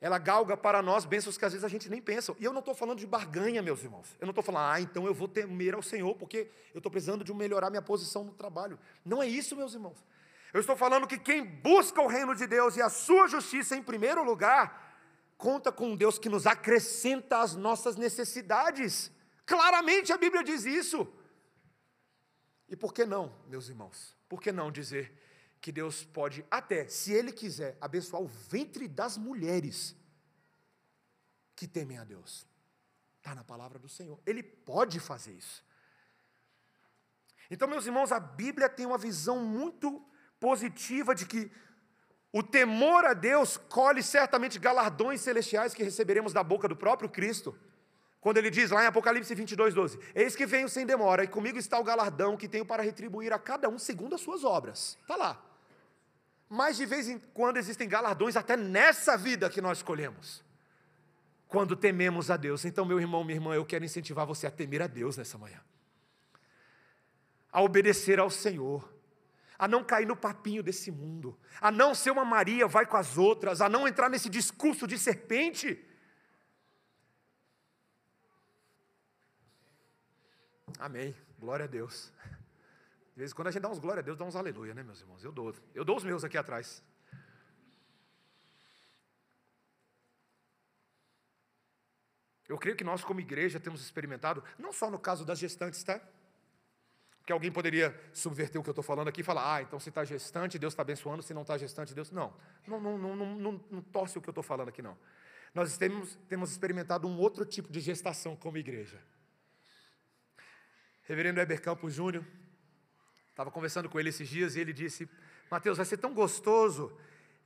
ela 0.01 0.17
galga 0.17 0.57
para 0.57 0.81
nós 0.81 1.05
bênçãos 1.05 1.37
que 1.37 1.45
às 1.45 1.53
vezes 1.53 1.63
a 1.63 1.67
gente 1.67 1.87
nem 1.87 2.01
pensa. 2.01 2.35
E 2.39 2.43
eu 2.43 2.51
não 2.51 2.59
estou 2.59 2.73
falando 2.73 2.97
de 2.97 3.05
barganha, 3.05 3.61
meus 3.61 3.83
irmãos. 3.83 4.17
Eu 4.19 4.25
não 4.25 4.31
estou 4.31 4.43
falando, 4.43 4.73
ah, 4.73 4.81
então 4.81 5.05
eu 5.05 5.13
vou 5.13 5.27
temer 5.27 5.75
ao 5.75 5.83
Senhor, 5.83 6.15
porque 6.15 6.49
eu 6.73 6.79
estou 6.79 6.91
precisando 6.91 7.23
de 7.23 7.31
melhorar 7.31 7.69
minha 7.69 7.83
posição 7.83 8.23
no 8.23 8.33
trabalho. 8.33 8.79
Não 9.05 9.21
é 9.21 9.27
isso, 9.27 9.55
meus 9.55 9.75
irmãos. 9.75 10.03
Eu 10.51 10.59
estou 10.59 10.75
falando 10.75 11.05
que 11.05 11.19
quem 11.19 11.45
busca 11.45 12.01
o 12.01 12.07
reino 12.07 12.35
de 12.35 12.47
Deus 12.47 12.75
e 12.77 12.81
a 12.81 12.89
sua 12.89 13.27
justiça 13.27 13.75
em 13.75 13.83
primeiro 13.83 14.23
lugar, 14.23 14.97
conta 15.37 15.71
com 15.71 15.91
um 15.91 15.95
Deus 15.95 16.17
que 16.17 16.29
nos 16.29 16.47
acrescenta 16.47 17.37
as 17.37 17.55
nossas 17.55 17.95
necessidades. 17.95 19.11
Claramente 19.45 20.11
a 20.11 20.17
Bíblia 20.17 20.43
diz 20.43 20.65
isso. 20.65 21.07
E 22.67 22.75
por 22.75 22.91
que 22.91 23.05
não, 23.05 23.31
meus 23.47 23.69
irmãos? 23.69 24.17
Por 24.27 24.41
que 24.41 24.51
não 24.51 24.71
dizer 24.71 25.13
que 25.61 25.71
Deus 25.71 26.03
pode, 26.03 26.43
até, 26.49 26.87
se 26.87 27.13
Ele 27.13 27.31
quiser, 27.31 27.77
abençoar 27.79 28.21
o 28.21 28.27
ventre 28.27 28.87
das 28.87 29.15
mulheres 29.15 29.95
que 31.55 31.67
temem 31.67 31.99
a 31.99 32.03
Deus. 32.03 32.47
Está 33.17 33.35
na 33.35 33.43
palavra 33.43 33.77
do 33.77 33.87
Senhor. 33.87 34.19
Ele 34.25 34.41
pode 34.41 34.99
fazer 34.99 35.33
isso. 35.33 35.63
Então, 37.51 37.67
meus 37.67 37.85
irmãos, 37.85 38.11
a 38.11 38.19
Bíblia 38.19 38.67
tem 38.67 38.87
uma 38.87 38.97
visão 38.97 39.45
muito 39.45 40.03
positiva 40.39 41.13
de 41.13 41.27
que 41.27 41.51
o 42.33 42.41
temor 42.41 43.05
a 43.05 43.13
Deus 43.13 43.57
colhe 43.57 44.01
certamente 44.01 44.57
galardões 44.57 45.21
celestiais 45.21 45.73
que 45.73 45.83
receberemos 45.83 46.33
da 46.33 46.43
boca 46.43 46.67
do 46.67 46.75
próprio 46.75 47.09
Cristo. 47.09 47.55
Quando 48.19 48.37
ele 48.37 48.49
diz 48.49 48.71
lá 48.71 48.83
em 48.83 48.87
Apocalipse 48.87 49.35
22, 49.35 49.75
12: 49.75 49.99
Eis 50.15 50.35
que 50.35 50.45
venho 50.47 50.69
sem 50.69 50.85
demora, 50.85 51.23
e 51.23 51.27
comigo 51.27 51.59
está 51.59 51.77
o 51.77 51.83
galardão 51.83 52.37
que 52.37 52.47
tenho 52.47 52.65
para 52.65 52.81
retribuir 52.81 53.31
a 53.33 53.37
cada 53.37 53.69
um 53.69 53.77
segundo 53.77 54.15
as 54.15 54.21
suas 54.21 54.43
obras. 54.43 54.97
Está 55.01 55.15
lá. 55.15 55.50
Mas 56.53 56.75
de 56.75 56.85
vez 56.85 57.07
em 57.07 57.17
quando 57.17 57.55
existem 57.55 57.87
galardões 57.87 58.35
até 58.35 58.57
nessa 58.57 59.15
vida 59.15 59.49
que 59.49 59.61
nós 59.61 59.77
escolhemos. 59.77 60.43
Quando 61.47 61.77
tememos 61.77 62.29
a 62.29 62.35
Deus. 62.35 62.65
Então, 62.65 62.83
meu 62.83 62.99
irmão, 62.99 63.23
minha 63.23 63.37
irmã, 63.37 63.55
eu 63.55 63.65
quero 63.65 63.85
incentivar 63.85 64.27
você 64.27 64.47
a 64.47 64.51
temer 64.51 64.81
a 64.81 64.87
Deus 64.87 65.15
nessa 65.15 65.37
manhã. 65.37 65.61
A 67.53 67.61
obedecer 67.61 68.19
ao 68.19 68.29
Senhor. 68.29 68.93
A 69.57 69.65
não 69.65 69.81
cair 69.81 70.05
no 70.05 70.17
papinho 70.17 70.61
desse 70.61 70.91
mundo. 70.91 71.39
A 71.61 71.71
não 71.71 71.95
ser 71.95 72.11
uma 72.11 72.25
Maria, 72.25 72.67
vai 72.67 72.85
com 72.85 72.97
as 72.97 73.17
outras. 73.17 73.61
A 73.61 73.69
não 73.69 73.87
entrar 73.87 74.09
nesse 74.09 74.29
discurso 74.29 74.85
de 74.85 74.99
serpente. 74.99 75.81
Amém. 80.77 81.15
Glória 81.39 81.63
a 81.63 81.67
Deus. 81.69 82.11
De 83.13 83.19
vez 83.19 83.31
em 83.31 83.35
quando 83.35 83.47
a 83.47 83.51
gente 83.51 83.61
dá 83.61 83.69
uns 83.69 83.79
glória 83.79 83.99
a 83.99 84.03
Deus, 84.03 84.17
dá 84.17 84.25
uns 84.25 84.35
aleluia, 84.35 84.73
né, 84.73 84.83
meus 84.83 85.01
irmãos? 85.01 85.23
Eu 85.23 85.31
dou. 85.31 85.53
Eu 85.73 85.83
dou 85.83 85.97
os 85.97 86.03
meus 86.03 86.23
aqui 86.23 86.37
atrás. 86.37 86.83
Eu 92.47 92.57
creio 92.57 92.75
que 92.75 92.83
nós, 92.83 93.03
como 93.03 93.21
igreja, 93.21 93.59
temos 93.59 93.81
experimentado, 93.81 94.43
não 94.59 94.73
só 94.73 94.91
no 94.91 94.99
caso 94.99 95.23
das 95.23 95.39
gestantes, 95.39 95.81
tá? 95.83 96.01
Porque 97.19 97.31
alguém 97.31 97.51
poderia 97.51 97.97
subverter 98.11 98.59
o 98.59 98.63
que 98.63 98.69
eu 98.69 98.73
estou 98.73 98.83
falando 98.83 99.07
aqui 99.07 99.21
e 99.21 99.23
falar, 99.23 99.55
ah, 99.55 99.61
então 99.61 99.79
se 99.79 99.89
está 99.89 100.03
gestante, 100.03 100.59
Deus 100.59 100.73
está 100.73 100.81
abençoando, 100.81 101.23
se 101.23 101.33
não 101.33 101.43
está 101.43 101.57
gestante, 101.57 101.93
Deus. 101.93 102.11
Não, 102.11 102.33
não, 102.67 102.81
não, 102.81 102.97
não, 102.97 103.15
não, 103.15 103.35
não, 103.35 103.65
não 103.71 103.81
torce 103.81 104.17
o 104.17 104.21
que 104.21 104.27
eu 104.27 104.31
estou 104.31 104.43
falando 104.43 104.69
aqui, 104.69 104.81
não. 104.81 104.97
Nós 105.53 105.77
temos, 105.77 106.15
temos 106.27 106.51
experimentado 106.51 107.07
um 107.07 107.17
outro 107.19 107.45
tipo 107.45 107.71
de 107.71 107.79
gestação 107.79 108.35
como 108.35 108.57
igreja. 108.57 109.01
Reverendo 111.03 111.39
Heber 111.39 111.61
Campos 111.61 111.93
Júnior, 111.93 112.25
Estava 113.41 113.49
conversando 113.49 113.89
com 113.89 113.99
ele 113.99 114.09
esses 114.09 114.29
dias 114.29 114.55
e 114.55 114.59
ele 114.59 114.71
disse: 114.71 115.09
Mateus, 115.49 115.77
vai 115.77 115.85
ser 115.87 115.97
tão 115.97 116.13
gostoso 116.13 116.95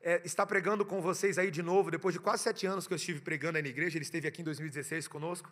é, 0.01 0.21
estar 0.25 0.45
pregando 0.45 0.85
com 0.85 1.01
vocês 1.01 1.37
aí 1.37 1.49
de 1.49 1.63
novo, 1.63 1.89
depois 1.89 2.11
de 2.11 2.19
quase 2.19 2.43
sete 2.43 2.67
anos 2.67 2.85
que 2.85 2.91
eu 2.91 2.97
estive 2.97 3.21
pregando 3.21 3.57
aí 3.57 3.63
na 3.63 3.69
igreja. 3.69 3.97
Ele 3.97 4.03
esteve 4.03 4.27
aqui 4.27 4.41
em 4.41 4.43
2016 4.43 5.07
conosco. 5.07 5.49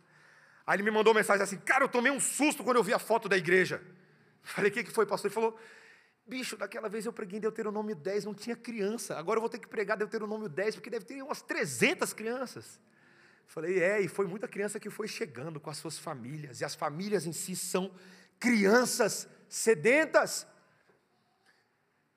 Aí 0.68 0.76
ele 0.76 0.84
me 0.84 0.92
mandou 0.92 1.14
uma 1.14 1.20
mensagem 1.22 1.42
assim: 1.42 1.56
Cara, 1.60 1.86
eu 1.86 1.88
tomei 1.88 2.12
um 2.12 2.20
susto 2.20 2.62
quando 2.62 2.76
eu 2.76 2.84
vi 2.84 2.94
a 2.94 3.00
foto 3.00 3.30
da 3.30 3.38
igreja. 3.38 3.82
Falei: 4.44 4.70
O 4.70 4.74
que, 4.74 4.84
que 4.84 4.92
foi, 4.92 5.06
pastor? 5.06 5.30
Ele 5.30 5.34
falou: 5.34 5.58
Bicho, 6.28 6.58
daquela 6.58 6.90
vez 6.90 7.06
eu 7.06 7.14
preguei 7.14 7.40
Deuteronômio 7.40 7.96
10, 7.96 8.26
não 8.26 8.34
tinha 8.34 8.58
criança. 8.58 9.18
Agora 9.18 9.38
eu 9.38 9.42
vou 9.42 9.50
ter 9.50 9.60
que 9.60 9.68
pregar 9.70 9.96
Deuteronômio 9.96 10.50
10, 10.50 10.76
porque 10.76 10.90
deve 10.90 11.06
ter 11.06 11.22
umas 11.22 11.42
300 11.42 12.12
crianças. 12.12 12.82
Falei, 13.48 13.82
é, 13.82 14.02
e 14.02 14.10
foi 14.10 14.28
muita 14.28 14.46
criança 14.46 14.78
que 14.78 14.90
foi 14.90 15.08
chegando 15.08 15.58
com 15.58 15.70
as 15.70 15.78
suas 15.78 15.98
famílias, 15.98 16.60
e 16.60 16.66
as 16.66 16.76
famílias 16.76 17.26
em 17.26 17.32
si 17.32 17.56
são 17.56 17.92
crianças 18.40 19.28
sedentas. 19.54 20.48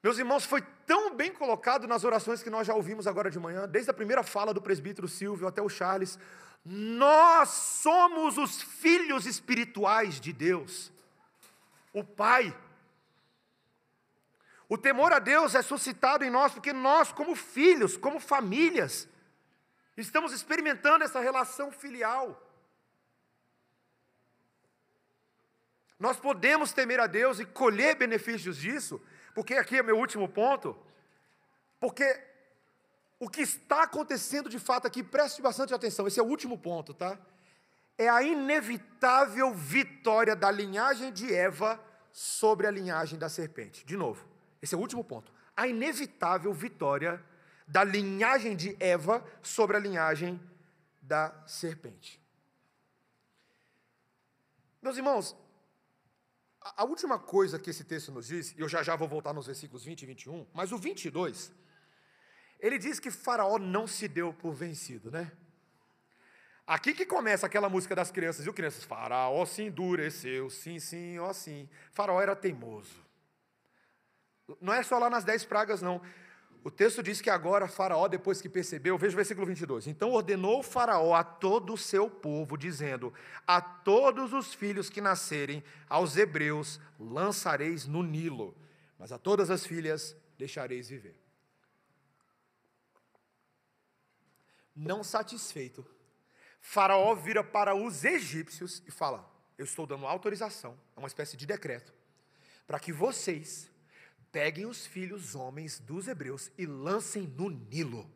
Meus 0.03 0.16
irmãos, 0.16 0.47
foi 0.47 0.62
tão 0.87 1.14
bem 1.14 1.30
colocado 1.30 1.87
nas 1.87 2.03
orações 2.03 2.43
que 2.43 2.49
nós 2.49 2.66
já 2.66 2.74
ouvimos 2.74 3.07
agora 3.07 3.30
de 3.30 3.39
manhã, 3.39 3.68
desde 3.68 3.91
a 3.91 3.95
primeira 3.95 4.22
fala 4.22 4.55
do 4.55 4.62
presbítero 4.62 5.07
Silvio 5.07 5.47
até 5.47 5.61
o 5.61 5.68
Charles. 5.68 6.18
Nós 6.64 7.51
somos 7.51 8.39
os 8.39 8.62
filhos 8.62 9.26
espirituais 9.26 10.18
de 10.18 10.32
Deus, 10.32 10.91
o 11.93 12.03
Pai. 12.03 12.57
O 14.66 14.78
temor 14.78 15.12
a 15.12 15.18
Deus 15.18 15.55
é 15.55 15.61
suscitado 15.61 16.24
em 16.24 16.30
nós 16.30 16.55
porque 16.55 16.72
nós, 16.72 17.12
como 17.12 17.37
filhos, 17.37 17.99
como 17.99 18.18
famílias, 18.18 19.07
estamos 19.95 20.32
experimentando 20.32 21.05
essa 21.05 21.20
relação 21.20 21.70
filial. 21.70 22.45
Nós 25.99 26.18
podemos 26.18 26.72
temer 26.72 27.01
a 27.01 27.07
Deus 27.07 27.40
e 27.40 27.44
colher 27.44 27.97
benefícios 27.97 28.57
disso, 28.59 29.01
porque 29.34 29.55
aqui 29.55 29.78
é 29.78 29.82
meu 29.82 29.99
último 29.99 30.28
ponto, 30.28 30.76
porque 31.80 32.22
o 33.18 33.28
que 33.28 33.40
está 33.40 33.84
acontecendo 33.84 34.49
de 34.49 34.59
fato 34.59 34.86
aqui, 34.86 35.03
preste 35.03 35.40
bastante 35.40 35.72
atenção, 35.72 36.07
esse 36.07 36.20
é 36.20 36.22
o 36.22 36.26
último 36.26 36.59
ponto, 36.59 36.92
tá? 36.92 37.18
É 37.97 38.09
a 38.09 38.22
inevitável 38.22 39.55
vitória 39.55 40.36
da 40.36 40.51
linhagem 40.51 41.11
de 41.11 41.34
Eva 41.34 41.82
sobre 42.12 42.66
a 42.66 42.70
linhagem 42.70 43.18
da 43.18 43.28
serpente. 43.28 43.84
De 43.86 43.97
novo, 43.97 44.26
esse 44.61 44.74
é 44.74 44.78
o 44.78 44.80
último 44.80 45.03
ponto. 45.03 45.32
A 45.57 45.66
inevitável 45.66 46.53
vitória 46.53 47.22
da 47.66 47.82
linhagem 47.82 48.55
de 48.55 48.76
Eva 48.78 49.24
sobre 49.42 49.76
a 49.78 49.80
linhagem 49.80 50.38
da 51.01 51.34
serpente. 51.47 52.20
Meus 54.82 54.97
irmãos, 54.99 55.34
a 56.76 56.84
última 56.84 57.18
coisa 57.18 57.58
que 57.58 57.70
esse 57.70 57.84
texto 57.84 58.10
nos 58.10 58.26
diz, 58.26 58.52
e 58.52 58.60
eu 58.60 58.68
já 58.68 58.82
já 58.82 58.96
vou 58.96 59.06
voltar 59.06 59.32
nos 59.32 59.46
versículos 59.46 59.84
20 59.84 60.02
e 60.02 60.06
21, 60.06 60.46
mas 60.52 60.72
o 60.72 60.78
22, 60.78 61.52
ele 62.58 62.78
diz 62.78 62.98
que 62.98 63.10
Faraó 63.10 63.58
não 63.58 63.86
se 63.86 64.08
deu 64.08 64.32
por 64.32 64.52
vencido, 64.52 65.10
né? 65.10 65.30
Aqui 66.66 66.92
que 66.92 67.06
começa 67.06 67.46
aquela 67.46 67.68
música 67.68 67.94
das 67.94 68.10
crianças, 68.10 68.44
e 68.44 68.50
o 68.50 68.52
crianças? 68.52 68.82
Faraó 68.82 69.46
se 69.46 69.62
endureceu, 69.62 70.50
sim, 70.50 70.80
sim, 70.80 71.18
ó 71.18 71.32
sim. 71.32 71.68
Faraó 71.92 72.20
era 72.20 72.34
teimoso. 72.34 73.06
Não 74.60 74.72
é 74.72 74.82
só 74.82 74.98
lá 74.98 75.08
nas 75.08 75.24
dez 75.24 75.44
pragas, 75.44 75.80
não. 75.80 76.00
O 76.66 76.70
texto 76.72 77.00
diz 77.00 77.20
que 77.20 77.30
agora 77.30 77.68
Faraó, 77.68 78.08
depois 78.08 78.42
que 78.42 78.48
percebeu, 78.48 78.98
veja 78.98 79.14
o 79.14 79.16
versículo 79.16 79.46
22. 79.46 79.86
Então 79.86 80.10
ordenou 80.10 80.64
Faraó 80.64 81.14
a 81.14 81.22
todo 81.22 81.72
o 81.72 81.78
seu 81.78 82.10
povo, 82.10 82.56
dizendo: 82.56 83.14
A 83.46 83.60
todos 83.60 84.32
os 84.32 84.52
filhos 84.52 84.90
que 84.90 85.00
nascerem 85.00 85.62
aos 85.88 86.16
hebreus 86.16 86.80
lançareis 86.98 87.86
no 87.86 88.02
Nilo, 88.02 88.52
mas 88.98 89.12
a 89.12 89.18
todas 89.18 89.48
as 89.48 89.64
filhas 89.64 90.16
deixareis 90.36 90.88
viver. 90.88 91.16
Não 94.74 95.04
satisfeito, 95.04 95.86
Faraó 96.60 97.14
vira 97.14 97.44
para 97.44 97.76
os 97.76 98.04
egípcios 98.04 98.82
e 98.88 98.90
fala: 98.90 99.24
Eu 99.56 99.66
estou 99.66 99.86
dando 99.86 100.04
autorização, 100.04 100.76
é 100.96 100.98
uma 100.98 101.06
espécie 101.06 101.36
de 101.36 101.46
decreto, 101.46 101.94
para 102.66 102.80
que 102.80 102.92
vocês 102.92 103.70
peguem 104.37 104.66
os 104.66 104.84
filhos 104.84 105.34
homens 105.34 105.78
dos 105.78 106.07
hebreus 106.07 106.53
e 106.59 106.66
lancem 106.66 107.26
no 107.26 107.49
Nilo. 107.49 108.07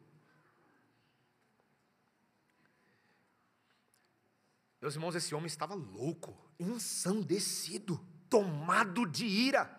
Meus 4.82 4.96
irmãos, 4.96 5.14
esse 5.14 5.34
homem 5.34 5.46
estava 5.46 5.72
louco, 5.72 6.36
ensandecido, 6.58 7.98
tomado 8.28 9.06
de 9.06 9.24
ira. 9.24 9.74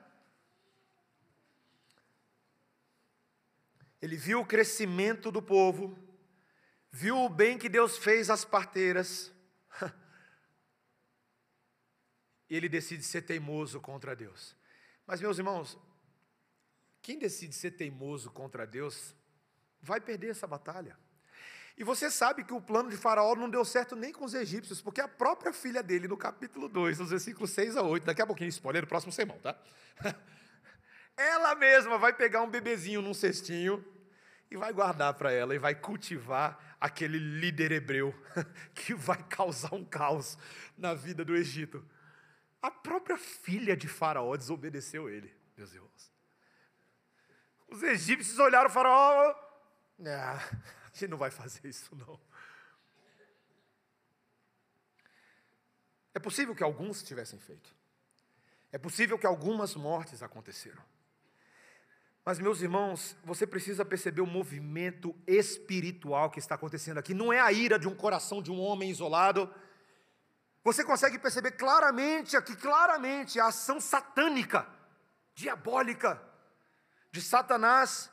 Ele 4.01 4.17
viu 4.17 4.39
o 4.39 4.45
crescimento 4.45 5.31
do 5.31 5.43
povo, 5.43 5.95
viu 6.89 7.19
o 7.19 7.29
bem 7.29 7.55
que 7.55 7.69
Deus 7.69 7.99
fez 7.99 8.31
às 8.31 8.43
parteiras, 8.43 9.31
e 12.49 12.55
ele 12.55 12.67
decide 12.67 13.03
ser 13.03 13.21
teimoso 13.21 13.79
contra 13.79 14.15
Deus. 14.15 14.55
Mas, 15.05 15.21
meus 15.21 15.37
irmãos, 15.37 15.77
quem 17.01 17.17
decide 17.17 17.55
ser 17.55 17.71
teimoso 17.71 18.29
contra 18.31 18.65
Deus 18.65 19.15
vai 19.81 19.99
perder 19.99 20.29
essa 20.29 20.45
batalha. 20.45 20.97
E 21.77 21.83
você 21.83 22.11
sabe 22.11 22.43
que 22.43 22.53
o 22.53 22.61
plano 22.61 22.89
de 22.89 22.97
Faraó 22.97 23.35
não 23.35 23.49
deu 23.49 23.65
certo 23.65 23.95
nem 23.95 24.11
com 24.11 24.25
os 24.25 24.33
egípcios, 24.33 24.81
porque 24.81 25.01
a 25.01 25.07
própria 25.07 25.51
filha 25.51 25.81
dele, 25.81 26.07
no 26.07 26.17
capítulo 26.17 26.67
2, 26.67 26.99
nos 26.99 27.09
versículos 27.09 27.51
6 27.51 27.77
a 27.77 27.81
8, 27.81 28.03
daqui 28.03 28.21
a 28.21 28.27
pouquinho, 28.27 28.49
spoiler, 28.49 28.83
no 28.83 28.87
próximo 28.87 29.11
sermão, 29.11 29.39
tá? 29.39 29.59
Ela 31.17 31.55
mesma 31.55 31.97
vai 31.97 32.13
pegar 32.13 32.41
um 32.41 32.49
bebezinho 32.49 33.01
num 33.01 33.13
cestinho 33.13 33.83
e 34.49 34.57
vai 34.57 34.73
guardar 34.73 35.13
para 35.13 35.31
ela 35.31 35.55
e 35.55 35.59
vai 35.59 35.75
cultivar 35.75 36.75
aquele 36.79 37.17
líder 37.17 37.71
hebreu 37.71 38.13
que 38.73 38.93
vai 38.93 39.21
causar 39.23 39.73
um 39.73 39.85
caos 39.85 40.37
na 40.77 40.93
vida 40.93 41.23
do 41.23 41.35
Egito. 41.35 41.85
A 42.61 42.69
própria 42.69 43.17
filha 43.17 43.77
de 43.77 43.87
Faraó 43.87 44.35
desobedeceu 44.35 45.09
ele, 45.09 45.33
meus 45.57 45.73
irmãos. 45.73 46.11
Os 47.71 47.81
egípcios 47.83 48.37
olharam 48.37 48.69
o 48.69 48.73
faraó. 48.73 49.33
Ah, 50.05 50.37
a 50.83 50.87
gente 50.93 51.07
não 51.07 51.17
vai 51.17 51.31
fazer 51.31 51.65
isso 51.65 51.95
não. 51.95 52.19
É 56.13 56.19
possível 56.19 56.53
que 56.53 56.63
alguns 56.63 57.01
tivessem 57.01 57.39
feito. 57.39 57.73
É 58.73 58.77
possível 58.77 59.17
que 59.17 59.25
algumas 59.25 59.73
mortes 59.73 60.21
aconteceram. 60.21 60.83
Mas, 62.25 62.39
meus 62.39 62.61
irmãos, 62.61 63.15
você 63.23 63.47
precisa 63.47 63.85
perceber 63.85 64.21
o 64.21 64.27
movimento 64.27 65.15
espiritual 65.25 66.29
que 66.29 66.39
está 66.39 66.55
acontecendo 66.55 66.97
aqui. 66.97 67.13
Não 67.13 67.31
é 67.31 67.39
a 67.39 67.51
ira 67.51 67.79
de 67.79 67.87
um 67.87 67.95
coração 67.95 68.41
de 68.41 68.51
um 68.51 68.59
homem 68.59 68.89
isolado. 68.91 69.51
Você 70.63 70.83
consegue 70.83 71.17
perceber 71.17 71.51
claramente 71.51 72.35
aqui, 72.35 72.55
claramente, 72.55 73.39
a 73.39 73.47
ação 73.47 73.79
satânica, 73.79 74.67
diabólica, 75.33 76.21
de 77.11 77.21
Satanás 77.21 78.09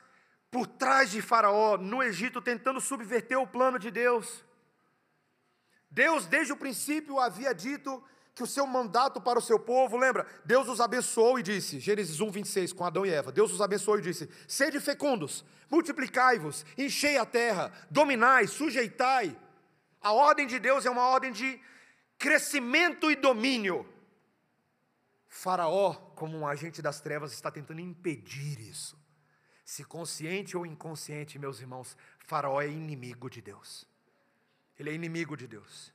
por 0.51 0.67
trás 0.67 1.11
de 1.11 1.21
Faraó 1.21 1.77
no 1.77 2.01
Egito, 2.01 2.41
tentando 2.41 2.81
subverter 2.81 3.37
o 3.37 3.47
plano 3.47 3.77
de 3.77 3.91
Deus. 3.91 4.43
Deus, 5.89 6.25
desde 6.25 6.53
o 6.53 6.57
princípio, 6.57 7.19
havia 7.19 7.53
dito 7.53 8.03
que 8.35 8.43
o 8.43 8.47
seu 8.47 8.65
mandato 8.65 9.19
para 9.19 9.37
o 9.37 9.41
seu 9.41 9.59
povo, 9.59 9.97
lembra? 9.97 10.25
Deus 10.45 10.67
os 10.67 10.79
abençoou 10.79 11.37
e 11.39 11.43
disse, 11.43 11.79
Gênesis 11.79 12.21
1, 12.21 12.31
26, 12.31 12.73
com 12.73 12.85
Adão 12.85 13.05
e 13.05 13.09
Eva: 13.09 13.31
Deus 13.31 13.51
os 13.51 13.61
abençoou 13.61 13.99
e 13.99 14.01
disse: 14.01 14.29
Sede 14.47 14.79
fecundos, 14.79 15.43
multiplicai-vos, 15.69 16.65
enchei 16.77 17.17
a 17.17 17.25
terra, 17.25 17.71
dominai, 17.89 18.47
sujeitai. 18.47 19.35
A 20.01 20.13
ordem 20.13 20.47
de 20.47 20.57
Deus 20.57 20.85
é 20.85 20.89
uma 20.89 21.07
ordem 21.07 21.31
de 21.31 21.59
crescimento 22.17 23.11
e 23.11 23.15
domínio. 23.15 23.85
Faraó, 25.29 25.93
como 26.15 26.35
um 26.35 26.45
agente 26.45 26.81
das 26.81 26.99
trevas, 26.99 27.31
está 27.31 27.51
tentando 27.51 27.79
impedir 27.79 28.59
isso. 28.59 28.97
Se 29.63 29.83
consciente 29.85 30.57
ou 30.57 30.65
inconsciente, 30.65 31.37
meus 31.37 31.61
irmãos, 31.61 31.95
Faraó 32.17 32.59
é 32.59 32.67
inimigo 32.67 33.29
de 33.29 33.39
Deus. 33.39 33.87
Ele 34.77 34.89
é 34.89 34.93
inimigo 34.93 35.37
de 35.37 35.47
Deus. 35.47 35.93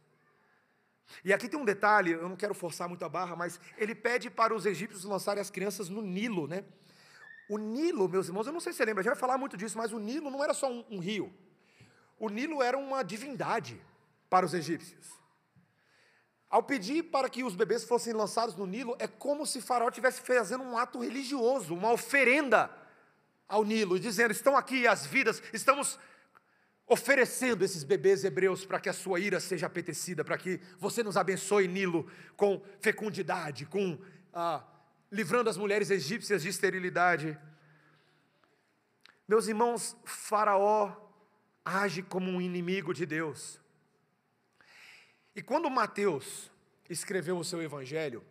E 1.24 1.32
aqui 1.32 1.48
tem 1.48 1.58
um 1.58 1.64
detalhe, 1.64 2.12
eu 2.12 2.28
não 2.28 2.36
quero 2.36 2.54
forçar 2.54 2.88
muito 2.88 3.04
a 3.04 3.08
barra, 3.08 3.34
mas 3.34 3.60
ele 3.76 3.94
pede 3.94 4.30
para 4.30 4.54
os 4.54 4.64
egípcios 4.64 5.04
lançarem 5.04 5.40
as 5.40 5.50
crianças 5.50 5.88
no 5.88 6.00
Nilo, 6.00 6.46
né? 6.46 6.64
O 7.48 7.58
Nilo, 7.58 8.08
meus 8.08 8.28
irmãos, 8.28 8.46
eu 8.46 8.52
não 8.52 8.60
sei 8.60 8.72
se 8.72 8.78
você 8.78 8.84
lembra, 8.84 9.00
a 9.00 9.02
gente 9.02 9.12
vai 9.12 9.20
falar 9.20 9.36
muito 9.36 9.56
disso, 9.56 9.76
mas 9.76 9.92
o 9.92 9.98
Nilo 9.98 10.30
não 10.30 10.42
era 10.42 10.54
só 10.54 10.70
um, 10.70 10.84
um 10.88 10.98
rio. 11.00 11.34
O 12.18 12.28
Nilo 12.28 12.62
era 12.62 12.78
uma 12.78 13.02
divindade 13.02 13.80
para 14.30 14.46
os 14.46 14.54
egípcios. 14.54 15.23
Ao 16.54 16.62
pedir 16.62 17.02
para 17.02 17.28
que 17.28 17.42
os 17.42 17.56
bebês 17.56 17.82
fossem 17.82 18.12
lançados 18.12 18.54
no 18.54 18.64
Nilo, 18.64 18.94
é 19.00 19.08
como 19.08 19.44
se 19.44 19.60
Faraó 19.60 19.88
estivesse 19.88 20.20
fazendo 20.20 20.62
um 20.62 20.78
ato 20.78 21.00
religioso, 21.00 21.74
uma 21.74 21.90
oferenda 21.90 22.70
ao 23.48 23.64
Nilo, 23.64 23.98
dizendo: 23.98 24.30
estão 24.30 24.56
aqui 24.56 24.86
as 24.86 25.04
vidas, 25.04 25.42
estamos 25.52 25.98
oferecendo 26.86 27.64
esses 27.64 27.82
bebês 27.82 28.22
hebreus 28.22 28.64
para 28.64 28.78
que 28.78 28.88
a 28.88 28.92
sua 28.92 29.18
ira 29.18 29.40
seja 29.40 29.66
apetecida, 29.66 30.24
para 30.24 30.38
que 30.38 30.60
você 30.78 31.02
nos 31.02 31.16
abençoe, 31.16 31.66
Nilo, 31.66 32.08
com 32.36 32.62
fecundidade, 32.80 33.66
com 33.66 33.98
ah, 34.32 34.62
livrando 35.10 35.50
as 35.50 35.56
mulheres 35.56 35.90
egípcias 35.90 36.40
de 36.40 36.50
esterilidade. 36.50 37.36
Meus 39.26 39.48
irmãos, 39.48 39.96
Faraó 40.04 40.92
age 41.64 42.00
como 42.00 42.30
um 42.30 42.40
inimigo 42.40 42.94
de 42.94 43.04
Deus. 43.04 43.63
E 45.34 45.42
quando 45.42 45.68
Mateus 45.68 46.50
escreveu 46.88 47.36
o 47.38 47.44
seu 47.44 47.60
evangelho, 47.60 48.24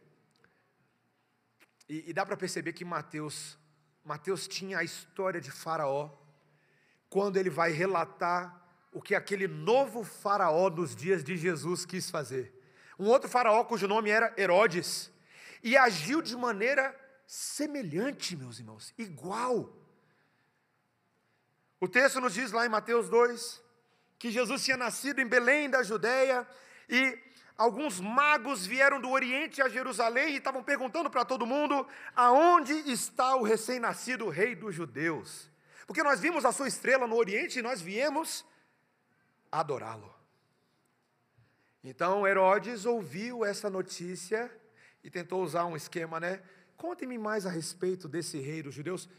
e, 1.89 2.09
e 2.09 2.13
dá 2.13 2.25
para 2.25 2.37
perceber 2.37 2.73
que 2.73 2.85
Mateus, 2.85 3.57
Mateus 4.03 4.47
tinha 4.47 4.79
a 4.79 4.83
história 4.83 5.41
de 5.41 5.51
Faraó, 5.51 6.09
quando 7.09 7.37
ele 7.37 7.49
vai 7.49 7.71
relatar 7.71 8.61
o 8.91 9.01
que 9.01 9.15
aquele 9.15 9.47
novo 9.47 10.03
Faraó 10.03 10.69
dos 10.69 10.95
dias 10.95 11.23
de 11.23 11.35
Jesus 11.35 11.85
quis 11.85 12.09
fazer. 12.09 12.53
Um 12.97 13.07
outro 13.07 13.29
Faraó 13.29 13.63
cujo 13.65 13.87
nome 13.87 14.09
era 14.09 14.33
Herodes, 14.37 15.11
e 15.61 15.75
agiu 15.75 16.21
de 16.21 16.35
maneira 16.35 16.97
semelhante, 17.25 18.35
meus 18.35 18.59
irmãos, 18.59 18.93
igual. 18.97 19.75
O 21.79 21.87
texto 21.87 22.21
nos 22.21 22.33
diz 22.33 22.51
lá 22.51 22.65
em 22.65 22.69
Mateus 22.69 23.09
2 23.09 23.61
que 24.17 24.31
Jesus 24.31 24.63
tinha 24.63 24.77
nascido 24.77 25.19
em 25.19 25.27
Belém 25.27 25.69
da 25.69 25.83
Judéia 25.83 26.47
e 26.89 27.17
alguns 27.57 27.99
magos 27.99 28.65
vieram 28.65 28.99
do 28.99 29.09
Oriente 29.09 29.61
a 29.61 29.69
Jerusalém 29.69 30.33
e 30.33 30.37
estavam 30.37 30.63
perguntando 30.63 31.09
para 31.09 31.25
todo 31.25 31.45
mundo: 31.45 31.87
aonde 32.15 32.73
está 32.91 33.35
o 33.35 33.43
recém-nascido 33.43 34.29
rei 34.29 34.55
dos 34.55 34.75
judeus? 34.75 35.49
Porque 35.85 36.03
nós 36.03 36.19
vimos 36.19 36.45
a 36.45 36.51
sua 36.51 36.67
estrela 36.67 37.07
no 37.07 37.15
Oriente 37.15 37.59
e 37.59 37.61
nós 37.61 37.81
viemos 37.81 38.45
adorá-lo. 39.51 40.13
Então 41.83 42.25
Herodes 42.25 42.85
ouviu 42.85 43.43
essa 43.43 43.69
notícia 43.69 44.49
e 45.03 45.09
tentou 45.09 45.43
usar 45.43 45.65
um 45.65 45.75
esquema, 45.75 46.19
né? 46.19 46.41
Contem-me 46.77 47.17
mais 47.17 47.45
a 47.45 47.49
respeito 47.49 48.07
desse 48.07 48.39
rei 48.39 48.63
dos 48.63 48.73
judeus. 48.73 49.09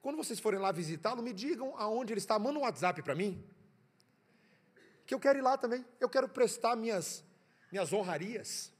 Quando 0.00 0.16
vocês 0.16 0.40
forem 0.40 0.58
lá 0.58 0.72
visitá-lo, 0.72 1.22
me 1.22 1.32
digam 1.32 1.74
aonde 1.76 2.12
ele 2.12 2.20
está. 2.20 2.38
Manda 2.38 2.58
um 2.58 2.62
WhatsApp 2.62 3.02
para 3.02 3.14
mim 3.14 3.44
que 5.06 5.14
eu 5.14 5.20
quero 5.20 5.38
ir 5.38 5.42
lá 5.42 5.56
também. 5.56 5.84
Eu 6.00 6.08
quero 6.08 6.28
prestar 6.28 6.74
minhas, 6.76 7.24
minhas 7.70 7.92
honrarias. 7.92 8.72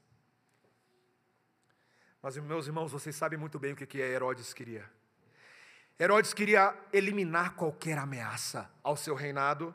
Mas, 2.21 2.35
meus 2.37 2.67
irmãos, 2.67 2.91
vocês 2.91 3.15
sabem 3.15 3.39
muito 3.39 3.57
bem 3.57 3.73
o 3.73 3.75
que 3.75 3.97
Herodes 3.97 4.53
queria. 4.53 4.89
Herodes 5.99 6.33
queria 6.33 6.77
eliminar 6.91 7.55
qualquer 7.55 7.97
ameaça 7.97 8.69
ao 8.83 8.97
seu 8.97 9.15
reinado. 9.15 9.73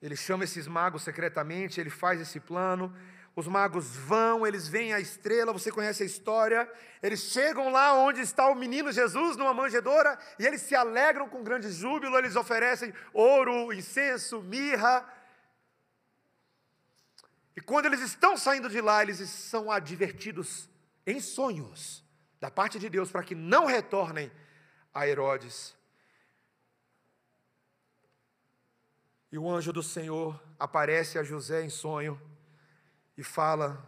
Ele 0.00 0.14
chama 0.14 0.44
esses 0.44 0.68
magos 0.68 1.02
secretamente, 1.02 1.80
ele 1.80 1.90
faz 1.90 2.20
esse 2.20 2.38
plano. 2.38 2.94
Os 3.38 3.46
magos 3.46 3.94
vão, 3.94 4.44
eles 4.44 4.66
veem 4.66 4.92
a 4.92 4.98
estrela, 4.98 5.52
você 5.52 5.70
conhece 5.70 6.02
a 6.02 6.06
história. 6.06 6.68
Eles 7.00 7.20
chegam 7.20 7.70
lá 7.70 7.94
onde 7.94 8.20
está 8.20 8.48
o 8.50 8.54
menino 8.56 8.90
Jesus, 8.90 9.36
numa 9.36 9.54
manjedoura, 9.54 10.18
e 10.40 10.44
eles 10.44 10.60
se 10.60 10.74
alegram 10.74 11.28
com 11.28 11.44
grande 11.44 11.70
júbilo. 11.70 12.18
Eles 12.18 12.34
oferecem 12.34 12.92
ouro, 13.12 13.72
incenso, 13.72 14.42
mirra. 14.42 15.08
E 17.54 17.60
quando 17.60 17.86
eles 17.86 18.00
estão 18.00 18.36
saindo 18.36 18.68
de 18.68 18.80
lá, 18.80 19.04
eles 19.04 19.20
são 19.30 19.70
advertidos 19.70 20.68
em 21.06 21.20
sonhos 21.20 22.04
da 22.40 22.50
parte 22.50 22.76
de 22.76 22.90
Deus 22.90 23.08
para 23.08 23.22
que 23.22 23.36
não 23.36 23.66
retornem 23.66 24.32
a 24.92 25.06
Herodes. 25.06 25.76
E 29.30 29.38
o 29.38 29.48
anjo 29.48 29.72
do 29.72 29.82
Senhor 29.84 30.42
aparece 30.58 31.20
a 31.20 31.22
José 31.22 31.62
em 31.62 31.70
sonho 31.70 32.20
e 33.18 33.22
fala: 33.24 33.84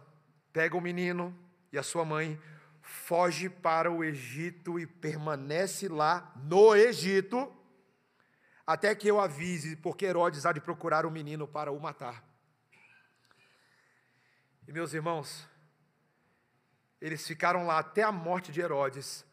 pega 0.51 0.75
o 0.75 0.81
menino 0.81 1.33
e 1.71 1.77
a 1.77 1.83
sua 1.83 2.03
mãe, 2.03 2.39
foge 2.81 3.49
para 3.49 3.89
o 3.89 4.03
Egito 4.03 4.77
e 4.77 4.85
permanece 4.85 5.87
lá 5.87 6.33
no 6.35 6.75
Egito, 6.75 7.51
até 8.67 8.93
que 8.93 9.07
eu 9.07 9.21
avise, 9.21 9.77
porque 9.77 10.05
Herodes 10.05 10.45
há 10.45 10.51
de 10.51 10.59
procurar 10.59 11.05
o 11.05 11.11
menino 11.11 11.47
para 11.47 11.71
o 11.71 11.79
matar. 11.79 12.23
E 14.67 14.73
meus 14.73 14.93
irmãos, 14.93 15.47
eles 16.99 17.25
ficaram 17.25 17.65
lá 17.65 17.79
até 17.79 18.03
a 18.03 18.11
morte 18.11 18.51
de 18.51 18.59
Herodes, 18.59 19.25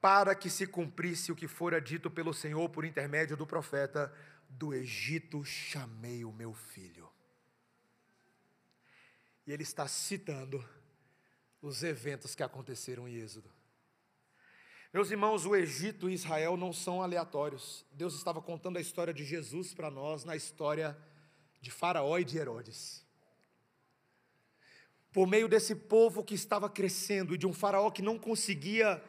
para 0.00 0.34
que 0.34 0.48
se 0.50 0.66
cumprisse 0.66 1.30
o 1.30 1.36
que 1.36 1.46
fora 1.46 1.80
dito 1.80 2.10
pelo 2.10 2.32
Senhor 2.32 2.68
por 2.70 2.84
intermédio 2.84 3.36
do 3.36 3.46
profeta: 3.46 4.12
do 4.48 4.72
Egito 4.72 5.44
chamei 5.44 6.24
o 6.24 6.32
meu 6.32 6.54
filho. 6.54 7.13
E 9.46 9.52
ele 9.52 9.62
está 9.62 9.86
citando 9.86 10.64
os 11.60 11.82
eventos 11.82 12.34
que 12.34 12.42
aconteceram 12.42 13.08
em 13.08 13.16
Êxodo. 13.16 13.50
Meus 14.92 15.10
irmãos, 15.10 15.44
o 15.44 15.56
Egito 15.56 16.08
e 16.08 16.14
Israel 16.14 16.56
não 16.56 16.72
são 16.72 17.02
aleatórios. 17.02 17.84
Deus 17.90 18.14
estava 18.14 18.40
contando 18.40 18.76
a 18.76 18.80
história 18.80 19.12
de 19.12 19.24
Jesus 19.24 19.74
para 19.74 19.90
nós 19.90 20.24
na 20.24 20.36
história 20.36 20.96
de 21.60 21.70
Faraó 21.70 22.16
e 22.18 22.24
de 22.24 22.38
Herodes. 22.38 23.04
Por 25.12 25.26
meio 25.26 25.48
desse 25.48 25.74
povo 25.74 26.22
que 26.22 26.34
estava 26.34 26.70
crescendo 26.70 27.34
e 27.34 27.38
de 27.38 27.46
um 27.46 27.52
Faraó 27.52 27.90
que 27.90 28.02
não 28.02 28.18
conseguia 28.18 29.02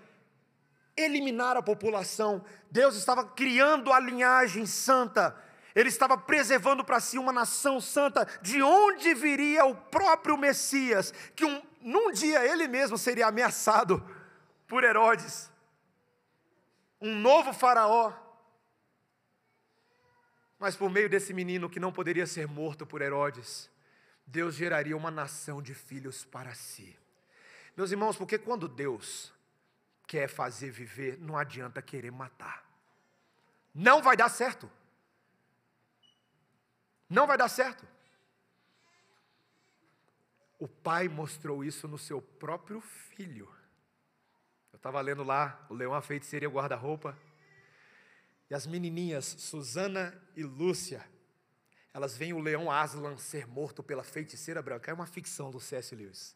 eliminar 0.98 1.58
a 1.58 1.62
população, 1.62 2.44
Deus 2.72 2.96
estava 2.96 3.24
criando 3.24 3.92
a 3.92 4.00
linhagem 4.00 4.66
santa 4.66 5.40
ele 5.76 5.90
estava 5.90 6.18
preservando 6.18 6.86
para 6.86 7.02
si 7.02 7.18
uma 7.18 7.34
nação 7.34 7.82
santa, 7.82 8.26
de 8.42 8.64
onde 8.64 9.14
viria 9.14 9.66
o 9.66 9.76
próprio 9.76 10.38
Messias, 10.38 11.14
que 11.36 11.44
um, 11.44 11.62
num 11.82 12.14
dia 12.14 12.46
ele 12.46 12.66
mesmo 12.66 12.98
seria 12.98 13.28
ameaçado 13.28 14.02
por 14.66 14.86
Herodes, 14.86 15.52
um 17.02 17.14
novo 17.14 17.52
Faraó. 17.52 18.14
Mas 20.58 20.78
por 20.78 20.90
meio 20.90 21.10
desse 21.10 21.34
menino 21.34 21.70
que 21.70 21.80
não 21.80 21.92
poderia 21.92 22.26
ser 22.26 22.48
morto 22.48 22.86
por 22.86 23.02
Herodes, 23.02 23.70
Deus 24.26 24.56
geraria 24.56 24.96
uma 24.96 25.12
nação 25.12 25.62
de 25.62 25.74
filhos 25.74 26.24
para 26.24 26.56
si. 26.56 26.98
Meus 27.76 27.92
irmãos, 27.92 28.16
porque 28.16 28.38
quando 28.38 28.70
Deus 28.70 29.34
quer 30.08 30.30
fazer 30.30 30.72
viver, 30.72 31.20
não 31.20 31.38
adianta 31.38 31.82
querer 31.82 32.12
matar. 32.12 32.64
Não 33.74 34.02
vai 34.02 34.16
dar 34.16 34.30
certo. 34.30 34.72
Não 37.16 37.26
vai 37.26 37.38
dar 37.38 37.48
certo. 37.48 37.88
O 40.60 40.68
pai 40.68 41.08
mostrou 41.08 41.64
isso 41.64 41.88
no 41.88 41.98
seu 41.98 42.22
próprio 42.22 42.82
filho. 42.82 43.50
Eu 44.74 44.76
estava 44.76 45.00
lendo 45.00 45.24
lá, 45.24 45.66
o 45.70 45.74
leão, 45.74 45.94
a 45.94 46.02
feiticeira 46.02 46.44
e 46.44 46.48
o 46.50 46.52
guarda-roupa. 46.52 47.18
E 48.50 48.54
as 48.54 48.68
menininhas, 48.68 49.24
Susana 49.26 50.14
e 50.36 50.44
Lúcia, 50.44 51.10
elas 51.94 52.18
veem 52.18 52.34
o 52.34 52.40
leão 52.40 52.70
Aslan 52.70 53.16
ser 53.16 53.48
morto 53.48 53.82
pela 53.82 54.04
feiticeira 54.04 54.62
branca. 54.62 54.92
É 54.92 54.94
uma 54.94 55.08
ficção 55.08 55.50
do 55.50 55.60
C.S. 55.62 55.96
Lewis. 55.96 56.36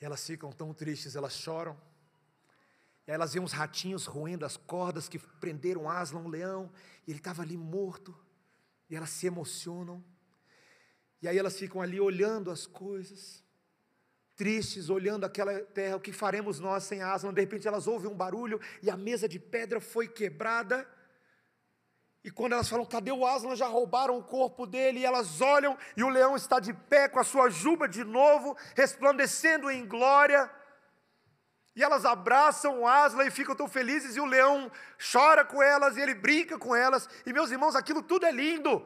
E 0.00 0.04
elas 0.04 0.26
ficam 0.26 0.50
tão 0.50 0.74
tristes, 0.74 1.14
elas 1.14 1.34
choram. 1.34 1.80
E 3.06 3.12
aí 3.12 3.14
elas 3.14 3.34
veem 3.34 3.44
uns 3.44 3.52
ratinhos 3.52 4.04
roendo 4.04 4.44
as 4.44 4.56
cordas 4.56 5.08
que 5.08 5.20
prenderam 5.20 5.88
Aslan, 5.88 6.22
o 6.22 6.28
leão, 6.28 6.72
e 7.06 7.12
ele 7.12 7.20
estava 7.20 7.42
ali 7.42 7.56
morto 7.56 8.12
e 8.88 8.96
elas 8.96 9.10
se 9.10 9.26
emocionam, 9.26 10.04
e 11.20 11.28
aí 11.28 11.36
elas 11.36 11.58
ficam 11.58 11.80
ali 11.80 12.00
olhando 12.00 12.50
as 12.50 12.66
coisas, 12.66 13.42
tristes, 14.36 14.88
olhando 14.88 15.26
aquela 15.26 15.58
terra, 15.60 15.96
o 15.96 16.00
que 16.00 16.12
faremos 16.12 16.60
nós 16.60 16.84
sem 16.84 17.02
Aslan? 17.02 17.34
De 17.34 17.40
repente 17.40 17.66
elas 17.66 17.88
ouvem 17.88 18.08
um 18.08 18.14
barulho 18.14 18.60
e 18.80 18.88
a 18.88 18.96
mesa 18.96 19.28
de 19.28 19.38
pedra 19.38 19.80
foi 19.80 20.06
quebrada. 20.06 20.88
E 22.22 22.30
quando 22.30 22.52
elas 22.52 22.68
falam, 22.68 22.86
cadê 22.86 23.10
o 23.10 23.26
Aslan? 23.26 23.56
Já 23.56 23.66
roubaram 23.66 24.16
o 24.16 24.22
corpo 24.22 24.64
dele. 24.64 25.00
E 25.00 25.04
elas 25.04 25.40
olham 25.40 25.76
e 25.96 26.04
o 26.04 26.08
leão 26.08 26.36
está 26.36 26.60
de 26.60 26.72
pé 26.72 27.08
com 27.08 27.18
a 27.18 27.24
sua 27.24 27.50
juba 27.50 27.88
de 27.88 28.04
novo, 28.04 28.56
resplandecendo 28.76 29.68
em 29.70 29.84
glória. 29.86 30.48
E 31.78 31.82
elas 31.84 32.04
abraçam 32.04 32.80
o 32.80 32.88
Asla 32.88 33.24
e 33.24 33.30
ficam 33.30 33.54
tão 33.54 33.68
felizes, 33.68 34.16
e 34.16 34.20
o 34.20 34.24
leão 34.24 34.68
chora 35.12 35.44
com 35.44 35.62
elas, 35.62 35.96
e 35.96 36.00
ele 36.00 36.12
brinca 36.12 36.58
com 36.58 36.74
elas. 36.74 37.08
E 37.24 37.32
meus 37.32 37.52
irmãos, 37.52 37.76
aquilo 37.76 38.02
tudo 38.02 38.26
é 38.26 38.32
lindo, 38.32 38.84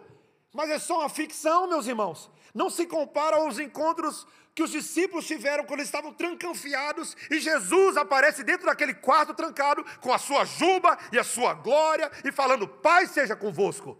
mas 0.52 0.68
é 0.68 0.78
só 0.78 0.98
uma 0.98 1.08
ficção, 1.08 1.66
meus 1.66 1.86
irmãos. 1.86 2.30
Não 2.52 2.68
se 2.68 2.84
compara 2.84 3.36
aos 3.36 3.58
encontros 3.58 4.26
que 4.54 4.62
os 4.62 4.70
discípulos 4.70 5.26
tiveram 5.26 5.64
quando 5.64 5.80
estavam 5.80 6.12
trancanfiados 6.12 7.16
e 7.30 7.40
Jesus 7.40 7.96
aparece 7.96 8.44
dentro 8.44 8.66
daquele 8.66 8.92
quarto 8.92 9.32
trancado 9.32 9.82
com 10.02 10.12
a 10.12 10.18
sua 10.18 10.44
juba 10.44 10.98
e 11.10 11.18
a 11.18 11.24
sua 11.24 11.54
glória 11.54 12.12
e 12.22 12.30
falando: 12.30 12.68
Pai 12.68 13.06
seja 13.06 13.34
convosco. 13.34 13.96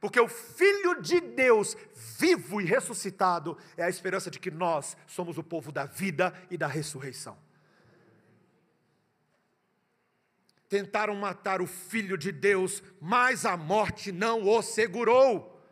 Porque 0.00 0.18
o 0.18 0.28
Filho 0.28 1.02
de 1.02 1.20
Deus, 1.20 1.76
vivo 2.18 2.58
e 2.58 2.64
ressuscitado, 2.64 3.58
é 3.76 3.84
a 3.84 3.90
esperança 3.90 4.30
de 4.30 4.40
que 4.40 4.50
nós 4.50 4.96
somos 5.06 5.36
o 5.36 5.42
povo 5.42 5.70
da 5.70 5.84
vida 5.84 6.32
e 6.50 6.56
da 6.56 6.66
ressurreição. 6.66 7.43
Tentaram 10.74 11.14
matar 11.14 11.62
o 11.62 11.68
filho 11.68 12.18
de 12.18 12.32
Deus, 12.32 12.82
mas 13.00 13.44
a 13.46 13.56
morte 13.56 14.10
não 14.10 14.42
o 14.42 14.60
segurou. 14.60 15.64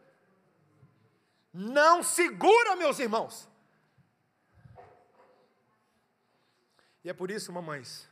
Não 1.53 2.05
segura, 2.05 2.77
meus 2.77 3.01
irmãos. 3.01 3.49
E 7.03 7.11
é 7.11 7.13
por 7.13 7.33
isso, 7.33 7.53
mamães, 7.53 8.09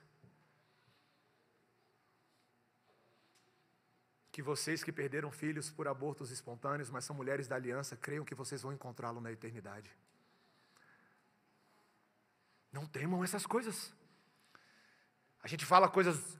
que 4.32 4.42
vocês 4.42 4.82
que 4.82 4.90
perderam 4.90 5.30
filhos 5.30 5.70
por 5.70 5.86
abortos 5.86 6.32
espontâneos, 6.32 6.90
mas 6.90 7.04
são 7.04 7.14
mulheres 7.14 7.46
da 7.46 7.54
aliança, 7.54 7.96
creiam 7.96 8.24
que 8.24 8.34
vocês 8.34 8.62
vão 8.62 8.72
encontrá-lo 8.72 9.20
na 9.20 9.30
eternidade. 9.30 9.96
Não 12.72 12.84
temam 12.84 13.22
essas 13.22 13.46
coisas. 13.46 13.94
A 15.40 15.46
gente 15.46 15.64
fala 15.64 15.88
coisas 15.88 16.39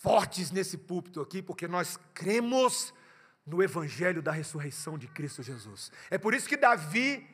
fortes 0.00 0.50
nesse 0.50 0.76
púlpito 0.76 1.20
aqui, 1.20 1.42
porque 1.42 1.66
nós 1.66 1.98
cremos 2.14 2.94
no 3.44 3.62
Evangelho 3.62 4.22
da 4.22 4.30
ressurreição 4.30 4.98
de 4.98 5.08
Cristo 5.08 5.42
Jesus. 5.42 5.90
É 6.10 6.18
por 6.18 6.34
isso 6.34 6.48
que 6.48 6.56
Davi 6.56 7.26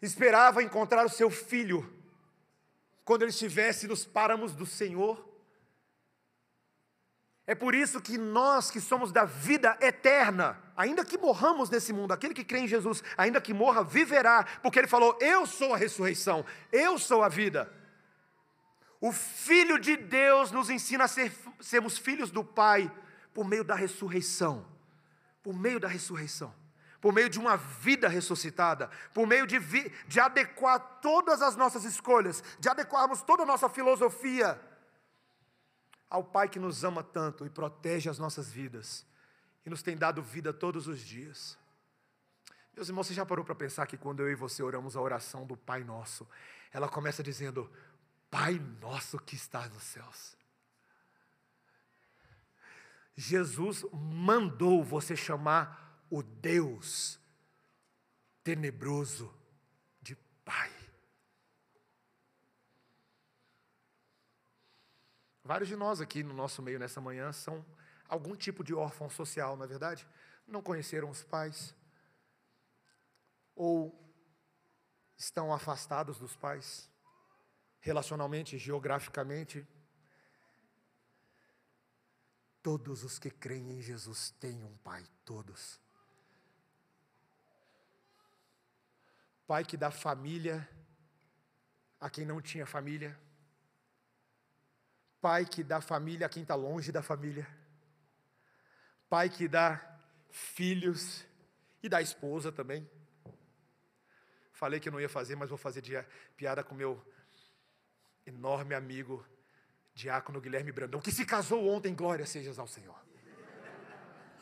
esperava 0.00 0.62
encontrar 0.62 1.04
o 1.04 1.10
seu 1.10 1.30
filho 1.30 1.92
quando 3.04 3.22
ele 3.22 3.30
estivesse 3.30 3.86
nos 3.88 4.04
páramos 4.04 4.54
do 4.54 4.64
Senhor. 4.64 5.28
É 7.46 7.54
por 7.54 7.74
isso 7.74 8.00
que 8.00 8.16
nós 8.16 8.70
que 8.70 8.80
somos 8.80 9.10
da 9.10 9.24
vida 9.24 9.76
eterna, 9.80 10.62
ainda 10.76 11.04
que 11.04 11.18
morramos 11.18 11.68
nesse 11.68 11.92
mundo, 11.92 12.12
aquele 12.12 12.34
que 12.34 12.44
crê 12.44 12.60
em 12.60 12.68
Jesus, 12.68 13.02
ainda 13.16 13.40
que 13.40 13.52
morra, 13.52 13.82
viverá, 13.82 14.44
porque 14.62 14.78
ele 14.78 14.86
falou: 14.86 15.18
Eu 15.20 15.44
sou 15.44 15.74
a 15.74 15.76
ressurreição, 15.76 16.46
eu 16.70 16.98
sou 16.98 17.22
a 17.22 17.28
vida. 17.28 17.81
O 19.02 19.10
Filho 19.10 19.80
de 19.80 19.96
Deus 19.96 20.52
nos 20.52 20.70
ensina 20.70 21.04
a 21.04 21.08
ser, 21.08 21.34
sermos 21.58 21.98
filhos 21.98 22.30
do 22.30 22.44
Pai 22.44 22.88
por 23.34 23.44
meio 23.44 23.64
da 23.64 23.74
ressurreição. 23.74 24.64
Por 25.42 25.52
meio 25.52 25.80
da 25.80 25.88
ressurreição. 25.88 26.54
Por 27.00 27.12
meio 27.12 27.28
de 27.28 27.36
uma 27.36 27.56
vida 27.56 28.08
ressuscitada. 28.08 28.88
Por 29.12 29.26
meio 29.26 29.44
de, 29.44 29.58
vi, 29.58 29.92
de 30.06 30.20
adequar 30.20 30.78
todas 31.00 31.42
as 31.42 31.56
nossas 31.56 31.82
escolhas. 31.82 32.44
De 32.60 32.68
adequarmos 32.68 33.22
toda 33.22 33.42
a 33.42 33.46
nossa 33.46 33.68
filosofia 33.68 34.56
ao 36.08 36.22
Pai 36.22 36.48
que 36.48 36.60
nos 36.60 36.84
ama 36.84 37.02
tanto 37.02 37.44
e 37.44 37.50
protege 37.50 38.08
as 38.08 38.20
nossas 38.20 38.52
vidas. 38.52 39.04
E 39.66 39.70
nos 39.70 39.82
tem 39.82 39.96
dado 39.96 40.22
vida 40.22 40.52
todos 40.52 40.86
os 40.86 41.00
dias. 41.00 41.58
Meus 42.72 42.88
irmãos, 42.88 43.08
você 43.08 43.14
já 43.14 43.26
parou 43.26 43.44
para 43.44 43.56
pensar 43.56 43.84
que 43.84 43.96
quando 43.96 44.20
eu 44.20 44.30
e 44.30 44.36
você 44.36 44.62
oramos 44.62 44.94
a 44.94 45.00
oração 45.00 45.44
do 45.44 45.56
Pai 45.56 45.82
Nosso, 45.82 46.24
ela 46.72 46.88
começa 46.88 47.20
dizendo: 47.20 47.68
Pai 48.32 48.58
nosso 48.80 49.18
que 49.18 49.36
estás 49.36 49.70
nos 49.70 49.82
céus. 49.82 50.38
Jesus 53.14 53.84
mandou 53.92 54.82
você 54.82 55.14
chamar 55.14 56.02
o 56.08 56.22
Deus 56.22 57.20
tenebroso 58.42 59.30
de 60.00 60.16
Pai. 60.46 60.72
Vários 65.44 65.68
de 65.68 65.76
nós 65.76 66.00
aqui 66.00 66.22
no 66.22 66.32
nosso 66.32 66.62
meio 66.62 66.78
nessa 66.78 67.02
manhã 67.02 67.34
são 67.34 67.62
algum 68.08 68.34
tipo 68.34 68.64
de 68.64 68.72
órfão 68.72 69.10
social, 69.10 69.58
não 69.58 69.64
é 69.66 69.68
verdade? 69.68 70.08
Não 70.46 70.62
conheceram 70.62 71.10
os 71.10 71.22
pais, 71.22 71.74
ou 73.54 73.94
estão 75.18 75.52
afastados 75.52 76.18
dos 76.18 76.34
pais 76.34 76.90
relacionalmente, 77.82 78.56
geograficamente. 78.56 79.66
Todos 82.62 83.02
os 83.02 83.18
que 83.18 83.28
creem 83.28 83.72
em 83.72 83.82
Jesus 83.82 84.30
têm 84.40 84.62
um 84.64 84.76
Pai, 84.78 85.04
todos. 85.24 85.80
Pai 89.46 89.64
que 89.64 89.76
dá 89.76 89.90
família 89.90 90.66
a 92.00 92.08
quem 92.08 92.24
não 92.24 92.40
tinha 92.40 92.64
família. 92.64 93.18
Pai 95.20 95.44
que 95.44 95.62
dá 95.62 95.80
família 95.80 96.26
a 96.26 96.28
quem 96.28 96.42
está 96.42 96.54
longe 96.54 96.92
da 96.92 97.02
família. 97.02 97.46
Pai 99.10 99.28
que 99.28 99.48
dá 99.48 100.00
filhos 100.30 101.24
e 101.82 101.88
dá 101.88 102.00
esposa 102.00 102.52
também. 102.52 102.88
Falei 104.52 104.78
que 104.78 104.90
não 104.90 105.00
ia 105.00 105.08
fazer, 105.08 105.34
mas 105.34 105.48
vou 105.48 105.58
fazer 105.58 106.06
piada 106.36 106.62
com 106.62 106.74
meu 106.74 107.04
enorme 108.26 108.74
amigo 108.74 109.24
Diácono 109.94 110.40
Guilherme 110.40 110.72
Brandão, 110.72 111.00
que 111.00 111.12
se 111.12 111.26
casou 111.26 111.68
ontem, 111.68 111.94
glória 111.94 112.26
sejas 112.26 112.58
ao 112.58 112.66
Senhor. 112.66 112.98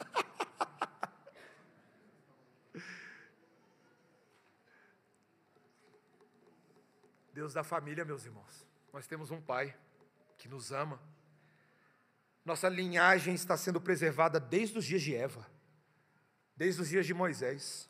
Deus 7.33 7.53
da 7.53 7.65
família, 7.65 8.05
meus 8.05 8.25
irmãos. 8.25 8.67
Nós 8.93 9.07
temos 9.07 9.31
um 9.31 9.41
Pai 9.41 9.73
que 10.37 10.49
nos 10.49 10.73
ama. 10.73 11.01
Nossa 12.45 12.69
linhagem 12.69 13.35
está 13.35 13.57
sendo 13.57 13.81
preservada 13.81 14.41
desde 14.41 14.79
os 14.79 14.85
dias 14.85 15.03
de 15.03 15.15
Eva, 15.15 15.47
desde 16.57 16.83
os 16.83 16.89
dias 16.89 17.07
de 17.07 17.15
Moisés, 17.15 17.89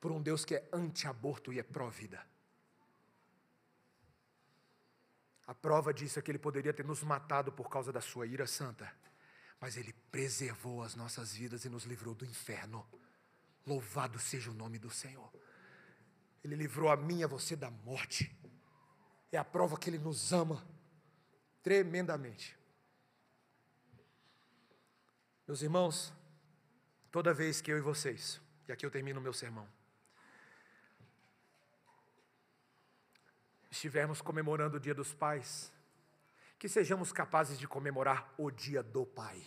por 0.00 0.10
um 0.12 0.22
Deus 0.22 0.44
que 0.44 0.54
é 0.54 0.68
anti-aborto 0.72 1.52
e 1.52 1.58
é 1.58 1.62
pró-vida. 1.62 2.29
A 5.50 5.54
prova 5.54 5.92
disso 5.92 6.16
é 6.16 6.22
que 6.22 6.30
ele 6.30 6.38
poderia 6.38 6.72
ter 6.72 6.86
nos 6.86 7.02
matado 7.02 7.50
por 7.50 7.68
causa 7.68 7.92
da 7.92 8.00
sua 8.00 8.24
ira 8.24 8.46
santa, 8.46 8.88
mas 9.60 9.76
ele 9.76 9.92
preservou 10.08 10.80
as 10.80 10.94
nossas 10.94 11.32
vidas 11.32 11.64
e 11.64 11.68
nos 11.68 11.82
livrou 11.82 12.14
do 12.14 12.24
inferno. 12.24 12.88
Louvado 13.66 14.16
seja 14.16 14.48
o 14.52 14.54
nome 14.54 14.78
do 14.78 14.88
Senhor. 14.88 15.28
Ele 16.44 16.54
livrou 16.54 16.88
a 16.88 16.96
mim 16.96 17.18
e 17.18 17.24
a 17.24 17.26
você 17.26 17.56
da 17.56 17.68
morte. 17.68 18.32
É 19.32 19.38
a 19.38 19.44
prova 19.44 19.76
que 19.76 19.90
ele 19.90 19.98
nos 19.98 20.32
ama 20.32 20.64
tremendamente. 21.64 22.56
Meus 25.48 25.62
irmãos, 25.62 26.12
toda 27.10 27.34
vez 27.34 27.60
que 27.60 27.72
eu 27.72 27.76
e 27.76 27.80
vocês, 27.80 28.40
e 28.68 28.72
aqui 28.72 28.86
eu 28.86 28.90
termino 28.90 29.18
o 29.18 29.22
meu 29.22 29.32
sermão, 29.32 29.66
estivermos 33.70 34.20
comemorando 34.20 34.76
o 34.76 34.80
Dia 34.80 34.94
dos 34.94 35.12
Pais, 35.12 35.72
que 36.58 36.68
sejamos 36.68 37.12
capazes 37.12 37.58
de 37.58 37.66
comemorar 37.66 38.34
o 38.36 38.50
Dia 38.50 38.82
do 38.82 39.06
Pai. 39.06 39.42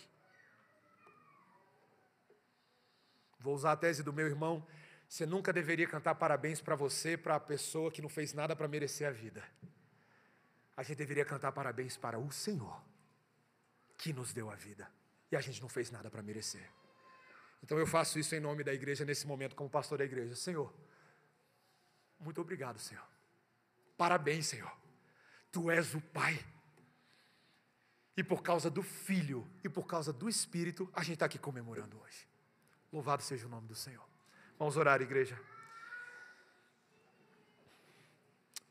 Vou 3.38 3.54
usar 3.54 3.72
a 3.72 3.76
tese 3.76 4.02
do 4.02 4.12
meu 4.12 4.26
irmão. 4.26 4.66
Você 5.06 5.26
nunca 5.26 5.52
deveria 5.52 5.86
cantar 5.86 6.14
parabéns 6.14 6.60
para 6.60 6.74
você, 6.74 7.16
para 7.16 7.36
a 7.36 7.40
pessoa 7.40 7.92
que 7.92 8.00
não 8.00 8.08
fez 8.08 8.32
nada 8.32 8.56
para 8.56 8.66
merecer 8.66 9.06
a 9.06 9.10
vida. 9.10 9.44
A 10.76 10.82
gente 10.82 10.96
deveria 10.96 11.24
cantar 11.24 11.52
parabéns 11.52 11.96
para 11.96 12.18
o 12.18 12.32
Senhor, 12.32 12.82
que 13.98 14.12
nos 14.12 14.32
deu 14.32 14.50
a 14.50 14.54
vida. 14.54 14.90
E 15.30 15.36
a 15.36 15.40
gente 15.40 15.60
não 15.60 15.68
fez 15.68 15.90
nada 15.90 16.10
para 16.10 16.22
merecer. 16.22 16.68
Então 17.62 17.78
eu 17.78 17.86
faço 17.86 18.18
isso 18.18 18.34
em 18.34 18.40
nome 18.40 18.64
da 18.64 18.72
igreja 18.72 19.04
nesse 19.04 19.26
momento, 19.26 19.54
como 19.54 19.70
pastor 19.70 19.98
da 19.98 20.04
igreja. 20.04 20.34
Senhor, 20.34 20.74
muito 22.18 22.40
obrigado, 22.40 22.78
Senhor. 22.78 23.13
Parabéns, 23.96 24.46
Senhor. 24.46 24.72
Tu 25.50 25.70
és 25.70 25.94
o 25.94 26.00
Pai. 26.00 26.44
E 28.16 28.22
por 28.22 28.42
causa 28.42 28.70
do 28.70 28.82
Filho 28.82 29.48
e 29.62 29.68
por 29.68 29.86
causa 29.86 30.12
do 30.12 30.28
Espírito, 30.28 30.88
a 30.92 31.02
gente 31.02 31.14
está 31.14 31.26
aqui 31.26 31.38
comemorando 31.38 32.00
hoje. 32.00 32.28
Louvado 32.92 33.22
seja 33.22 33.46
o 33.46 33.50
nome 33.50 33.66
do 33.66 33.74
Senhor. 33.74 34.08
Vamos 34.58 34.76
orar, 34.76 35.00
igreja. 35.00 35.38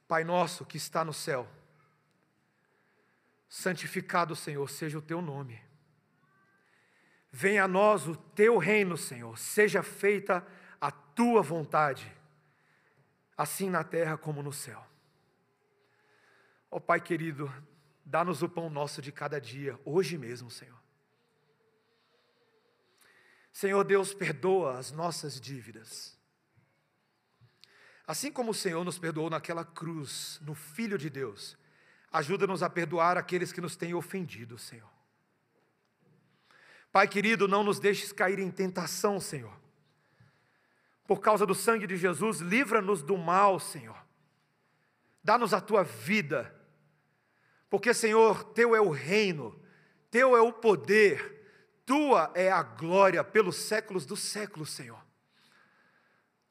Pai 0.08 0.24
nosso 0.24 0.66
que 0.66 0.78
está 0.78 1.04
no 1.04 1.14
céu, 1.14 1.50
santificado, 3.50 4.36
Senhor, 4.36 4.70
seja 4.70 4.98
o 4.98 5.02
teu 5.02 5.22
nome. 5.22 5.60
Venha 7.32 7.64
a 7.64 7.68
nós 7.68 8.08
o 8.08 8.16
teu 8.16 8.58
reino, 8.58 8.96
Senhor, 8.96 9.38
seja 9.40 9.82
feita 9.82 10.46
a 10.80 10.92
tua 10.92 11.42
vontade, 11.42 12.16
assim 13.36 13.70
na 13.70 13.84
terra 13.84 14.18
como 14.18 14.44
no 14.44 14.54
céu. 14.54 14.86
Ó 16.74 16.78
oh, 16.78 16.82
Pai 16.82 17.00
querido, 17.00 17.54
dá-nos 18.04 18.42
o 18.42 18.50
pão 18.50 18.68
nosso 18.68 19.00
de 19.00 19.12
cada 19.12 19.40
dia, 19.40 19.80
hoje 19.86 20.18
mesmo, 20.18 20.50
Senhor. 20.50 20.82
Senhor 23.52 23.84
Deus, 23.84 24.12
perdoa 24.12 24.80
as 24.80 24.92
nossas 24.92 25.40
dívidas. 25.40 26.18
Assim 28.08 28.32
como 28.32 28.50
o 28.50 28.56
Senhor 28.56 28.84
nos 28.84 28.98
perdoou 28.98 29.30
naquela 29.30 29.64
cruz, 29.64 30.40
no 30.42 30.56
Filho 30.56 30.98
de 30.98 31.12
Deus, 31.12 31.56
ajuda-nos 32.12 32.64
a 32.64 32.70
perdoar 32.72 33.20
aqueles 33.20 33.54
que 33.54 33.62
nos 33.62 33.76
têm 33.76 33.94
ofendido, 33.94 34.58
Senhor. 34.58 34.90
Pai 36.92 37.08
querido, 37.08 37.48
não 37.48 37.64
nos 37.64 37.80
deixes 37.80 38.12
cair 38.12 38.40
em 38.40 38.50
tentação, 38.50 39.20
Senhor. 39.20 39.56
Por 41.06 41.22
causa 41.22 41.46
do 41.46 41.54
sangue 41.54 41.86
de 41.86 41.98
Jesus, 41.98 42.40
livra-nos 42.40 43.04
do 43.04 43.16
mal, 43.16 43.60
Senhor. 43.60 44.04
Dá-nos 45.24 45.54
a 45.54 45.62
tua 45.62 45.84
vida 45.84 46.63
porque, 47.74 47.92
Senhor, 47.92 48.44
teu 48.54 48.76
é 48.76 48.80
o 48.80 48.92
reino, 48.92 49.60
teu 50.12 50.38
é 50.38 50.42
o 50.42 50.54
poder, 50.54 51.44
tua 51.84 52.32
é 52.36 52.52
a 52.52 52.62
glória 52.62 53.24
pelos 53.24 53.56
séculos 53.56 54.06
dos 54.06 54.20
séculos, 54.20 54.70
Senhor. 54.70 55.04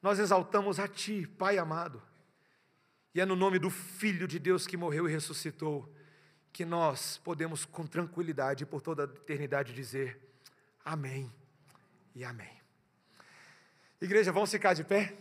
Nós 0.03 0.19
exaltamos 0.19 0.81
a 0.81 0.89
Ti, 0.89 1.25
Pai 1.39 1.59
amado, 1.59 2.03
e 3.15 3.21
é 3.21 3.25
no 3.25 3.37
nome 3.37 3.61
do 3.61 3.71
Filho 3.71 4.27
de 4.27 4.41
Deus 4.41 4.67
que 4.67 4.77
morreu 4.77 5.09
e 5.09 5.13
ressuscitou, 5.13 5.95
que 6.53 6.65
nós 6.65 7.19
podemos 7.19 7.65
com 7.65 7.87
tranquilidade 7.87 8.67
por 8.67 8.83
toda 8.83 9.05
a 9.05 9.07
eternidade 9.07 9.73
dizer 9.73 10.21
amém 10.85 11.33
e 12.17 12.25
amém. 12.25 12.61
Igreja, 14.01 14.33
vamos 14.33 14.51
ficar 14.51 14.75
de 14.75 14.83
pé? 14.83 15.17